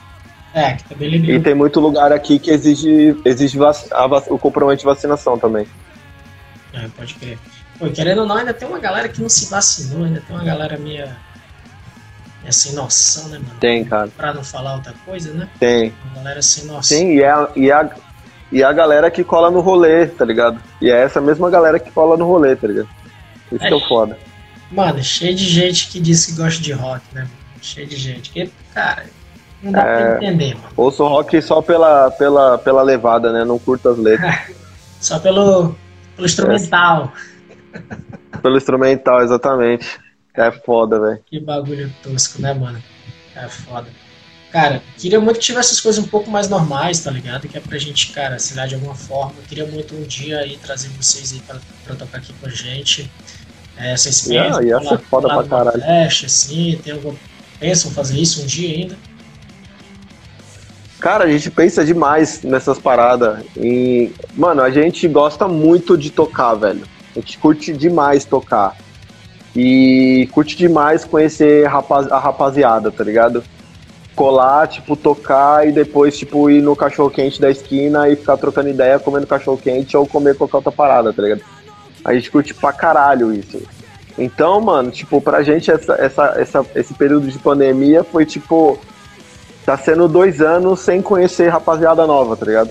É, 0.55 0.73
que 0.73 0.85
também 0.85 1.11
liberou. 1.11 1.37
E 1.37 1.43
tem 1.43 1.55
muito 1.55 1.81
lugar 1.81 2.13
aqui 2.13 2.39
que 2.39 2.51
exige, 2.51 3.15
exige 3.25 3.59
vac, 3.59 3.77
vac, 4.09 4.31
o 4.31 4.39
comprovante 4.39 4.81
de 4.81 4.87
vacinação 4.87 5.39
também. 5.39 5.67
É, 6.73 6.89
pode 6.97 7.15
crer. 7.15 7.39
Pô, 7.79 7.91
querendo 7.91 8.23
ou 8.23 8.27
não, 8.27 8.37
ainda 8.37 8.55
tem 8.55 8.67
uma 8.67 8.79
galera 8.79 9.09
que 9.09 9.21
não 9.21 9.29
se 9.29 9.51
vacinou, 9.51 10.05
ainda 10.05 10.23
tem 10.27 10.35
uma 10.35 10.45
galera 10.45 10.79
meio, 10.79 11.07
meio 12.41 12.53
sem 12.53 12.73
noção, 12.73 13.29
né, 13.29 13.39
mano? 13.39 13.61
Tem, 13.61 13.85
cara. 13.85 14.09
Pra 14.17 14.33
não 14.33 14.43
falar 14.43 14.77
outra 14.77 14.95
coisa, 15.05 15.33
né? 15.35 15.47
Tem. 15.61 15.93
Uma 16.07 16.15
galera 16.17 16.41
sem 16.41 16.65
noção. 16.65 16.83
Sim, 16.83 17.17
e, 17.17 17.23
é, 17.23 17.49
e, 17.55 17.71
a, 17.71 17.91
e 18.51 18.63
a 18.63 18.73
galera 18.73 19.11
que 19.11 19.25
cola 19.25 19.51
no 19.51 19.61
rolê, 19.61 20.07
tá 20.07 20.25
ligado? 20.25 20.61
E 20.81 20.91
é 20.91 21.03
essa 21.03 21.21
mesma 21.21 21.51
galera 21.51 21.79
que 21.79 21.91
cola 21.91 22.17
no 22.17 22.27
rolê, 22.27 22.55
tá 22.55 22.67
ligado? 22.69 22.89
Isso 23.51 23.65
é, 23.65 23.69
que 23.69 23.75
é 23.75 23.77
o 23.77 23.81
foda. 23.81 24.19
Mano, 24.71 25.03
cheio 25.03 25.35
de 25.35 25.45
gente 25.45 25.89
que 25.89 26.01
diz 26.01 26.27
que 26.27 26.33
gosta 26.33 26.63
de 26.63 26.73
rock, 26.73 27.03
né? 27.13 27.27
Cheio 27.61 27.87
de 27.87 27.97
gente. 27.97 28.31
Que, 28.31 28.51
cara, 28.75 29.07
não 29.63 29.73
dá 29.73 29.83
é, 29.83 30.17
pra 30.17 30.17
entender, 30.17 30.55
mano. 30.55 30.69
Ouço 30.77 31.07
rock 31.07 31.41
só 31.43 31.61
pela, 31.63 32.11
pela, 32.13 32.59
pela 32.59 32.83
levada, 32.83 33.33
né? 33.33 33.45
Não 33.45 33.59
curto 33.59 33.89
as 33.89 33.99
letras. 33.99 34.55
só 35.01 35.19
pelo, 35.19 35.75
pelo 36.15 36.27
instrumental. 36.27 37.13
É. 37.73 38.39
pelo 38.39 38.57
instrumental, 38.57 39.23
exatamente. 39.23 39.99
É 40.35 40.51
foda, 40.51 41.01
velho. 41.01 41.21
Que 41.27 41.41
bagulho 41.41 41.93
tosco, 42.03 42.43
né, 42.43 42.53
mano? 42.53 42.83
É 43.35 43.49
foda. 43.49 43.89
Cara, 44.57 44.83
queria 44.97 45.21
muito 45.21 45.39
que 45.39 45.45
tivesse 45.45 45.75
as 45.75 45.81
coisas 45.83 46.03
um 46.03 46.09
pouco 46.09 46.31
mais 46.31 46.49
normais, 46.49 47.01
tá 47.01 47.11
ligado? 47.11 47.47
Que 47.47 47.59
é 47.59 47.61
pra 47.61 47.77
gente, 47.77 48.11
cara, 48.11 48.37
assinar 48.37 48.67
de 48.67 48.75
alguma 48.75 48.95
forma. 48.95 49.35
Eu 49.37 49.43
queria 49.47 49.67
muito 49.67 49.95
um 49.95 50.03
dia 50.05 50.39
aí 50.39 50.57
trazer 50.57 50.89
vocês 50.97 51.35
aí 51.35 51.41
pra, 51.41 51.59
pra 51.85 51.95
tocar 51.95 52.17
aqui 52.17 52.33
com 52.33 52.47
a 52.47 52.49
gente. 52.49 53.11
É, 53.77 53.93
essa 53.93 54.09
experiência. 54.09 54.63
Yeah, 54.63 54.83
ia 54.83 54.89
ser 54.89 54.99
foda 55.11 55.29
pra 55.29 55.45
caralho. 55.45 55.79
Flash, 55.79 56.25
assim, 56.25 56.81
tem 56.83 56.95
algum... 56.95 57.15
Pensam 57.61 57.91
fazer 57.91 58.19
isso 58.19 58.41
um 58.41 58.47
dia 58.47 58.75
ainda? 58.75 58.97
Cara, 61.01 61.25
a 61.25 61.29
gente 61.29 61.51
pensa 61.51 61.85
demais 61.85 62.41
nessas 62.43 62.79
paradas. 62.79 63.45
E, 63.59 64.11
mano, 64.35 64.63
a 64.63 64.71
gente 64.71 65.07
gosta 65.07 65.47
muito 65.47 65.99
de 65.99 66.09
tocar, 66.09 66.55
velho. 66.55 66.89
A 67.15 67.21
gente 67.21 67.37
curte 67.37 67.75
demais 67.75 68.25
tocar. 68.25 68.75
e 69.55 70.27
curte 70.33 70.57
demais 70.57 71.05
conhecer 71.05 71.67
rapaz, 71.67 72.11
a 72.11 72.19
rapaziada, 72.19 72.91
tá 72.91 73.05
ligado? 73.05 73.45
Colar, 74.17 74.67
tipo, 74.67 74.97
tocar 74.97 75.69
e 75.69 75.73
depois, 75.73 76.19
tipo, 76.19 76.51
ir 76.51 76.63
no 76.63 76.75
cachorro 76.75 77.11
quente 77.11 77.41
da 77.41 77.51
esquina 77.51 78.09
e 78.09 78.17
ficar 78.17 78.37
trocando 78.37 78.71
ideia, 78.71 78.99
comendo 78.99 79.27
cachorro 79.27 79.59
quente 79.59 79.97
ou 79.97 80.07
comer 80.07 80.35
qualquer 80.37 80.57
outra 80.57 80.73
parada, 80.73 81.13
tá 81.13 81.23
ligado? 81.23 81.43
A 82.05 82.15
gente 82.15 82.31
curte 82.31 82.55
pra 82.55 82.73
caralho 82.73 83.33
isso. 83.33 83.63
Então, 84.19 84.61
mano, 84.61 84.91
tipo, 84.91 85.21
pra 85.21 85.43
gente 85.43 85.71
essa, 85.71 85.95
essa, 85.95 86.35
essa, 86.39 86.67
esse 86.75 86.95
período 86.95 87.29
de 87.29 87.39
pandemia 87.39 88.03
foi 88.03 88.25
tipo. 88.25 88.79
Tá 89.65 89.77
sendo 89.77 90.07
dois 90.07 90.41
anos 90.41 90.79
sem 90.81 91.03
conhecer 91.03 91.49
rapaziada 91.49 92.07
nova, 92.07 92.37
tá 92.37 92.47
ligado? 92.47 92.71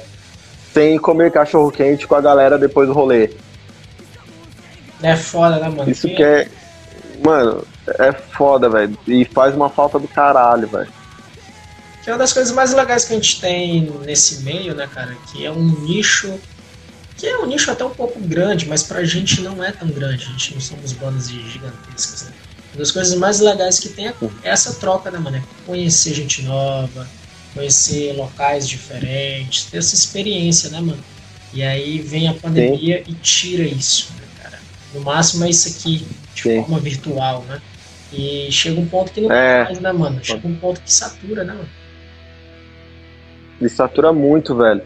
Sem 0.74 0.98
comer 0.98 1.30
cachorro 1.30 1.70
quente 1.70 2.08
com 2.08 2.16
a 2.16 2.22
galera 2.22 2.58
depois 2.58 2.88
do 2.88 2.94
rolê. 2.94 3.30
É 5.04 5.16
foda, 5.16 5.60
né, 5.60 5.70
mano? 5.70 5.92
Isso 5.92 6.08
que 6.08 6.24
é. 6.24 6.48
Mano, 7.24 7.64
é 8.00 8.12
foda, 8.14 8.70
velho. 8.70 8.98
E 9.06 9.26
faz 9.26 9.54
uma 9.54 9.70
falta 9.70 10.00
do 10.00 10.08
caralho, 10.08 10.68
velho. 10.68 10.88
Que 12.06 12.12
é 12.12 12.14
uma 12.14 12.20
das 12.20 12.34
coisas 12.34 12.54
mais 12.54 12.72
legais 12.72 13.04
que 13.04 13.14
a 13.14 13.16
gente 13.16 13.42
tem 13.42 13.82
nesse 14.06 14.44
meio, 14.44 14.76
né, 14.76 14.86
cara? 14.86 15.18
Que 15.32 15.44
é 15.44 15.52
um 15.52 15.64
nicho 15.82 16.40
que 17.18 17.26
é 17.26 17.40
um 17.40 17.48
nicho 17.48 17.72
até 17.72 17.84
um 17.84 17.90
pouco 17.90 18.20
grande, 18.20 18.68
mas 18.68 18.84
pra 18.84 19.04
gente 19.04 19.42
não 19.42 19.64
é 19.64 19.72
tão 19.72 19.88
grande, 19.88 20.26
a 20.26 20.28
gente 20.28 20.54
não 20.54 20.62
somos 20.62 20.92
bandas 20.94 21.30
gigantescas. 21.30 22.24
Né? 22.24 22.34
Uma 22.74 22.80
das 22.80 22.92
coisas 22.92 23.18
mais 23.18 23.40
legais 23.40 23.80
que 23.80 23.90
tem 23.90 24.10
é 24.10 24.14
essa 24.44 24.76
troca, 24.76 25.10
né, 25.10 25.18
mano? 25.18 25.38
É 25.38 25.44
conhecer 25.66 26.14
gente 26.14 26.44
nova, 26.44 27.10
conhecer 27.56 28.14
locais 28.14 28.70
diferentes, 28.70 29.66
ter 29.66 29.78
essa 29.78 29.96
experiência, 29.96 30.70
né, 30.70 30.82
mano? 30.82 31.04
E 31.52 31.64
aí 31.64 31.98
vem 32.02 32.28
a 32.28 32.36
pandemia 32.36 33.04
Sim. 33.04 33.12
e 33.12 33.16
tira 33.16 33.64
isso, 33.64 34.12
né, 34.20 34.28
cara? 34.44 34.60
No 34.94 35.02
máximo 35.02 35.44
é 35.44 35.50
isso 35.50 35.70
aqui, 35.70 36.06
de 36.36 36.42
Sim. 36.44 36.62
forma 36.62 36.80
virtual, 36.80 37.44
né? 37.46 37.60
E 38.14 38.48
chega 38.52 38.80
um 38.80 38.86
ponto 38.86 39.12
que 39.12 39.22
não 39.22 39.32
é. 39.32 39.64
mais, 39.64 39.80
né, 39.80 39.92
mano? 39.92 40.24
Chega 40.24 40.48
um 40.48 40.56
ponto 40.56 40.82
que 40.82 40.94
satura, 40.94 41.44
né, 41.44 41.54
mano? 41.54 41.85
Ele 43.60 43.70
satura 43.70 44.12
muito, 44.12 44.56
velho. 44.56 44.82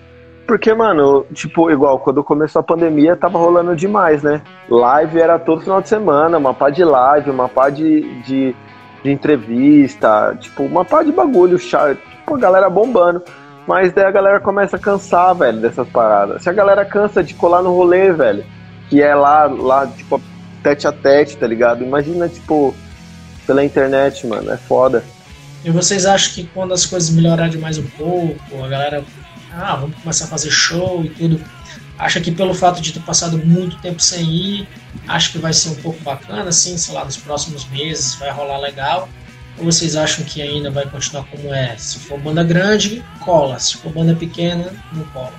Porque, 0.49 0.73
mano, 0.73 1.27
tipo, 1.31 1.69
igual, 1.69 1.99
quando 1.99 2.23
começou 2.23 2.61
a 2.61 2.63
pandemia, 2.63 3.15
tava 3.15 3.37
rolando 3.37 3.75
demais, 3.75 4.23
né? 4.23 4.41
Live 4.67 5.19
era 5.19 5.37
todo 5.37 5.61
final 5.61 5.79
de 5.79 5.87
semana, 5.87 6.39
uma 6.39 6.55
pá 6.55 6.71
de 6.71 6.83
live, 6.83 7.29
uma 7.29 7.47
pá 7.47 7.69
de, 7.69 8.01
de, 8.23 8.55
de 9.03 9.11
entrevista, 9.11 10.35
tipo, 10.39 10.63
uma 10.63 10.83
pá 10.83 11.03
de 11.03 11.11
bagulho, 11.11 11.59
chato, 11.59 11.99
tipo, 11.99 12.35
a 12.35 12.39
galera 12.39 12.67
bombando. 12.67 13.21
Mas 13.67 13.93
daí 13.93 14.05
a 14.05 14.11
galera 14.11 14.39
começa 14.39 14.77
a 14.77 14.79
cansar, 14.79 15.35
velho, 15.35 15.59
dessas 15.59 15.87
paradas. 15.87 16.41
Se 16.41 16.49
a 16.49 16.53
galera 16.53 16.83
cansa 16.83 17.23
de 17.23 17.35
colar 17.35 17.61
no 17.61 17.71
rolê, 17.71 18.11
velho, 18.11 18.43
que 18.89 19.03
é 19.03 19.13
lá, 19.13 19.45
lá, 19.45 19.85
tipo, 19.85 20.19
tete 20.63 20.87
a 20.87 20.91
tete, 20.91 21.37
tá 21.37 21.45
ligado? 21.45 21.83
Imagina, 21.83 22.27
tipo, 22.27 22.73
pela 23.45 23.63
internet, 23.63 24.25
mano, 24.25 24.51
é 24.51 24.57
foda. 24.57 25.03
E 25.63 25.69
vocês 25.71 26.05
acham 26.05 26.33
que 26.33 26.45
quando 26.53 26.73
as 26.73 26.85
coisas 26.85 27.09
melhorarem 27.09 27.57
mais 27.57 27.77
um 27.77 27.87
pouco, 27.97 28.63
a 28.63 28.67
galera 28.67 29.03
ah, 29.53 29.75
vamos 29.75 29.97
começar 29.97 30.25
a 30.25 30.27
fazer 30.27 30.51
show 30.51 31.03
e 31.03 31.09
tudo. 31.09 31.41
Acha 31.97 32.21
que 32.21 32.31
pelo 32.31 32.53
fato 32.53 32.81
de 32.81 32.93
ter 32.93 33.01
passado 33.01 33.37
muito 33.37 33.77
tempo 33.81 34.01
sem 34.01 34.23
ir, 34.23 34.67
acho 35.07 35.33
que 35.33 35.37
vai 35.37 35.51
ser 35.51 35.69
um 35.69 35.75
pouco 35.75 36.01
bacana, 36.01 36.49
assim, 36.49 36.77
sei 36.77 36.93
lá, 36.93 37.03
nos 37.03 37.17
próximos 37.17 37.67
meses 37.67 38.15
vai 38.15 38.31
rolar 38.31 38.57
legal? 38.59 39.09
Ou 39.57 39.65
vocês 39.65 39.97
acham 39.97 40.23
que 40.23 40.41
ainda 40.41 40.71
vai 40.71 40.85
continuar 40.85 41.25
como 41.25 41.53
é? 41.53 41.75
Se 41.77 41.99
for 41.99 42.17
banda 42.17 42.41
grande, 42.41 43.03
cola. 43.19 43.59
Se 43.59 43.75
for 43.75 43.91
banda 43.91 44.15
pequena, 44.15 44.71
não 44.93 45.03
cola. 45.05 45.33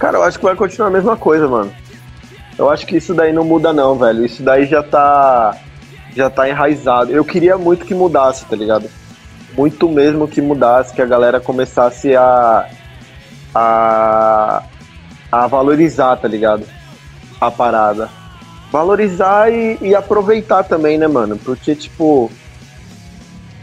Cara, 0.00 0.18
eu 0.18 0.24
acho 0.24 0.38
que 0.38 0.44
vai 0.44 0.56
continuar 0.56 0.88
a 0.88 0.90
mesma 0.90 1.16
coisa, 1.16 1.46
mano. 1.46 1.72
Eu 2.58 2.68
acho 2.68 2.84
que 2.86 2.96
isso 2.96 3.14
daí 3.14 3.32
não 3.32 3.44
muda 3.44 3.72
não, 3.72 3.96
velho. 3.96 4.26
Isso 4.26 4.42
daí 4.42 4.66
já 4.66 4.82
tá 4.82 5.56
já 6.14 6.30
tá 6.30 6.48
enraizado. 6.48 7.12
Eu 7.12 7.24
queria 7.24 7.58
muito 7.58 7.84
que 7.84 7.94
mudasse, 7.94 8.44
tá 8.46 8.56
ligado? 8.56 8.88
muito 9.56 9.88
mesmo 9.88 10.28
que 10.28 10.40
mudasse, 10.40 10.92
que 10.92 11.00
a 11.00 11.06
galera 11.06 11.40
começasse 11.40 12.14
a, 12.14 12.68
a, 13.54 14.62
a 15.30 15.46
valorizar, 15.46 16.16
tá 16.16 16.28
ligado? 16.28 16.64
A 17.40 17.50
parada. 17.50 18.10
Valorizar 18.70 19.52
e, 19.52 19.78
e 19.80 19.94
aproveitar 19.94 20.64
também, 20.64 20.98
né, 20.98 21.06
mano? 21.06 21.36
Porque, 21.36 21.74
tipo, 21.74 22.30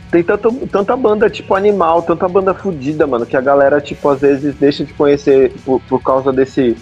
tem 0.09 0.23
tanto, 0.23 0.51
tanta 0.67 0.95
banda, 0.95 1.29
tipo, 1.29 1.53
animal, 1.53 2.01
tanta 2.01 2.27
banda 2.27 2.53
fodida, 2.53 3.05
mano, 3.05 3.25
que 3.25 3.35
a 3.35 3.41
galera, 3.41 3.81
tipo, 3.81 4.07
às 4.09 4.21
vezes 4.21 4.55
deixa 4.55 4.85
de 4.85 4.93
conhecer 4.93 5.53
por, 5.65 5.81
por 5.81 6.01
causa 6.01 6.31
desse, 6.31 6.77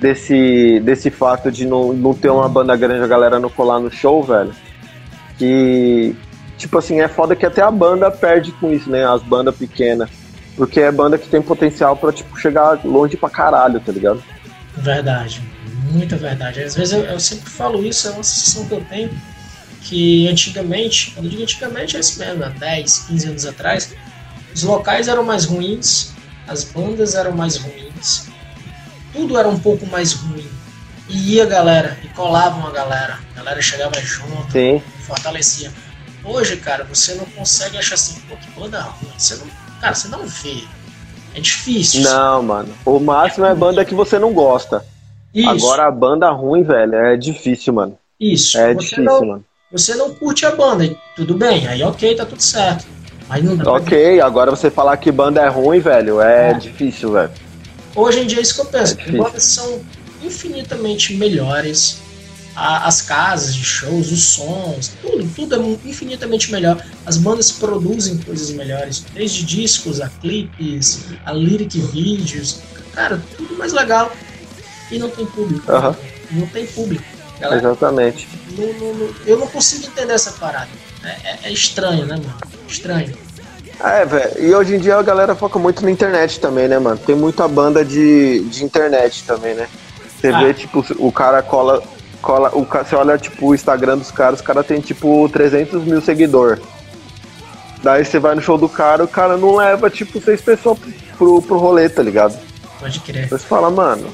desse, 0.00 0.80
desse 0.80 1.10
fato 1.10 1.52
de 1.52 1.64
não, 1.64 1.92
não 1.92 2.12
ter 2.12 2.30
uma 2.30 2.48
banda 2.48 2.74
grande, 2.74 3.04
a 3.04 3.08
galera 3.08 3.38
não 3.38 3.48
colar 3.48 3.78
no 3.78 3.90
show, 3.90 4.24
velho. 4.24 4.52
Que, 5.38 6.16
tipo 6.56 6.78
assim, 6.78 7.00
é 7.00 7.08
foda 7.08 7.36
que 7.36 7.44
até 7.44 7.62
a 7.62 7.70
banda 7.70 8.10
perde 8.10 8.52
com 8.52 8.72
isso, 8.72 8.90
né? 8.90 9.06
As 9.06 9.22
bandas 9.22 9.56
pequenas. 9.56 10.08
Porque 10.56 10.80
é 10.80 10.90
banda 10.90 11.18
que 11.18 11.28
tem 11.28 11.42
potencial 11.42 11.96
pra, 11.96 12.12
tipo, 12.12 12.38
chegar 12.38 12.80
longe 12.84 13.16
pra 13.16 13.28
caralho, 13.28 13.78
tá 13.80 13.92
ligado? 13.92 14.22
Verdade, 14.76 15.42
muita 15.92 16.16
verdade. 16.16 16.62
Às 16.62 16.74
vezes 16.74 16.94
eu, 16.94 17.04
eu 17.04 17.20
sempre 17.20 17.50
falo 17.50 17.84
isso, 17.84 18.08
é 18.08 18.10
uma 18.12 18.22
sensação 18.22 18.66
que 18.66 18.72
eu 18.72 18.84
tenho, 18.84 19.10
que 19.82 20.28
antigamente, 20.28 21.12
quando 21.12 21.26
eu 21.26 21.30
digo 21.30 21.42
antigamente 21.42 21.96
é 21.96 22.00
isso 22.00 22.18
mesmo, 22.18 22.44
há 22.44 22.48
10, 22.48 22.98
15 23.08 23.28
anos 23.28 23.46
atrás, 23.46 23.94
os 24.54 24.62
locais 24.62 25.08
eram 25.08 25.22
mais 25.22 25.44
ruins, 25.44 26.12
as 26.48 26.64
bandas 26.64 27.14
eram 27.14 27.32
mais 27.32 27.56
ruins, 27.56 28.28
tudo 29.12 29.38
era 29.38 29.48
um 29.48 29.58
pouco 29.58 29.86
mais 29.86 30.12
ruim. 30.12 30.48
E 31.08 31.34
ia 31.34 31.46
galera, 31.46 31.96
e 32.02 32.08
colavam 32.08 32.66
a 32.66 32.70
galera, 32.70 33.18
a 33.32 33.38
galera 33.38 33.62
chegava 33.62 34.00
junto, 34.00 34.50
Sim. 34.50 34.82
fortalecia. 35.06 35.70
Hoje, 36.24 36.56
cara, 36.56 36.82
você 36.84 37.14
não 37.14 37.24
consegue 37.26 37.78
achar 37.78 37.94
assim, 37.94 38.20
pô, 38.28 38.36
que 38.36 38.50
banda 38.58 38.80
ruim. 38.80 39.12
Você 39.16 39.36
não, 39.36 39.46
cara, 39.80 39.94
você 39.94 40.08
não 40.08 40.26
vê. 40.26 40.64
É 41.34 41.40
difícil. 41.40 42.02
Não, 42.02 42.42
mano. 42.42 42.74
O 42.84 42.98
máximo 42.98 43.46
é, 43.46 43.52
é 43.52 43.54
banda 43.54 43.84
que 43.84 43.94
você 43.94 44.18
não 44.18 44.32
gosta. 44.32 44.84
Isso. 45.32 45.48
Agora 45.48 45.86
a 45.86 45.90
banda 45.90 46.30
ruim, 46.30 46.62
velho, 46.62 46.94
é 46.94 47.16
difícil, 47.16 47.74
mano. 47.74 47.96
Isso. 48.18 48.58
É 48.58 48.74
difícil, 48.74 49.04
não, 49.04 49.24
mano. 49.24 49.44
Você 49.70 49.94
não 49.94 50.14
curte 50.14 50.46
a 50.46 50.52
banda, 50.52 50.88
tudo 51.14 51.34
bem, 51.34 51.66
aí 51.68 51.82
ok, 51.82 52.14
tá 52.14 52.24
tudo 52.24 52.40
certo. 52.40 52.86
Mas 53.28 53.44
não 53.44 53.56
dá 53.56 53.72
Ok, 53.72 54.20
agora 54.20 54.50
você 54.50 54.70
falar 54.70 54.96
que 54.96 55.10
banda 55.12 55.42
é 55.42 55.48
ruim, 55.48 55.80
velho, 55.80 56.20
é, 56.20 56.50
é. 56.50 56.54
difícil, 56.54 57.12
velho. 57.12 57.30
Hoje 57.94 58.20
em 58.20 58.26
dia 58.26 58.38
é 58.38 58.42
isso 58.42 58.54
que 58.54 58.60
eu 58.60 58.66
penso. 58.66 58.96
É 58.98 59.10
bandas 59.12 59.42
são 59.42 59.80
infinitamente 60.26 61.14
melhores, 61.14 61.98
a, 62.54 62.86
as 62.86 63.02
casas 63.02 63.54
de 63.54 63.64
shows, 63.64 64.10
os 64.10 64.24
sons, 64.24 64.92
tudo, 65.02 65.28
tudo 65.34 65.54
é 65.54 65.88
infinitamente 65.88 66.50
melhor. 66.50 66.82
As 67.04 67.16
bandas 67.16 67.52
produzem 67.52 68.16
coisas 68.18 68.50
melhores, 68.50 69.04
desde 69.14 69.44
discos, 69.44 70.00
a 70.00 70.08
clipes, 70.08 71.04
a 71.24 71.32
lyric 71.32 71.78
vídeos, 71.78 72.60
cara, 72.94 73.22
tudo 73.36 73.56
mais 73.56 73.72
legal. 73.72 74.10
E 74.90 74.98
não 74.98 75.10
tem 75.10 75.26
público. 75.26 75.70
Uhum. 75.70 75.94
Não 76.30 76.46
tem 76.46 76.66
público. 76.66 77.04
Galera, 77.40 77.60
Exatamente. 77.60 78.28
Eu 79.26 79.38
não 79.38 79.46
consigo 79.46 79.86
entender 79.86 80.14
essa 80.14 80.32
parada. 80.32 80.68
É, 81.04 81.08
é, 81.08 81.38
é 81.44 81.52
estranho, 81.52 82.06
né, 82.06 82.16
mano? 82.16 82.36
Estranho. 82.66 83.14
É, 83.84 84.06
velho. 84.06 84.42
E 84.42 84.54
hoje 84.54 84.74
em 84.74 84.78
dia 84.78 84.96
a 84.96 85.02
galera 85.02 85.34
foca 85.34 85.58
muito 85.58 85.84
na 85.84 85.90
internet 85.90 86.40
também, 86.40 86.66
né, 86.66 86.78
mano? 86.78 86.98
Tem 86.98 87.14
muita 87.14 87.46
banda 87.46 87.84
de, 87.84 88.40
de 88.44 88.64
internet 88.64 89.24
também, 89.24 89.54
né? 89.54 89.68
Você 90.18 90.28
ah. 90.28 90.38
vê, 90.40 90.54
tipo, 90.54 90.84
o 90.98 91.12
cara 91.12 91.42
cola, 91.42 91.82
cola, 92.22 92.50
o, 92.54 92.64
você 92.64 92.96
olha 92.96 93.18
tipo, 93.18 93.48
o 93.48 93.54
Instagram 93.54 93.98
dos 93.98 94.10
caras, 94.10 94.40
os 94.40 94.46
caras 94.46 94.66
tem 94.66 94.80
tipo 94.80 95.28
300 95.28 95.84
mil 95.84 96.00
seguidores. 96.00 96.62
Daí 97.82 98.04
você 98.04 98.18
vai 98.18 98.34
no 98.34 98.42
show 98.42 98.58
do 98.58 98.68
cara, 98.68 99.04
o 99.04 99.08
cara 99.08 99.36
não 99.36 99.56
leva 99.56 99.88
tipo 99.90 100.20
seis 100.20 100.40
pessoas 100.40 100.78
pro, 101.16 101.40
pro 101.42 101.58
rolê, 101.58 101.88
tá 101.88 102.02
ligado? 102.02 102.36
Pode 102.80 103.00
crer. 103.00 103.28
Você 103.28 103.46
fala, 103.46 103.70
mano. 103.70 104.10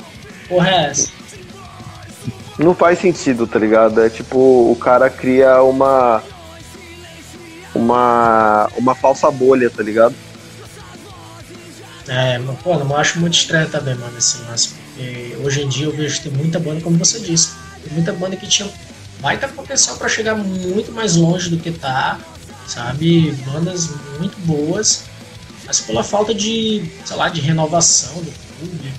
Porra 0.49 0.69
é 0.69 0.85
essa? 0.91 1.11
Não 2.59 2.75
faz 2.75 2.99
sentido, 2.99 3.47
tá 3.47 3.59
ligado? 3.59 4.01
É 4.03 4.11
tipo, 4.11 4.39
o 4.39 4.77
cara 4.77 5.09
cria 5.09 5.63
uma. 5.63 6.23
Uma. 7.75 8.69
Uma 8.77 8.95
falsa 8.95 9.31
bolha, 9.31 9.71
tá 9.71 9.83
ligado? 9.83 10.15
É, 12.09 12.39
pô, 12.63 12.77
não 12.77 12.97
acho 12.97 13.21
muito 13.21 13.35
estranho 13.35 13.69
também, 13.71 13.95
mano, 13.95 14.19
esse 14.19 14.43
lance. 14.43 14.75
Hoje 15.45 15.63
em 15.63 15.69
dia 15.69 15.87
eu 15.87 15.93
vejo 15.97 16.17
que 16.21 16.29
tem 16.29 16.39
muita 16.39 16.59
banda, 16.59 16.81
como 16.81 16.97
você 16.99 17.19
disse 17.21 17.51
tem 17.83 17.93
muita 17.95 18.13
banda 18.13 18.37
que 18.37 18.47
tinha 18.47 18.71
baita 19.21 19.49
potencial 19.49 19.97
para 19.97 20.09
chegar 20.09 20.37
muito 20.37 20.93
mais 20.93 21.17
longe 21.17 21.51
do 21.51 21.59
que 21.59 21.71
tá, 21.71 22.19
sabe? 22.67 23.33
Bandas 23.47 23.91
muito 24.19 24.39
boas, 24.41 25.05
mas 25.67 25.81
pela 25.81 26.03
falta 26.05 26.35
de, 26.35 26.85
sei 27.05 27.17
lá, 27.17 27.29
de 27.29 27.41
renovação 27.41 28.15
do 28.15 28.33
público, 28.59 28.99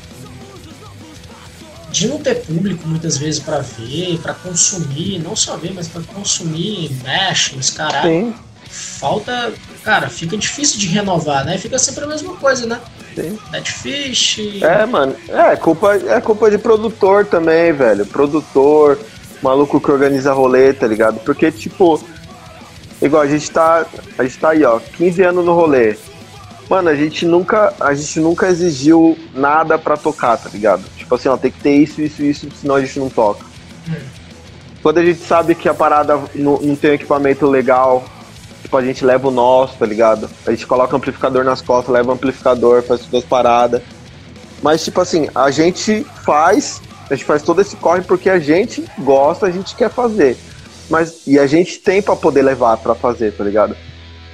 de 1.92 2.08
não 2.08 2.20
ter 2.20 2.36
público 2.36 2.88
muitas 2.88 3.18
vezes 3.18 3.40
para 3.40 3.60
ver, 3.60 4.18
para 4.20 4.34
consumir, 4.34 5.20
não 5.20 5.36
só 5.36 5.58
ver, 5.58 5.74
mas 5.74 5.88
para 5.88 6.02
consumir, 6.02 6.92
mexe, 7.04 7.56
os 7.56 7.70
caras. 7.70 8.04
Falta, 8.70 9.54
cara, 9.84 10.10
fica 10.10 10.36
difícil 10.36 10.80
de 10.80 10.88
renovar, 10.88 11.46
né? 11.46 11.58
Fica 11.58 11.78
sempre 11.78 12.06
a 12.06 12.08
mesma 12.08 12.36
coisa, 12.38 12.66
né? 12.66 12.82
Sim. 13.16 13.38
Netfish. 13.52 14.62
É, 14.62 14.86
mano. 14.86 15.16
É 15.30 15.56
culpa, 15.56 15.96
é 15.96 16.20
culpa 16.22 16.50
de 16.50 16.58
produtor 16.58 17.26
também, 17.26 17.72
velho. 17.72 18.06
Produtor. 18.06 19.00
maluco 19.42 19.80
que 19.80 19.92
organiza 19.92 20.34
rolê, 20.34 20.74
tá 20.74 20.88
ligado? 20.88 21.20
Porque, 21.20 21.52
tipo, 21.52 22.02
igual 23.02 23.22
a 23.22 23.28
gente 23.28 23.50
tá. 23.52 23.86
A 24.18 24.24
gente 24.24 24.38
tá 24.38 24.50
aí, 24.50 24.64
ó, 24.64 24.80
15 24.80 25.22
anos 25.24 25.46
no 25.46 25.54
rolê. 25.54 25.96
Mano, 26.70 26.90
a 26.90 26.96
gente 26.96 27.26
nunca, 27.26 27.74
a 27.80 27.94
gente 27.94 28.20
nunca 28.20 28.48
exigiu 28.48 29.18
nada 29.36 29.78
pra 29.78 29.98
tocar, 29.98 30.38
tá 30.38 30.50
ligado? 30.50 30.84
Tipo 30.98 31.16
assim, 31.16 31.28
ó, 31.28 31.38
tem 31.38 31.52
que 31.52 31.60
ter 31.60 31.76
isso, 31.76 32.02
isso, 32.02 32.24
isso, 32.24 32.48
senão 32.60 32.76
a 32.76 32.82
gente 32.82 33.00
não 33.00 33.10
toca. 33.10 33.46
Hum. 33.88 33.94
Quando 34.82 34.98
a 34.98 35.06
gente 35.06 35.20
sabe 35.20 35.56
que 35.56 35.68
a 35.70 35.74
parada 35.74 36.20
não, 36.34 36.60
não 36.62 36.76
tem 36.76 36.92
um 36.92 36.94
equipamento 36.94 37.46
legal, 37.46 38.04
tipo, 38.64 38.76
a 38.78 38.82
gente 38.84 39.06
leva 39.06 39.28
o 39.28 39.32
nosso, 39.32 39.78
tá 39.78 39.86
ligado? 39.86 40.30
A 40.48 40.52
gente 40.52 40.66
coloca 40.66 40.96
amplificador 40.96 41.44
nas 41.44 41.62
costas, 41.62 41.94
leva 41.94 42.10
o 42.10 42.14
amplificador, 42.14 42.82
faz 42.82 43.02
todas 43.02 43.24
as 43.24 43.30
paradas. 43.30 43.82
Mas, 44.62 44.84
tipo 44.84 45.02
assim, 45.02 45.30
a 45.36 45.52
gente 45.52 46.04
faz, 46.24 46.82
a 47.10 47.14
gente 47.14 47.26
faz 47.26 47.44
todo 47.44 47.62
esse 47.62 47.76
corre 47.76 48.02
porque 48.02 48.30
a 48.30 48.40
gente 48.40 48.84
gosta, 49.00 49.46
a 49.46 49.52
gente 49.52 49.76
quer 49.76 49.90
fazer. 49.90 50.38
Mas, 50.90 51.28
e 51.28 51.38
a 51.38 51.46
gente 51.46 51.80
tem 51.80 52.02
pra 52.02 52.16
poder 52.16 52.42
levar 52.42 52.78
pra 52.78 52.96
fazer, 52.96 53.34
tá 53.34 53.44
ligado? 53.44 53.76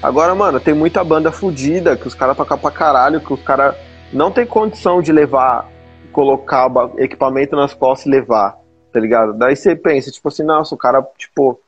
Agora, 0.02 0.34
mano, 0.36 0.60
tem 0.60 0.74
muita 0.74 1.04
banda 1.04 1.32
fodida 1.32 1.98
que 1.98 2.08
os 2.08 2.14
caras 2.14 2.38
tocam 2.38 2.58
pra 2.58 2.72
caralho, 2.72 3.20
que 3.20 3.34
os 3.34 3.42
caras 3.42 3.76
não 4.14 4.32
tem 4.32 4.46
condição 4.46 5.02
de 5.02 5.12
levar, 5.12 5.68
colocar 6.12 6.70
equipamento 6.98 7.56
nas 7.56 7.74
costas 7.74 8.06
e 8.06 8.10
levar, 8.10 8.58
tá 8.94 9.00
ligado? 9.00 9.34
Daí 9.34 9.56
você 9.56 9.76
pensa, 9.76 10.12
tipo 10.12 10.28
assim, 10.28 10.44
nossa, 10.44 10.74
o 10.74 10.78
cara, 10.78 11.06
tipo, 11.18 11.60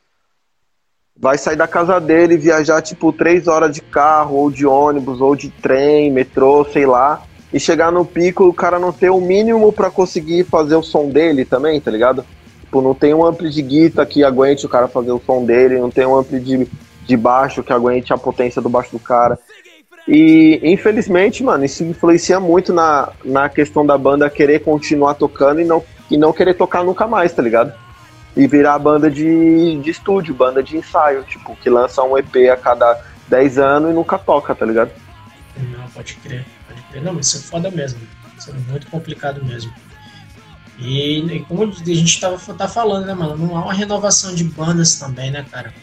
vai 1.21 1.37
sair 1.37 1.55
da 1.55 1.67
casa 1.67 1.99
dele 2.01 2.35
viajar, 2.35 2.81
tipo, 2.81 3.13
três 3.13 3.47
horas 3.47 3.73
de 3.73 3.81
carro, 3.81 4.35
ou 4.37 4.49
de 4.49 4.65
ônibus, 4.65 5.21
ou 5.21 5.35
de 5.35 5.49
trem, 5.49 6.11
metrô, 6.11 6.65
sei 6.65 6.85
lá, 6.85 7.21
e 7.53 7.59
chegar 7.59 7.91
no 7.91 8.03
pico 8.03 8.45
o 8.45 8.53
cara 8.53 8.79
não 8.79 8.91
ter 8.91 9.11
o 9.11 9.21
mínimo 9.21 9.71
para 9.71 9.91
conseguir 9.91 10.43
fazer 10.45 10.75
o 10.75 10.83
som 10.83 11.09
dele 11.09 11.45
também, 11.45 11.79
tá 11.79 11.91
ligado? 11.91 12.25
Tipo, 12.61 12.81
não 12.81 12.95
tem 12.95 13.13
um 13.13 13.23
ampli 13.23 13.49
de 13.49 13.61
guitarra 13.61 14.07
que 14.07 14.23
aguente 14.23 14.65
o 14.65 14.69
cara 14.69 14.87
fazer 14.87 15.11
o 15.11 15.21
som 15.23 15.45
dele, 15.45 15.79
não 15.79 15.91
tem 15.91 16.05
um 16.05 16.17
ampli 16.17 16.39
de 16.39 16.67
de 17.11 17.17
baixo 17.17 17.63
que 17.63 17.73
aguente 17.73 18.13
a 18.13 18.17
potência 18.17 18.61
do 18.61 18.69
baixo 18.69 18.91
do 18.91 18.99
cara. 18.99 19.37
E 20.07 20.59
infelizmente, 20.63 21.43
mano, 21.43 21.65
isso 21.65 21.83
influencia 21.83 22.39
muito 22.39 22.73
na, 22.73 23.09
na 23.23 23.49
questão 23.49 23.85
da 23.85 23.97
banda 23.97 24.29
querer 24.29 24.59
continuar 24.59 25.13
tocando 25.15 25.61
e 25.61 25.65
não, 25.65 25.83
e 26.09 26.17
não 26.17 26.33
querer 26.33 26.55
tocar 26.55 26.83
nunca 26.83 27.07
mais, 27.07 27.33
tá 27.33 27.41
ligado? 27.41 27.73
E 28.35 28.47
virar 28.47 28.79
banda 28.79 29.11
de, 29.11 29.77
de 29.81 29.89
estúdio, 29.89 30.33
banda 30.33 30.63
de 30.63 30.77
ensaio, 30.77 31.23
tipo, 31.23 31.55
que 31.57 31.69
lança 31.69 32.01
um 32.01 32.17
EP 32.17 32.49
a 32.51 32.55
cada 32.55 32.99
10 33.27 33.57
anos 33.57 33.91
e 33.91 33.93
nunca 33.93 34.17
toca, 34.17 34.55
tá 34.55 34.65
ligado? 34.65 34.91
Não, 35.57 35.87
pode 35.89 36.15
crer, 36.15 36.45
pode 36.67 36.81
crer. 36.83 37.03
Não, 37.03 37.13
mas 37.13 37.27
isso 37.27 37.37
é 37.37 37.39
foda 37.41 37.69
mesmo. 37.69 37.99
Isso 38.37 38.49
é 38.49 38.71
muito 38.71 38.87
complicado 38.87 39.43
mesmo. 39.43 39.73
E, 40.79 41.19
e 41.19 41.39
como 41.41 41.63
a 41.63 41.93
gente 41.93 42.19
tava, 42.19 42.37
tá 42.53 42.67
falando, 42.67 43.05
né, 43.05 43.13
mano? 43.13 43.37
Não 43.37 43.55
há 43.55 43.65
uma 43.65 43.73
renovação 43.73 44.33
de 44.33 44.43
bandas 44.43 44.97
também, 44.97 45.29
né, 45.29 45.45
cara? 45.51 45.73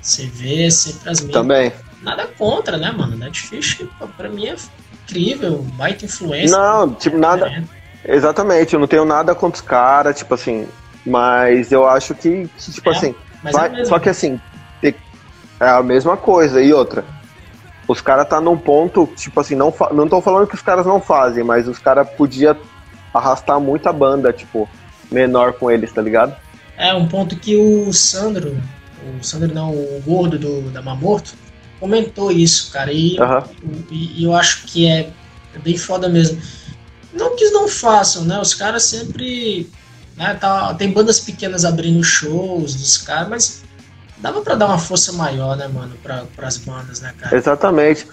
Você 0.00 0.26
vê 0.26 0.70
sempre 0.70 1.10
as 1.10 1.20
mesmas. 1.20 1.42
Também. 1.42 1.72
Nada 2.02 2.26
contra, 2.26 2.76
né, 2.76 2.90
mano? 2.90 3.16
Netflix, 3.16 3.78
pra 4.16 4.28
mim, 4.28 4.46
é 4.46 4.56
incrível, 5.04 5.62
baita 5.74 6.04
influência. 6.04 6.56
Não, 6.56 6.92
tipo, 6.94 7.16
é 7.16 7.20
nada. 7.20 7.64
Exatamente, 8.04 8.74
eu 8.74 8.80
não 8.80 8.86
tenho 8.86 9.04
nada 9.04 9.34
contra 9.34 9.60
os 9.60 9.66
caras, 9.66 10.16
tipo 10.16 10.34
assim. 10.34 10.66
Mas 11.08 11.72
eu 11.72 11.86
acho 11.86 12.14
que, 12.14 12.48
tipo 12.58 12.90
é, 12.90 12.96
assim. 12.96 13.14
Vai, 13.42 13.80
é 13.80 13.84
só 13.84 13.98
que 13.98 14.08
assim, 14.08 14.40
é 14.82 14.94
a 15.58 15.82
mesma 15.82 16.16
coisa. 16.16 16.62
E 16.62 16.72
outra, 16.72 17.04
os 17.86 18.00
caras 18.00 18.28
tá 18.28 18.40
num 18.40 18.56
ponto, 18.56 19.08
tipo 19.16 19.40
assim, 19.40 19.54
não, 19.54 19.72
não 19.92 20.08
tô 20.08 20.20
falando 20.20 20.46
que 20.46 20.54
os 20.54 20.62
caras 20.62 20.86
não 20.86 21.00
fazem, 21.00 21.42
mas 21.42 21.66
os 21.66 21.78
caras 21.78 22.08
podia 22.10 22.56
arrastar 23.12 23.58
muita 23.58 23.92
banda, 23.92 24.32
tipo, 24.32 24.68
menor 25.10 25.54
com 25.54 25.70
eles, 25.70 25.92
tá 25.92 26.02
ligado? 26.02 26.36
É, 26.76 26.94
um 26.94 27.08
ponto 27.08 27.36
que 27.36 27.56
o 27.56 27.92
Sandro, 27.92 28.56
o 29.18 29.24
Sandro 29.24 29.52
não, 29.52 29.72
o 29.72 30.02
gordo 30.04 30.38
do, 30.38 30.70
da 30.70 30.82
Mamorto, 30.82 31.32
comentou 31.80 32.30
isso, 32.30 32.70
cara, 32.70 32.92
e, 32.92 33.18
uhum. 33.18 33.84
e, 33.90 34.20
e, 34.20 34.24
eu 34.24 34.34
acho 34.34 34.64
que 34.66 34.86
é, 34.86 35.10
é, 35.54 35.58
bem 35.58 35.76
foda 35.76 36.08
mesmo. 36.08 36.40
Não 37.12 37.34
que 37.34 37.50
não 37.50 37.66
façam, 37.68 38.24
né? 38.24 38.38
Os 38.38 38.54
caras 38.54 38.84
sempre. 38.84 39.68
Né, 40.18 40.34
tá, 40.34 40.74
tem 40.74 40.90
bandas 40.90 41.20
pequenas 41.20 41.64
abrindo 41.64 42.02
shows 42.02 42.74
dos 42.74 42.98
caras, 42.98 43.28
mas 43.28 43.64
dava 44.16 44.40
para 44.40 44.56
dar 44.56 44.66
uma 44.66 44.78
força 44.78 45.12
maior, 45.12 45.56
né, 45.56 45.68
mano, 45.68 45.94
pra, 46.02 46.24
pras 46.34 46.56
bandas, 46.56 47.00
né, 47.00 47.14
cara? 47.16 47.36
Exatamente. 47.36 48.04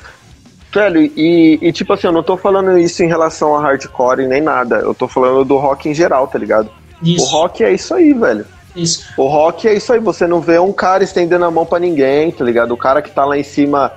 Velho, 0.72 1.02
e, 1.02 1.58
e, 1.62 1.72
tipo 1.72 1.94
assim, 1.94 2.06
eu 2.06 2.14
não 2.14 2.22
tô 2.22 2.38
falando 2.38 2.78
isso 2.78 3.02
em 3.02 3.08
relação 3.08 3.56
a 3.56 3.62
hardcore 3.62 4.28
nem 4.28 4.42
nada. 4.42 4.76
Eu 4.76 4.94
tô 4.94 5.08
falando 5.08 5.46
do 5.46 5.58
rock 5.58 5.90
em 5.90 5.94
geral, 5.94 6.28
tá 6.28 6.38
ligado? 6.38 6.70
Isso. 7.02 7.26
O 7.26 7.30
rock 7.30 7.64
é 7.64 7.74
isso 7.74 7.94
aí, 7.96 8.14
velho. 8.14 8.46
Isso. 8.76 9.06
O 9.18 9.26
rock 9.26 9.68
é 9.68 9.74
isso 9.74 9.94
aí, 9.94 10.00
você 10.00 10.28
não 10.28 10.42
vê 10.42 10.60
um 10.60 10.74
cara 10.74 11.04
estendendo 11.04 11.46
a 11.46 11.50
mão 11.50 11.66
para 11.66 11.80
ninguém, 11.80 12.30
tá 12.32 12.44
ligado? 12.44 12.74
O 12.74 12.78
cara 12.78 13.02
que 13.02 13.10
tá 13.10 13.24
lá 13.24 13.38
em 13.38 13.44
cima 13.44 13.92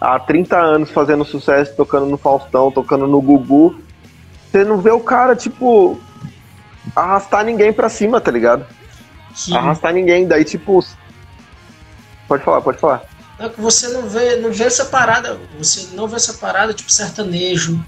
há 0.00 0.18
30 0.18 0.58
anos 0.58 0.90
fazendo 0.90 1.24
sucesso, 1.24 1.72
tocando 1.76 2.06
no 2.06 2.18
Faustão, 2.18 2.70
tocando 2.70 3.06
no 3.06 3.22
Gugu. 3.22 3.76
Você 4.50 4.64
não 4.64 4.78
vê 4.78 4.90
o 4.90 5.00
cara, 5.00 5.36
tipo, 5.36 6.00
arrastar 6.94 7.44
ninguém 7.44 7.72
pra 7.72 7.88
cima, 7.88 8.20
tá 8.20 8.30
ligado? 8.30 8.66
Sim. 9.34 9.56
Arrastar 9.56 9.92
ninguém, 9.92 10.26
daí 10.26 10.44
tipo. 10.44 10.84
Pode 12.28 12.44
falar, 12.44 12.60
pode 12.60 12.78
falar. 12.78 13.02
Não, 13.38 13.50
você 13.58 13.88
não 13.88 14.08
vê, 14.08 14.36
não 14.36 14.52
vê 14.52 14.64
essa 14.64 14.84
parada, 14.84 15.38
você 15.58 15.88
não 15.94 16.06
vê 16.06 16.16
essa 16.16 16.34
parada 16.34 16.72
tipo 16.72 16.90
sertanejo, 16.90 17.84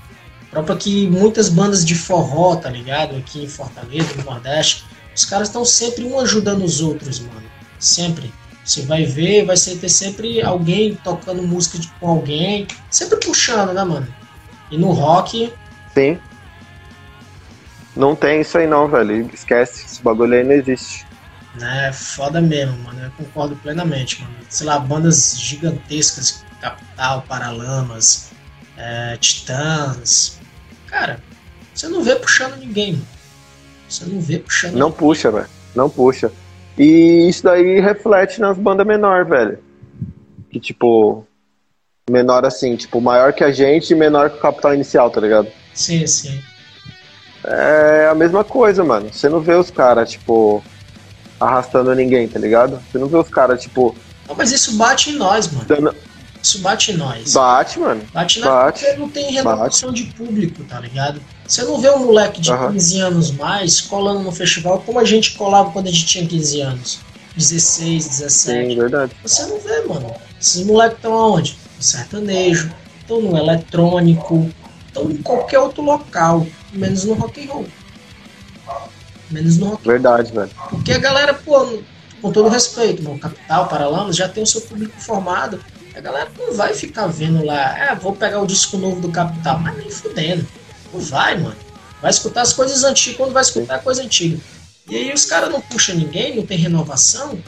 próprio 0.51 0.77
que 0.77 1.09
muitas 1.09 1.49
bandas 1.49 1.85
de 1.85 1.95
forró, 1.95 2.57
tá 2.57 2.69
ligado? 2.69 3.17
Aqui 3.17 3.45
em 3.45 3.49
Fortaleza, 3.49 4.15
no 4.17 4.25
Nordeste, 4.25 4.85
os 5.15 5.25
caras 5.25 5.49
estão 5.49 5.65
sempre 5.65 6.05
um 6.05 6.19
ajudando 6.19 6.65
os 6.65 6.81
outros, 6.81 7.21
mano. 7.21 7.47
Sempre. 7.79 8.33
Você 8.65 8.83
vai 8.83 9.05
ver, 9.05 9.45
vai 9.45 9.57
ser 9.57 9.77
ter 9.77 9.89
sempre 9.89 10.43
alguém 10.43 10.97
tocando 10.97 11.41
música 11.43 11.79
de, 11.79 11.87
com 12.01 12.09
alguém, 12.09 12.67
sempre 12.91 13.17
puxando, 13.19 13.73
né, 13.73 13.85
mano? 13.85 14.09
E 14.71 14.77
no 14.77 14.91
rock. 14.91 15.53
Sim. 15.95 16.19
Não 17.97 18.15
tem 18.15 18.43
isso 18.43 18.59
aí 18.59 18.67
não, 18.67 18.87
velho. 18.87 19.31
Esquece, 19.33 19.87
esse 19.87 20.03
bagulho 20.03 20.35
aí 20.35 20.45
não 20.45 20.53
existe. 20.53 21.07
É 21.61 21.91
foda 21.93 22.41
mesmo, 22.41 22.77
mano. 22.85 23.03
Eu 23.03 23.11
concordo 23.13 23.57
plenamente, 23.57 24.21
mano. 24.21 24.35
Sei 24.49 24.67
lá, 24.67 24.79
bandas 24.79 25.39
gigantescas, 25.39 26.45
Capital, 26.61 27.25
Paralamas, 27.27 28.31
é, 28.77 29.17
Titãs. 29.17 30.39
Cara, 30.87 31.23
você 31.75 31.89
não 31.89 32.03
vê 32.03 32.17
puxando 32.17 32.57
ninguém, 32.59 32.93
mano. 32.93 33.07
Você 33.89 34.05
não 34.05 34.21
vê 34.21 34.39
puxando. 34.39 34.75
Não 34.75 34.93
puxa, 34.93 35.31
velho. 35.31 35.49
Não 35.75 35.89
puxa. 35.89 36.31
E 36.77 37.29
isso 37.29 37.43
daí 37.43 37.81
reflete 37.81 38.41
nas 38.41 38.59
bandas 38.59 38.87
menor, 38.87 39.25
velho. 39.25 39.59
Que 40.51 40.61
tipo. 40.61 41.27
Menor 42.09 42.45
assim, 42.45 42.77
tipo, 42.77 43.01
maior 43.01 43.33
que 43.33 43.43
a 43.43 43.51
gente 43.51 43.91
e 43.91 43.97
menor 43.97 44.31
que 44.31 44.37
o 44.37 44.41
capital 44.41 44.73
inicial, 44.73 45.11
tá 45.11 45.21
ligado? 45.21 45.49
Sim, 45.75 46.07
sim. 46.07 46.41
É 47.47 48.09
a 48.11 48.15
mesma 48.15 48.43
coisa, 48.43 48.83
mano. 48.83 49.09
Você 49.13 49.29
não 49.29 49.41
vê 49.41 49.55
os 49.55 49.71
caras, 49.71 50.11
tipo, 50.11 50.63
arrastando 51.39 51.95
ninguém, 51.95 52.27
tá 52.27 52.39
ligado? 52.39 52.81
Você 52.91 52.99
não 52.99 53.07
vê 53.07 53.17
os 53.17 53.29
caras, 53.29 53.63
tipo. 53.63 53.95
Não, 54.29 54.35
mas 54.35 54.51
isso 54.51 54.77
bate 54.77 55.11
em 55.11 55.17
nós, 55.17 55.51
mano. 55.51 55.65
Dando... 55.67 55.95
Isso 56.43 56.61
bate 56.61 56.93
em 56.93 56.97
nós. 56.97 57.33
Bate, 57.33 57.79
mano. 57.79 58.03
Bate 58.13 58.41
na 58.41 58.47
bate. 58.47 58.85
porque 58.85 58.97
não 58.99 59.09
tem 59.09 59.33
renovação 59.33 59.93
de 59.93 60.05
público, 60.05 60.65
tá 60.65 60.81
ligado? 60.81 61.21
Você 61.47 61.63
não 61.63 61.81
vê 61.81 61.91
um 61.91 62.07
moleque 62.07 62.41
de 62.41 62.51
uhum. 62.51 62.73
15 62.73 63.01
anos 63.01 63.31
mais 63.33 63.81
colando 63.81 64.21
no 64.21 64.33
festival 64.33 64.83
como 64.85 64.99
a 64.99 65.05
gente 65.05 65.33
colava 65.33 65.71
quando 65.71 65.89
a 65.89 65.91
gente 65.91 66.07
tinha 66.07 66.27
15 66.27 66.61
anos. 66.61 67.01
16, 67.37 68.09
17. 68.09 68.69
Sim, 68.69 68.77
verdade. 68.77 69.13
Você 69.23 69.45
não 69.47 69.59
vê, 69.61 69.83
mano. 69.83 70.13
Esses 70.41 70.65
moleques 70.65 70.97
estão 70.97 71.15
aonde? 71.15 71.59
No 71.77 71.83
sertanejo, 71.83 72.73
estão 73.01 73.21
no 73.21 73.37
eletrônico, 73.37 74.51
estão 74.87 75.11
em 75.11 75.17
qualquer 75.19 75.59
outro 75.59 75.83
local, 75.83 76.47
menos 76.77 77.05
no 77.05 77.15
rock 77.15 77.45
and 77.45 77.53
roll. 77.53 77.67
Menos 79.31 79.59
no 79.59 79.71
rock 79.71 79.87
Verdade, 79.87 80.33
velho. 80.33 80.51
Porque 80.71 80.93
a 80.93 80.99
galera, 80.99 81.35
pô, 81.35 81.81
com 82.23 82.33
todo 82.33 82.49
respeito, 82.49 83.03
no 83.03 83.19
Capital, 83.19 83.69
Paralamas, 83.69 84.17
já 84.17 84.29
tem 84.29 84.43
o 84.43 84.47
seu 84.47 84.61
público 84.61 84.99
formado 85.01 85.61
a 85.97 86.01
galera 86.01 86.31
não 86.39 86.53
vai 86.53 86.75
ficar 86.75 87.07
vendo 87.07 87.43
lá, 87.43 87.79
é, 87.79 87.95
vou 87.95 88.15
pegar 88.15 88.41
o 88.41 88.47
disco 88.47 88.77
novo 88.77 89.01
do 89.01 89.11
Capital, 89.11 89.59
mas 89.59 89.79
nem 89.79 89.91
fudendo. 89.91 90.47
Não 90.93 91.01
vai, 91.01 91.39
mano. 91.39 91.57
Vai 92.03 92.11
escutar 92.11 92.43
as 92.43 92.53
coisas 92.53 92.85
antigas 92.85 93.17
quando 93.17 93.33
vai 93.33 93.43
escutar 93.43 93.77
a 93.77 93.79
coisa 93.79 94.03
antiga. 94.03 94.39
E 94.91 94.95
aí 94.95 95.13
os 95.13 95.25
caras 95.25 95.51
não 95.51 95.61
puxam 95.61 95.97
ninguém, 95.97 96.37
não 96.37 96.45
tem 96.45 96.59
renovação. 96.59 97.39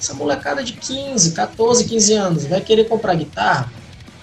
Essa 0.00 0.14
molecada 0.14 0.64
de 0.64 0.72
15, 0.72 1.32
14, 1.32 1.84
15 1.84 2.12
anos 2.14 2.46
vai 2.46 2.62
querer 2.62 2.88
comprar 2.88 3.14
guitarra, 3.14 3.70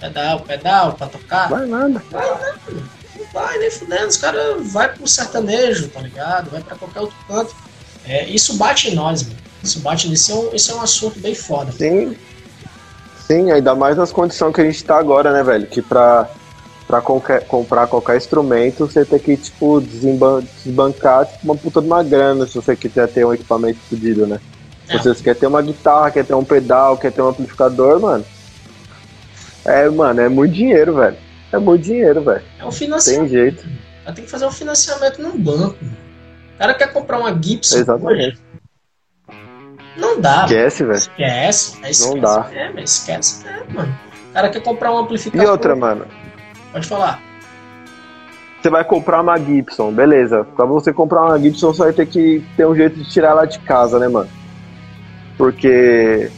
pedal, 0.00 0.40
pedal, 0.40 0.94
pra 0.94 1.06
tocar. 1.06 1.48
Vai 1.48 1.66
nada. 1.66 2.02
Vai 2.10 2.28
nada. 2.28 2.95
Vai, 3.36 3.58
nem 3.58 3.70
fudendo. 3.70 4.06
Os 4.06 4.16
caras 4.16 4.72
vai 4.72 4.88
pro 4.88 5.06
sertanejo, 5.06 5.88
tá 5.88 6.00
ligado? 6.00 6.50
Vai 6.50 6.62
pra 6.62 6.74
qualquer 6.74 7.00
outro 7.00 7.16
canto. 7.28 7.54
É, 8.06 8.26
isso 8.30 8.56
bate 8.56 8.88
em 8.88 8.94
nós, 8.94 9.24
mano. 9.24 9.36
Isso 9.62 9.80
bate 9.80 10.08
nisso. 10.08 10.32
É 10.32 10.34
um, 10.34 10.54
isso 10.54 10.72
é 10.72 10.74
um 10.74 10.80
assunto 10.80 11.20
bem 11.20 11.34
foda. 11.34 11.70
Sim. 11.72 12.16
Sim, 13.26 13.50
ainda 13.50 13.74
mais 13.74 13.94
nas 13.94 14.10
condições 14.10 14.54
que 14.54 14.60
a 14.62 14.64
gente 14.64 14.82
tá 14.82 14.96
agora, 14.96 15.34
né, 15.34 15.42
velho? 15.42 15.66
Que 15.66 15.82
pra, 15.82 16.30
pra 16.86 17.02
qualquer, 17.02 17.46
comprar 17.46 17.86
qualquer 17.88 18.16
instrumento, 18.16 18.86
você 18.86 19.04
tem 19.04 19.18
que, 19.18 19.36
tipo, 19.36 19.82
desbancar 19.82 21.26
tipo, 21.26 21.40
uma 21.44 21.56
puta 21.56 21.82
de 21.82 21.88
uma 21.88 22.02
grana 22.02 22.46
se 22.46 22.54
você 22.54 22.74
quiser 22.74 23.06
ter 23.08 23.26
um 23.26 23.34
equipamento 23.34 23.80
fodido, 23.90 24.26
né? 24.26 24.40
É. 24.88 24.96
Você 24.96 25.22
quer 25.22 25.36
ter 25.36 25.46
uma 25.46 25.60
guitarra, 25.60 26.10
quer 26.10 26.24
ter 26.24 26.34
um 26.34 26.44
pedal, 26.44 26.96
quer 26.96 27.12
ter 27.12 27.20
um 27.20 27.28
amplificador, 27.28 28.00
mano. 28.00 28.24
É, 29.62 29.90
mano, 29.90 30.22
é 30.22 30.28
muito 30.28 30.54
dinheiro, 30.54 30.94
velho. 30.94 31.25
É 31.52 31.58
muito 31.58 31.84
dinheiro, 31.84 32.22
velho. 32.22 32.42
É 32.58 32.64
um 32.64 32.72
financiamento. 32.72 33.20
Tem 33.20 33.28
jeito. 33.30 33.66
Tem 34.14 34.24
que 34.24 34.30
fazer 34.30 34.46
um 34.46 34.52
financiamento 34.52 35.20
num 35.20 35.38
banco. 35.38 35.76
O 36.54 36.58
cara 36.58 36.74
quer 36.74 36.92
comprar 36.92 37.18
uma 37.18 37.30
Gibson. 37.30 37.78
Exatamente. 37.78 38.40
Não 39.96 40.20
dá. 40.20 40.44
Esquece, 40.44 40.84
velho. 40.84 40.98
Esquece. 40.98 41.76
É, 41.82 41.90
esquece. 41.90 42.14
Não 42.14 42.20
dá. 42.20 42.50
É, 42.52 42.72
mas 42.72 42.90
esquece. 42.90 43.46
É, 43.46 43.64
mano. 43.72 43.98
O 44.30 44.32
cara 44.32 44.48
quer 44.50 44.62
comprar 44.62 44.92
um 44.92 44.98
amplificador. 44.98 45.46
E 45.46 45.50
outra, 45.50 45.74
mano. 45.74 46.06
Pode 46.72 46.86
falar. 46.86 47.20
Você 48.60 48.70
vai 48.70 48.84
comprar 48.84 49.20
uma 49.22 49.38
Gibson, 49.38 49.92
beleza. 49.92 50.44
Pra 50.56 50.64
você 50.66 50.92
comprar 50.92 51.22
uma 51.22 51.38
Gibson, 51.38 51.72
você 51.72 51.84
vai 51.84 51.92
ter 51.92 52.06
que 52.06 52.44
ter 52.56 52.66
um 52.66 52.74
jeito 52.74 52.96
de 52.96 53.08
tirar 53.08 53.30
ela 53.30 53.44
de 53.44 53.58
casa, 53.60 53.98
né, 53.98 54.08
mano? 54.08 54.28
Porque 55.38 56.30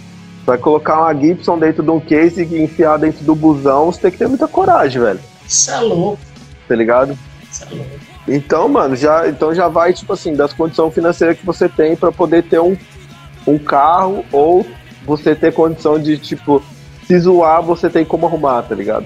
vai 0.49 0.57
colocar 0.57 1.03
uma 1.03 1.15
Gibson 1.15 1.59
dentro 1.59 1.83
de 1.83 1.91
um 1.91 2.01
case 2.01 2.43
e 2.43 2.63
enfiar 2.63 2.99
dentro 2.99 3.23
do 3.23 3.35
busão, 3.35 3.93
você 3.93 4.01
tem 4.01 4.11
que 4.11 4.17
ter 4.17 4.29
muita 4.29 4.49
coragem, 4.49 5.03
velho. 5.03 5.21
Isso 5.47 5.71
é 5.71 5.81
louco. 5.81 6.19
Tá 6.67 6.75
ligado? 6.75 7.19
Isso 7.53 7.65
é 7.65 7.75
louco. 7.75 7.91
Então, 8.27 8.67
mano, 8.67 8.97
já, 8.97 9.29
então 9.29 9.55
já 9.55 9.69
vai, 9.69 9.93
tipo 9.93 10.11
assim, 10.11 10.33
das 10.33 10.55
condições 10.55 10.95
financeiras 10.95 11.39
que 11.39 11.45
você 11.45 11.69
tem 11.69 11.95
para 11.95 12.11
poder 12.11 12.45
ter 12.45 12.61
um, 12.61 12.75
um 13.47 13.59
carro 13.59 14.25
ou 14.33 14.67
você 15.05 15.35
ter 15.35 15.53
condição 15.53 15.99
de, 15.99 16.17
tipo, 16.17 16.63
se 17.07 17.19
zoar, 17.21 17.63
você 17.63 17.91
tem 17.91 18.07
como 18.07 18.27
arrumar, 18.27 18.63
tá 18.63 18.75
ligado? 18.75 19.05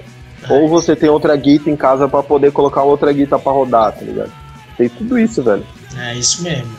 É. 0.49 0.53
Ou 0.53 0.69
você 0.69 0.95
tem 0.95 1.09
outra 1.09 1.35
guita 1.35 1.69
em 1.69 1.75
casa 1.75 2.07
para 2.07 2.23
poder 2.23 2.53
colocar 2.53 2.83
outra 2.83 3.11
guita 3.11 3.37
para 3.37 3.51
rodar, 3.51 3.91
tá 3.91 4.01
ligado? 4.01 4.31
Tem 4.77 4.87
tudo 4.87 5.19
isso, 5.19 5.43
velho. 5.43 5.65
É 5.97 6.15
isso 6.15 6.41
mesmo. 6.41 6.71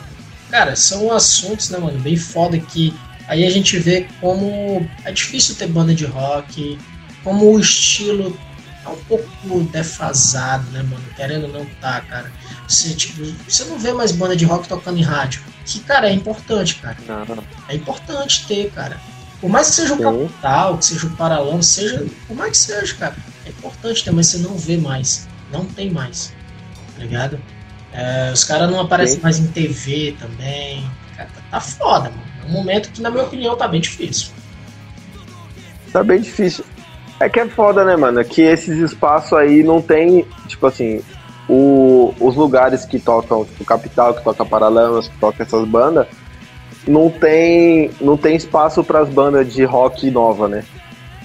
Cara, 0.49 0.75
são 0.75 1.11
assuntos, 1.11 1.69
né, 1.69 1.77
mano, 1.77 1.99
bem 1.99 2.17
foda 2.17 2.57
que 2.57 2.95
aí 3.27 3.45
a 3.45 3.49
gente 3.49 3.77
vê 3.77 4.07
como 4.19 4.87
é 5.03 5.11
difícil 5.11 5.55
ter 5.55 5.67
banda 5.67 5.93
de 5.93 6.05
rock, 6.05 6.77
como 7.23 7.51
o 7.51 7.59
estilo 7.59 8.37
é 8.85 8.89
um 8.89 8.97
pouco 9.05 9.63
defasado, 9.71 10.69
né, 10.71 10.83
mano? 10.83 11.03
Querendo 11.15 11.47
ou 11.47 11.53
não 11.53 11.65
tá, 11.81 12.01
cara. 12.01 12.31
Você, 12.67 12.93
tipo, 12.93 13.25
você 13.47 13.63
não 13.65 13.79
vê 13.79 13.91
mais 13.91 14.11
banda 14.11 14.35
de 14.35 14.45
rock 14.45 14.67
tocando 14.67 14.99
em 14.99 15.03
rádio. 15.03 15.41
Que, 15.65 15.79
cara, 15.79 16.07
é 16.07 16.13
importante, 16.13 16.75
cara. 16.75 16.97
Não. 17.07 17.43
É 17.67 17.75
importante 17.75 18.45
ter, 18.47 18.71
cara. 18.71 18.99
Por 19.41 19.49
mais 19.49 19.69
que 19.69 19.75
seja 19.75 19.93
o 19.95 19.97
Capital, 19.97 20.77
que 20.77 20.85
seja 20.85 21.07
o 21.07 21.09
Paralama, 21.11 21.63
seja. 21.63 22.05
Por 22.27 22.37
mais 22.37 22.51
que 22.51 22.57
seja, 22.57 22.93
cara. 22.95 23.15
É 23.45 23.49
importante 23.49 24.03
ter, 24.03 24.11
mas 24.11 24.27
você 24.27 24.37
não 24.37 24.55
vê 24.55 24.77
mais. 24.77 25.27
Não 25.51 25.65
tem 25.65 25.89
mais. 25.89 26.33
Tá 26.95 27.03
ligado? 27.03 27.39
É, 27.91 28.31
os 28.31 28.43
caras 28.43 28.69
não 28.69 28.79
aparecem 28.79 29.17
Sim. 29.17 29.23
mais 29.23 29.39
em 29.39 29.47
TV 29.47 30.15
também. 30.19 30.89
Cara, 31.17 31.29
tá, 31.33 31.41
tá 31.49 31.59
foda, 31.59 32.09
mano. 32.09 32.34
É 32.45 32.49
um 32.49 32.53
momento 32.53 32.91
que, 32.91 33.01
na 33.01 33.09
minha 33.09 33.23
opinião, 33.23 33.55
tá 33.55 33.67
bem 33.67 33.81
difícil. 33.81 34.29
Tá 35.91 36.03
bem 36.03 36.21
difícil. 36.21 36.63
É 37.19 37.29
que 37.29 37.39
é 37.39 37.47
foda, 37.47 37.83
né, 37.85 37.95
mano? 37.95 38.23
Que 38.23 38.41
esses 38.41 38.77
espaços 38.77 39.33
aí 39.33 39.63
não 39.63 39.81
tem, 39.81 40.25
tipo 40.47 40.67
assim, 40.67 41.01
o, 41.47 42.13
os 42.19 42.35
lugares 42.35 42.85
que 42.85 42.99
tocam, 42.99 43.45
tipo, 43.45 43.63
Capital, 43.63 44.13
que 44.13 44.23
toca 44.23 44.45
Paralamas, 44.45 45.07
que 45.07 45.17
toca 45.17 45.43
essas 45.43 45.65
bandas, 45.67 46.07
não 46.87 47.09
tem, 47.09 47.89
não 48.01 48.17
tem 48.17 48.35
espaço 48.35 48.83
para 48.83 48.99
as 48.99 49.09
bandas 49.09 49.51
de 49.51 49.63
rock 49.63 50.09
nova, 50.11 50.47
né? 50.47 50.63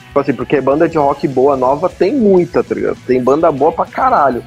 Tipo 0.06 0.20
assim, 0.20 0.32
porque 0.32 0.60
banda 0.60 0.88
de 0.88 0.98
rock 0.98 1.28
boa 1.28 1.56
nova 1.56 1.88
tem 1.88 2.14
muita, 2.14 2.64
tá 2.64 2.74
ligado? 2.74 2.98
Tem 3.06 3.22
banda 3.22 3.50
boa 3.52 3.70
pra 3.70 3.86
caralho. 3.86 4.42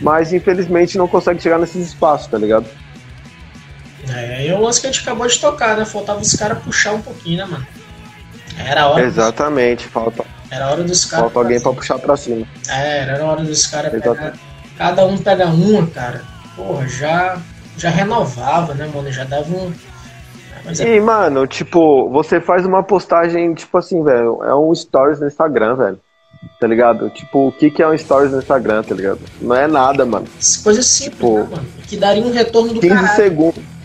Mas 0.00 0.32
infelizmente 0.32 0.98
não 0.98 1.08
consegue 1.08 1.42
chegar 1.42 1.58
nesses 1.58 1.88
espaços, 1.88 2.28
tá 2.28 2.38
ligado? 2.38 2.66
É, 4.14 4.46
é 4.46 4.54
o 4.54 4.60
lance 4.60 4.80
que 4.80 4.86
a 4.86 4.92
gente 4.92 5.02
acabou 5.02 5.26
de 5.26 5.38
tocar, 5.38 5.76
né? 5.76 5.84
Faltava 5.84 6.20
os 6.20 6.34
caras 6.34 6.62
puxar 6.62 6.92
um 6.92 7.02
pouquinho, 7.02 7.38
né, 7.38 7.44
mano? 7.44 7.66
Era 8.58 8.82
a 8.82 8.88
hora. 8.88 9.04
Exatamente, 9.04 9.84
dos... 9.84 9.92
falta. 9.92 10.24
Era 10.50 10.70
hora 10.70 10.82
dos 10.82 11.04
caras. 11.04 11.24
Falta 11.26 11.38
alguém 11.38 11.60
pra 11.60 11.72
puxar 11.72 11.98
pra 11.98 12.16
cima. 12.16 12.46
É, 12.68 13.00
era 13.00 13.24
hora 13.24 13.42
dos 13.42 13.66
caras 13.66 13.92
pegar. 13.92 14.34
Cada 14.76 15.04
um 15.06 15.18
pega 15.18 15.46
uma, 15.46 15.86
cara. 15.88 16.22
Porra, 16.56 16.88
já, 16.88 17.38
já 17.76 17.90
renovava, 17.90 18.74
né, 18.74 18.90
mano? 18.92 19.10
Já 19.12 19.24
dava 19.24 19.50
um. 19.54 19.72
Mas 20.64 20.80
é... 20.80 20.96
E, 20.96 21.00
mano, 21.00 21.46
tipo, 21.46 22.08
você 22.10 22.40
faz 22.40 22.64
uma 22.66 22.82
postagem, 22.82 23.54
tipo 23.54 23.76
assim, 23.76 24.02
velho, 24.02 24.42
é 24.42 24.54
um 24.54 24.74
stories 24.74 25.20
no 25.20 25.26
Instagram, 25.26 25.76
velho. 25.76 26.00
Tá 26.60 26.66
ligado? 26.66 27.10
Tipo, 27.10 27.48
o 27.48 27.52
que, 27.52 27.70
que 27.70 27.82
é 27.82 27.88
um 27.88 27.96
stories 27.96 28.32
no 28.32 28.38
Instagram, 28.38 28.82
tá 28.82 28.94
ligado? 28.94 29.20
Não 29.40 29.54
é 29.56 29.66
nada, 29.66 30.04
mano. 30.06 30.26
Coisa 30.62 30.82
simples, 30.82 31.14
tipo, 31.16 31.38
né, 31.38 31.48
mano? 31.50 31.66
Que 31.86 31.96
daria 31.96 32.22
um 32.22 32.32
retorno 32.32 32.74
do 32.74 32.80
15 32.80 32.94
caralho. 32.94 33.16
segundos. 33.16 33.77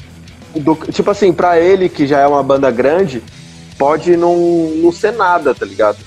Do, 0.55 0.75
tipo 0.91 1.09
assim, 1.09 1.33
pra 1.33 1.59
ele, 1.59 1.89
que 1.89 2.05
já 2.05 2.19
é 2.19 2.27
uma 2.27 2.43
banda 2.43 2.69
grande, 2.69 3.23
pode 3.77 4.15
não, 4.15 4.35
não 4.75 4.91
ser 4.91 5.11
nada, 5.13 5.53
tá 5.53 5.65
ligado? 5.65 5.97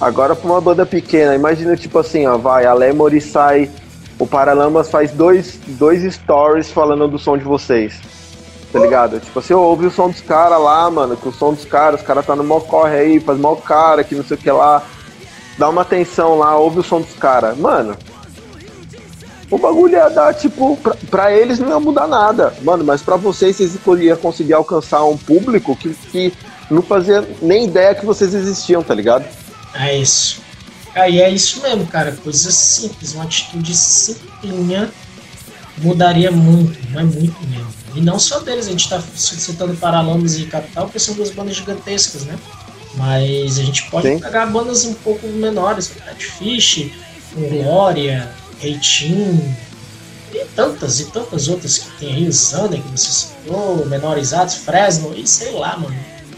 Agora 0.00 0.34
pra 0.34 0.50
uma 0.50 0.60
banda 0.60 0.84
pequena, 0.84 1.34
imagina 1.34 1.76
tipo 1.76 1.98
assim, 1.98 2.26
ó, 2.26 2.36
vai, 2.36 2.66
a 2.66 2.74
Lemory 2.74 3.20
sai, 3.20 3.70
o 4.18 4.26
Paralamas 4.26 4.90
faz 4.90 5.10
dois, 5.12 5.58
dois 5.66 6.02
stories 6.14 6.70
falando 6.70 7.08
do 7.08 7.18
som 7.18 7.36
de 7.36 7.44
vocês. 7.44 8.00
Tá 8.72 8.80
ligado? 8.80 9.20
Tipo, 9.20 9.40
você 9.40 9.54
ouve 9.54 9.86
o 9.86 9.90
som 9.90 10.10
dos 10.10 10.20
caras 10.20 10.60
lá, 10.60 10.90
mano, 10.90 11.16
que 11.16 11.28
o 11.28 11.32
som 11.32 11.52
dos 11.52 11.64
caras, 11.64 12.00
os 12.00 12.06
caras 12.06 12.26
tá 12.26 12.34
no 12.34 12.42
mó 12.42 12.58
corre 12.58 12.96
aí, 12.96 13.20
faz 13.20 13.38
mal 13.38 13.56
cara, 13.56 14.02
que 14.02 14.16
não 14.16 14.24
sei 14.24 14.36
o 14.36 14.40
que 14.40 14.50
lá. 14.50 14.82
Dá 15.56 15.68
uma 15.68 15.82
atenção 15.82 16.36
lá, 16.36 16.56
ouve 16.56 16.80
o 16.80 16.82
som 16.82 17.00
dos 17.00 17.14
caras. 17.14 17.56
Mano, 17.56 17.96
o 19.54 19.58
bagulho 19.58 19.94
ia 19.94 20.08
dar, 20.08 20.34
tipo, 20.34 20.76
pra, 20.78 20.96
pra, 21.08 21.32
eles 21.32 21.60
não 21.60 21.68
ia 21.68 21.78
mudar 21.78 22.08
nada. 22.08 22.52
Mano, 22.62 22.82
mas 22.82 23.00
pra 23.00 23.14
vocês, 23.14 23.58
vocês 23.58 23.78
iam 24.02 24.16
conseguir 24.16 24.52
alcançar 24.52 25.04
um 25.04 25.16
público 25.16 25.76
que, 25.76 25.94
que 26.10 26.32
não 26.68 26.82
fazia 26.82 27.24
nem 27.40 27.66
ideia 27.66 27.94
que 27.94 28.04
vocês 28.04 28.34
existiam, 28.34 28.82
tá 28.82 28.92
ligado? 28.92 29.24
É 29.72 29.96
isso. 29.96 30.42
Aí 30.92 31.20
é 31.20 31.30
isso 31.30 31.62
mesmo, 31.62 31.86
cara. 31.86 32.16
Coisa 32.24 32.50
simples, 32.50 33.14
uma 33.14 33.22
atitude 33.22 33.76
simplinha 33.76 34.90
mudaria 35.78 36.32
muito, 36.32 36.76
não 36.90 37.00
é 37.00 37.04
muito 37.04 37.46
mesmo. 37.46 37.72
E 37.94 38.00
não 38.00 38.18
só 38.18 38.40
deles, 38.40 38.66
a 38.66 38.70
gente 38.70 38.88
tá 38.88 39.00
citando 39.14 39.74
Paralamas 39.76 40.36
e 40.36 40.46
Capital, 40.46 40.86
porque 40.86 40.98
são 40.98 41.14
duas 41.14 41.30
bandas 41.30 41.54
gigantescas, 41.54 42.24
né? 42.24 42.36
Mas 42.96 43.56
a 43.58 43.62
gente 43.62 43.88
pode 43.88 44.08
Sim. 44.08 44.18
pegar 44.18 44.46
bandas 44.46 44.84
um 44.84 44.94
pouco 44.94 45.28
menores, 45.28 45.92
Red 46.04 46.24
Fish, 46.24 46.90
Glória, 47.36 48.28
Reitinho, 48.58 49.56
e 50.32 50.44
tantas 50.56 51.00
e 51.00 51.06
tantas 51.06 51.48
outras 51.48 51.78
que 51.78 51.90
tem 51.98 52.14
aí, 52.14 52.28
o 52.28 52.32
Zander, 52.32 52.82
que 52.82 52.90
você 52.90 53.10
citou, 53.10 53.86
Menores 53.86 54.32
Atos, 54.32 54.56
Fresno, 54.56 55.14
e 55.16 55.26
sei 55.26 55.52
lá, 55.52 55.76
mano 55.76 55.94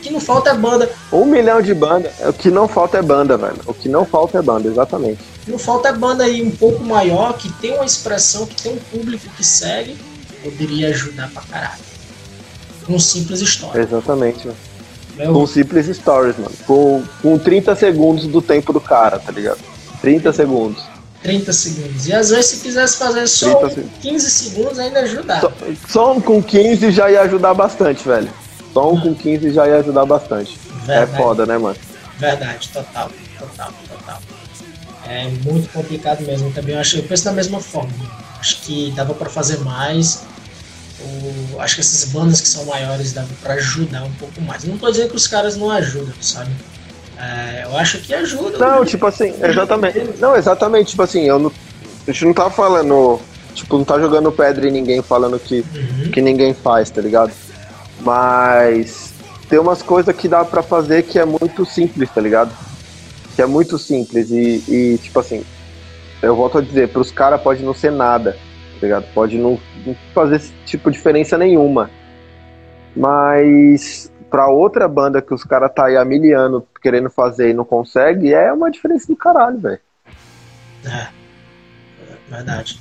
que 0.07 0.13
não 0.13 0.21
falta 0.21 0.51
é 0.51 0.55
banda. 0.55 0.91
Um 1.13 1.25
milhão 1.25 1.61
de 1.61 1.75
banda. 1.75 2.13
O 2.29 2.33
que 2.33 2.51
não 2.51 2.69
falta 2.69 2.99
é 2.99 3.03
banda, 3.03 3.37
velho. 3.37 3.59
O 3.67 3.75
que 3.75 3.89
não 3.89 4.05
falta 4.05 4.39
é 4.39 4.43
banda, 4.43 4.69
exatamente. 4.69 5.21
O 5.21 5.45
que 5.45 5.51
não 5.51 5.59
falta 5.59 5.89
é 5.89 5.93
banda 5.93 6.25
aí 6.25 6.43
um 6.43 6.51
pouco 6.51 6.83
maior, 6.85 7.37
que 7.37 7.53
tem 7.55 7.75
uma 7.75 7.85
expressão, 7.85 8.47
que 8.47 8.63
tem 8.63 8.73
um 8.73 8.79
público 8.79 9.29
que 9.37 9.45
segue, 9.45 9.97
poderia 10.43 10.89
ajudar 10.89 11.29
pra 11.31 11.43
caralho. 11.43 11.83
Um 12.89 13.01
simples 13.01 13.41
história. 13.41 13.83
Exatamente. 13.83 14.49
Meu... 15.17 15.33
Com 15.33 15.47
simples 15.47 15.87
stories, 15.97 16.37
mano. 16.39 16.55
Com, 16.67 17.03
com 17.21 17.39
30 17.39 17.75
segundos 17.75 18.27
do 18.27 18.41
tempo 18.41 18.73
do 18.73 18.81
cara, 18.81 19.19
tá 19.19 19.33
ligado? 19.33 19.59
30 20.01 20.33
segundos. 20.33 20.85
30 21.23 21.53
segundos. 21.53 22.07
E 22.07 22.13
às 22.13 22.31
vezes 22.31 22.47
se 22.47 22.57
quisesse 22.61 22.97
fazer 22.97 23.27
só 23.27 23.69
15 24.01 24.31
segundos 24.31 24.79
ainda 24.79 25.01
ajudar. 25.01 25.41
Só, 25.41 25.53
só 25.89 26.21
com 26.21 26.43
15 26.43 26.91
já 26.91 27.11
ia 27.11 27.23
ajudar 27.23 27.55
bastante, 27.55 28.07
velho. 28.07 28.31
Só 28.73 28.93
um 28.93 29.01
com 29.01 29.15
15 29.15 29.53
já 29.53 29.67
ia 29.67 29.77
ajudar 29.77 30.05
bastante. 30.05 30.59
É 30.85 30.87
Verdade. 30.87 31.13
É 31.13 31.17
foda, 31.17 31.47
né, 31.47 31.59
mano? 31.59 31.77
Verdade, 32.19 32.69
total, 32.69 33.11
total, 33.39 33.73
total. 33.89 34.21
É 35.09 35.29
muito 35.45 35.69
complicado 35.73 36.23
mesmo 36.23 36.51
também. 36.53 36.75
Eu, 36.75 36.81
acho, 36.81 36.97
eu 36.97 37.03
penso 37.03 37.25
da 37.25 37.33
mesma 37.33 37.61
forma. 37.61 37.93
Acho 38.41 38.61
que 38.63 38.93
dava 38.97 39.15
para 39.15 39.31
fazer 39.31 39.59
mais. 39.59 40.23
Acho 41.59 41.75
que 41.77 41.81
essas 41.81 42.11
bandas 42.11 42.41
que 42.41 42.49
são 42.49 42.65
maiores 42.65 43.13
dava 43.13 43.29
para 43.43 43.55
ajudar 43.55 44.05
um 44.05 44.13
pouco 44.13 44.41
mais. 44.41 44.65
Não 44.65 44.77
tô 44.79 44.91
dizendo 44.91 45.11
que 45.11 45.17
os 45.17 45.27
caras 45.27 45.57
não 45.57 45.71
ajudam, 45.71 46.15
sabe? 46.21 46.51
É, 47.19 47.65
eu 47.65 47.77
acho 47.77 47.99
que 48.01 48.15
ajuda. 48.15 48.59
Não, 48.59 48.81
né? 48.81 48.87
tipo 48.87 49.07
assim, 49.07 49.35
exatamente. 49.43 49.99
Não, 50.19 50.37
exatamente, 50.37 50.91
tipo 50.91 51.03
assim, 51.03 51.25
eu 51.25 51.39
não, 51.39 51.53
a 52.07 52.11
gente 52.13 52.25
não 52.25 52.35
tá 52.35 52.51
falando. 52.51 53.21
Tipo, 53.55 53.79
não 53.79 53.85
tá 53.85 53.99
jogando 53.99 54.31
pedra 54.31 54.69
em 54.69 54.71
ninguém 54.71 55.01
falando 55.01 55.39
que, 55.39 55.65
uhum. 55.75 56.11
que 56.13 56.21
ninguém 56.21 56.53
faz, 56.53 56.91
tá 56.91 57.01
ligado? 57.01 57.33
Mas 58.01 59.15
tem 59.49 59.59
umas 59.59 59.81
coisas 59.81 60.15
que 60.15 60.29
dá 60.29 60.45
para 60.45 60.63
fazer 60.63 61.05
que 61.05 61.19
é 61.19 61.25
muito 61.25 61.65
simples, 61.65 62.11
tá 62.11 62.21
ligado? 62.21 62.53
Que 63.35 63.41
é 63.41 63.47
muito 63.47 63.79
simples 63.79 64.31
e, 64.31 64.63
e 64.69 64.99
tipo 64.99 65.19
assim, 65.19 65.43
eu 66.21 66.37
volto 66.37 66.59
a 66.59 66.61
dizer, 66.61 66.89
pros 66.89 67.11
caras 67.11 67.41
pode 67.41 67.63
não 67.63 67.73
ser 67.73 67.93
nada, 67.93 68.33
tá 68.33 68.87
ligado? 68.87 69.07
Pode 69.15 69.39
não, 69.39 69.59
não 69.87 69.97
fazer 70.15 70.43
tipo 70.67 70.91
diferença 70.91 71.39
nenhuma. 71.39 71.91
Mas 72.97 74.11
pra 74.31 74.49
outra 74.49 74.89
banda 74.89 75.21
que 75.21 75.35
os 75.35 75.45
caras 75.45 75.73
tá 75.75 75.87
aí 75.87 75.97
há 75.97 76.05
mil 76.05 76.39
anos 76.39 76.63
querendo 76.83 77.11
fazer 77.11 77.51
e 77.51 77.55
não 77.55 77.65
consegue, 77.65 78.33
é 78.33 78.53
uma 78.53 78.71
diferença 78.71 79.07
do 79.07 79.17
caralho, 79.17 79.59
velho. 79.59 79.81
É, 80.85 81.09
verdade. 82.29 82.81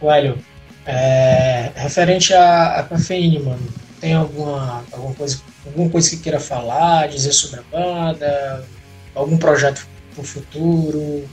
O 0.00 0.10
Hélio, 0.10 0.38
é, 0.84 1.70
referente 1.74 2.34
à, 2.34 2.80
à 2.80 2.82
cafeína, 2.82 3.40
mano. 3.44 3.66
tem 4.00 4.14
alguma, 4.14 4.84
alguma, 4.92 5.14
coisa, 5.14 5.40
alguma 5.64 5.90
coisa 5.90 6.10
que 6.10 6.18
queira 6.18 6.38
falar, 6.38 7.08
dizer 7.08 7.32
sobre 7.32 7.60
a 7.60 7.62
banda, 7.70 8.64
algum 9.14 9.38
projeto 9.38 9.86
pro 10.14 10.24
futuro? 10.24 11.24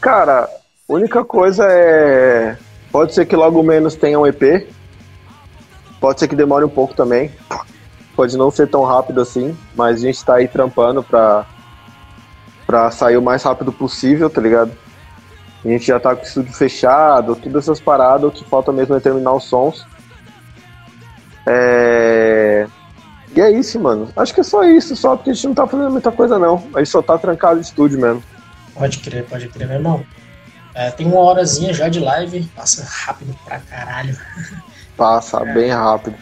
Cara, 0.00 0.48
a 0.88 0.92
única 0.92 1.24
coisa 1.24 1.66
é. 1.68 2.56
Pode 2.90 3.12
ser 3.12 3.26
que 3.26 3.36
logo 3.36 3.62
menos 3.62 3.94
tenha 3.96 4.18
um 4.18 4.26
EP. 4.26 4.66
Pode 6.06 6.20
ser 6.20 6.28
que 6.28 6.36
demore 6.36 6.64
um 6.64 6.68
pouco 6.68 6.94
também. 6.94 7.32
Pode 8.14 8.36
não 8.36 8.48
ser 8.48 8.68
tão 8.68 8.84
rápido 8.84 9.20
assim, 9.20 9.58
mas 9.74 9.96
a 9.96 10.06
gente 10.06 10.24
tá 10.24 10.36
aí 10.36 10.46
trampando 10.46 11.02
pra, 11.02 11.44
pra 12.64 12.92
sair 12.92 13.16
o 13.16 13.22
mais 13.22 13.42
rápido 13.42 13.72
possível, 13.72 14.30
tá 14.30 14.40
ligado? 14.40 14.70
A 15.64 15.68
gente 15.68 15.84
já 15.84 15.98
tá 15.98 16.14
com 16.14 16.22
o 16.22 16.24
estúdio 16.24 16.52
fechado, 16.52 17.34
todas 17.34 17.64
essas 17.64 17.80
paradas, 17.80 18.28
o 18.28 18.30
que 18.30 18.44
falta 18.44 18.70
mesmo 18.70 18.94
é 18.94 19.00
terminar 19.00 19.32
os 19.32 19.46
sons. 19.46 19.84
É... 21.44 22.68
E 23.34 23.40
é 23.40 23.50
isso, 23.50 23.80
mano. 23.80 24.08
Acho 24.16 24.32
que 24.32 24.42
é 24.42 24.44
só 24.44 24.62
isso, 24.62 24.94
só 24.94 25.16
porque 25.16 25.30
a 25.30 25.34
gente 25.34 25.48
não 25.48 25.54
tá 25.54 25.66
fazendo 25.66 25.90
muita 25.90 26.12
coisa, 26.12 26.38
não. 26.38 26.68
A 26.72 26.78
gente 26.78 26.90
só 26.90 27.02
tá 27.02 27.18
trancado 27.18 27.56
no 27.56 27.62
estúdio 27.62 28.00
mesmo. 28.00 28.22
Pode 28.74 28.98
crer, 29.00 29.24
pode 29.24 29.48
crer, 29.48 29.66
meu 29.66 29.78
irmão. 29.78 30.06
É, 30.72 30.88
tem 30.88 31.04
uma 31.04 31.18
horazinha 31.18 31.74
já 31.74 31.88
de 31.88 31.98
live, 31.98 32.48
passa 32.54 32.84
rápido 32.84 33.36
pra 33.44 33.58
caralho. 33.58 34.16
Passa 34.96 35.38
é. 35.38 35.54
bem 35.54 35.70
rápido. 35.70 36.16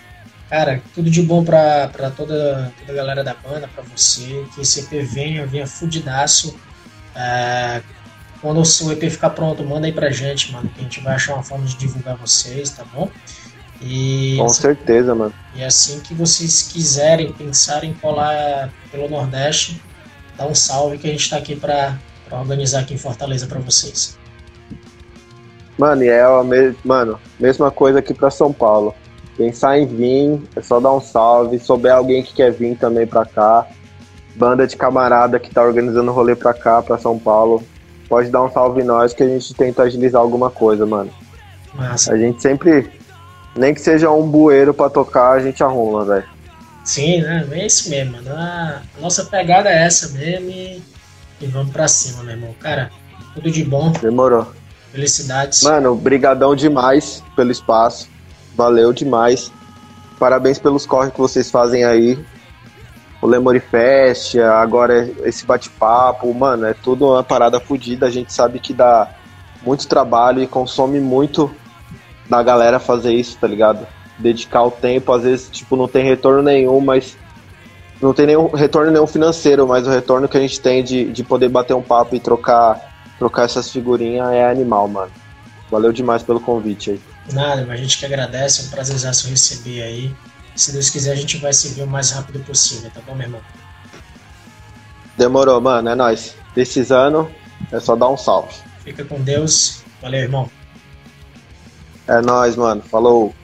Cara, 0.51 0.83
tudo 0.95 1.11
de 1.11 1.23
bom 1.23 1.45
pra, 1.45 1.89
pra 1.89 2.11
toda, 2.11 2.73
toda 2.79 2.93
a 2.93 2.95
galera 2.95 3.25
da 3.25 3.35
banda, 3.35 3.69
pra 3.69 3.83
você. 3.83 4.45
Que 4.55 4.61
esse 4.61 4.81
EP 4.81 5.05
venha, 5.05 5.47
venha 5.47 5.67
fudidaço. 5.67 6.55
É, 7.15 7.83
quando 8.41 8.61
o 8.61 8.65
seu 8.65 8.93
EP 8.93 9.11
ficar 9.11 9.31
pronto, 9.31 9.65
manda 9.65 9.87
aí 9.87 9.93
pra 9.93 10.11
gente, 10.11 10.53
mano, 10.53 10.69
que 10.69 10.81
a 10.81 10.83
gente 10.83 11.01
vai 11.01 11.15
achar 11.15 11.35
uma 11.35 11.43
forma 11.43 11.65
de 11.65 11.77
divulgar 11.77 12.17
vocês, 12.17 12.71
tá 12.71 12.85
bom? 12.93 13.11
E 13.81 14.37
Com 14.39 14.45
assim, 14.45 14.63
certeza, 14.63 15.15
mano. 15.15 15.33
E 15.55 15.65
assim 15.65 16.01
que 16.01 16.15
vocês 16.15 16.63
quiserem, 16.63 17.33
pensarem 17.33 17.91
em 17.91 17.95
colar 17.95 18.71
pelo 18.91 19.09
Nordeste, 19.09 19.81
dá 20.37 20.47
um 20.47 20.55
salve 20.55 20.99
que 20.99 21.07
a 21.07 21.11
gente 21.11 21.29
tá 21.29 21.37
aqui 21.37 21.57
pra, 21.57 21.99
pra 22.29 22.39
organizar 22.39 22.81
aqui 22.81 22.95
em 22.95 22.99
Fortaleza 22.99 23.47
pra 23.47 23.61
vocês. 23.61 24.19
Mano, 25.79 26.05
e 26.05 26.09
é 26.09 26.23
a 26.23 26.43
me... 26.45 26.75
mano, 26.85 27.19
mesma 27.39 27.71
coisa 27.71 27.99
aqui 27.99 28.15
pra 28.15 28.31
São 28.31 28.53
Paulo. 28.53 28.95
Pensar 29.37 29.79
em 29.79 29.87
vir, 29.87 30.41
é 30.55 30.63
só 30.63 30.79
dar 30.79 30.93
um 30.93 31.01
salve. 31.01 31.59
Souber 31.59 31.93
alguém 31.93 32.23
que 32.23 32.35
quer 32.35 32.53
vir 32.53 32.77
também 32.77 33.07
pra 33.07 33.25
cá, 33.25 33.67
banda 34.37 34.67
de 34.67 34.77
camarada 34.77 35.41
que 35.41 35.51
tá 35.51 35.63
organizando 35.63 36.13
rolê 36.13 36.37
pra 36.37 36.55
cá, 36.55 36.81
pra 36.81 36.99
São 36.99 37.19
Paulo, 37.19 37.63
pode 38.09 38.31
dar 38.31 38.43
um 38.43 38.51
salve 38.51 38.83
em 38.83 38.85
nós 38.85 39.13
que 39.13 39.23
a 39.23 39.29
gente 39.29 39.53
tenta 39.55 39.83
agilizar 39.83 40.21
alguma 40.21 40.51
coisa, 40.51 40.87
mano. 40.87 41.11
Massa. 41.75 42.13
A 42.13 42.19
gente 42.19 42.41
sempre, 42.41 42.89
nem 43.57 43.75
que 43.75 43.81
seja 43.81 44.11
um 44.11 44.29
bueiro 44.29 44.73
pra 44.73 44.89
tocar, 44.89 45.33
a 45.33 45.41
gente 45.41 45.63
arruma, 45.65 46.05
velho. 46.05 46.25
Sim, 46.85 47.23
né? 47.23 47.45
É 47.51 47.67
isso 47.67 47.91
mesmo, 47.91 48.13
mano. 48.13 48.31
A 48.31 48.83
nossa 49.01 49.25
pegada 49.25 49.69
é 49.71 49.85
essa 49.85 50.09
mesmo 50.11 50.51
e, 50.51 50.83
e 51.41 51.47
vamos 51.47 51.73
pra 51.73 51.89
cima, 51.89 52.23
meu 52.23 52.35
irmão. 52.35 52.55
Cara, 52.61 52.91
tudo 53.35 53.51
de 53.51 53.65
bom. 53.65 53.91
Demorou. 53.91 54.47
Felicidades. 54.95 55.63
Mano, 55.63 55.95
brigadão 55.97 56.55
demais 56.55 57.23
pelo 57.35 57.51
espaço. 57.51 58.09
Valeu 58.55 58.93
demais. 58.93 59.51
Parabéns 60.19 60.59
pelos 60.59 60.87
corres 60.87 61.13
que 61.13 61.19
vocês 61.19 61.51
fazem 61.51 61.85
aí 61.85 62.17
o 63.25 63.27
Lemori 63.27 63.59
Fest, 63.59 64.37
agora 64.37 65.11
esse 65.25 65.47
bate-papo, 65.47 66.33
mano, 66.35 66.67
é 66.67 66.75
tudo 66.75 67.09
uma 67.09 67.25
parada 67.25 67.59
fodida. 67.59 68.07
A 68.07 68.11
gente 68.11 68.31
sabe 68.31 68.59
que 68.59 68.75
dá 68.75 69.09
muito 69.63 69.89
trabalho 69.89 70.43
e 70.43 70.47
consome 70.47 71.01
muito 71.01 71.51
da 72.29 72.43
galera 72.43 72.79
fazer 72.79 73.15
isso, 73.15 73.39
tá 73.41 73.47
ligado? 73.47 73.87
Dedicar 74.19 74.63
o 74.63 74.71
tempo, 74.71 75.11
às 75.11 75.23
vezes, 75.23 75.49
tipo, 75.49 75.75
não 75.75 75.89
tem 75.89 76.05
retorno 76.05 76.43
nenhum, 76.43 76.81
mas 76.81 77.17
não 78.01 78.13
tem 78.13 78.27
nenhum 78.27 78.49
retorno 78.49 78.93
nenhum 78.93 79.07
financeiro, 79.07 79.67
mas 79.67 79.87
o 79.87 79.91
retorno 79.91 80.29
que 80.29 80.37
a 80.37 80.41
gente 80.41 80.61
tem 80.61 80.85
de, 80.85 81.07
de 81.07 81.25
poder 81.25 81.49
bater 81.49 81.73
um 81.73 81.83
papo 81.83 82.15
e 82.15 82.21
trocar, 82.21 82.94
trocar 83.19 83.45
essas 83.45 83.71
figurinhas 83.71 84.33
é 84.33 84.49
animal, 84.49 84.89
mano. 84.89 85.13
Valeu 85.71 85.93
demais 85.93 86.23
pelo 86.23 86.41
convite 86.41 86.93
aí. 86.93 87.01
Nada, 87.33 87.65
mas 87.67 87.81
a 87.81 87.83
gente 87.83 87.99
que 87.99 88.07
agradece, 88.07 88.63
é 88.63 88.65
um 88.65 88.69
prazerzaço 88.69 89.29
receber 89.29 89.83
aí. 89.83 90.15
Se 90.55 90.73
Deus 90.73 90.91
quiser, 90.91 91.13
a 91.13 91.17
gente 91.17 91.39
vai 91.39 91.53
se 91.53 91.69
ver 91.69 91.83
o 91.83 91.87
mais 91.87 92.11
rápido 92.11 92.39
possível, 92.41 92.91
tá 92.95 93.01
bom, 93.07 93.15
meu 93.15 93.27
irmão? 93.27 93.41
Demorou, 95.17 95.61
mano. 95.61 95.89
É 95.89 95.95
nóis. 95.95 96.35
Precisando, 96.53 97.31
é 97.73 97.81
só 97.81 97.97
dar 97.97 98.09
um 98.09 98.17
salve. 98.17 98.55
Fica 98.85 99.05
com 99.05 99.21
Deus. 99.21 99.83
Valeu, 100.01 100.21
irmão. 100.21 100.51
É 102.07 102.21
nóis, 102.21 102.57
mano. 102.57 102.83
Falou. 102.83 103.35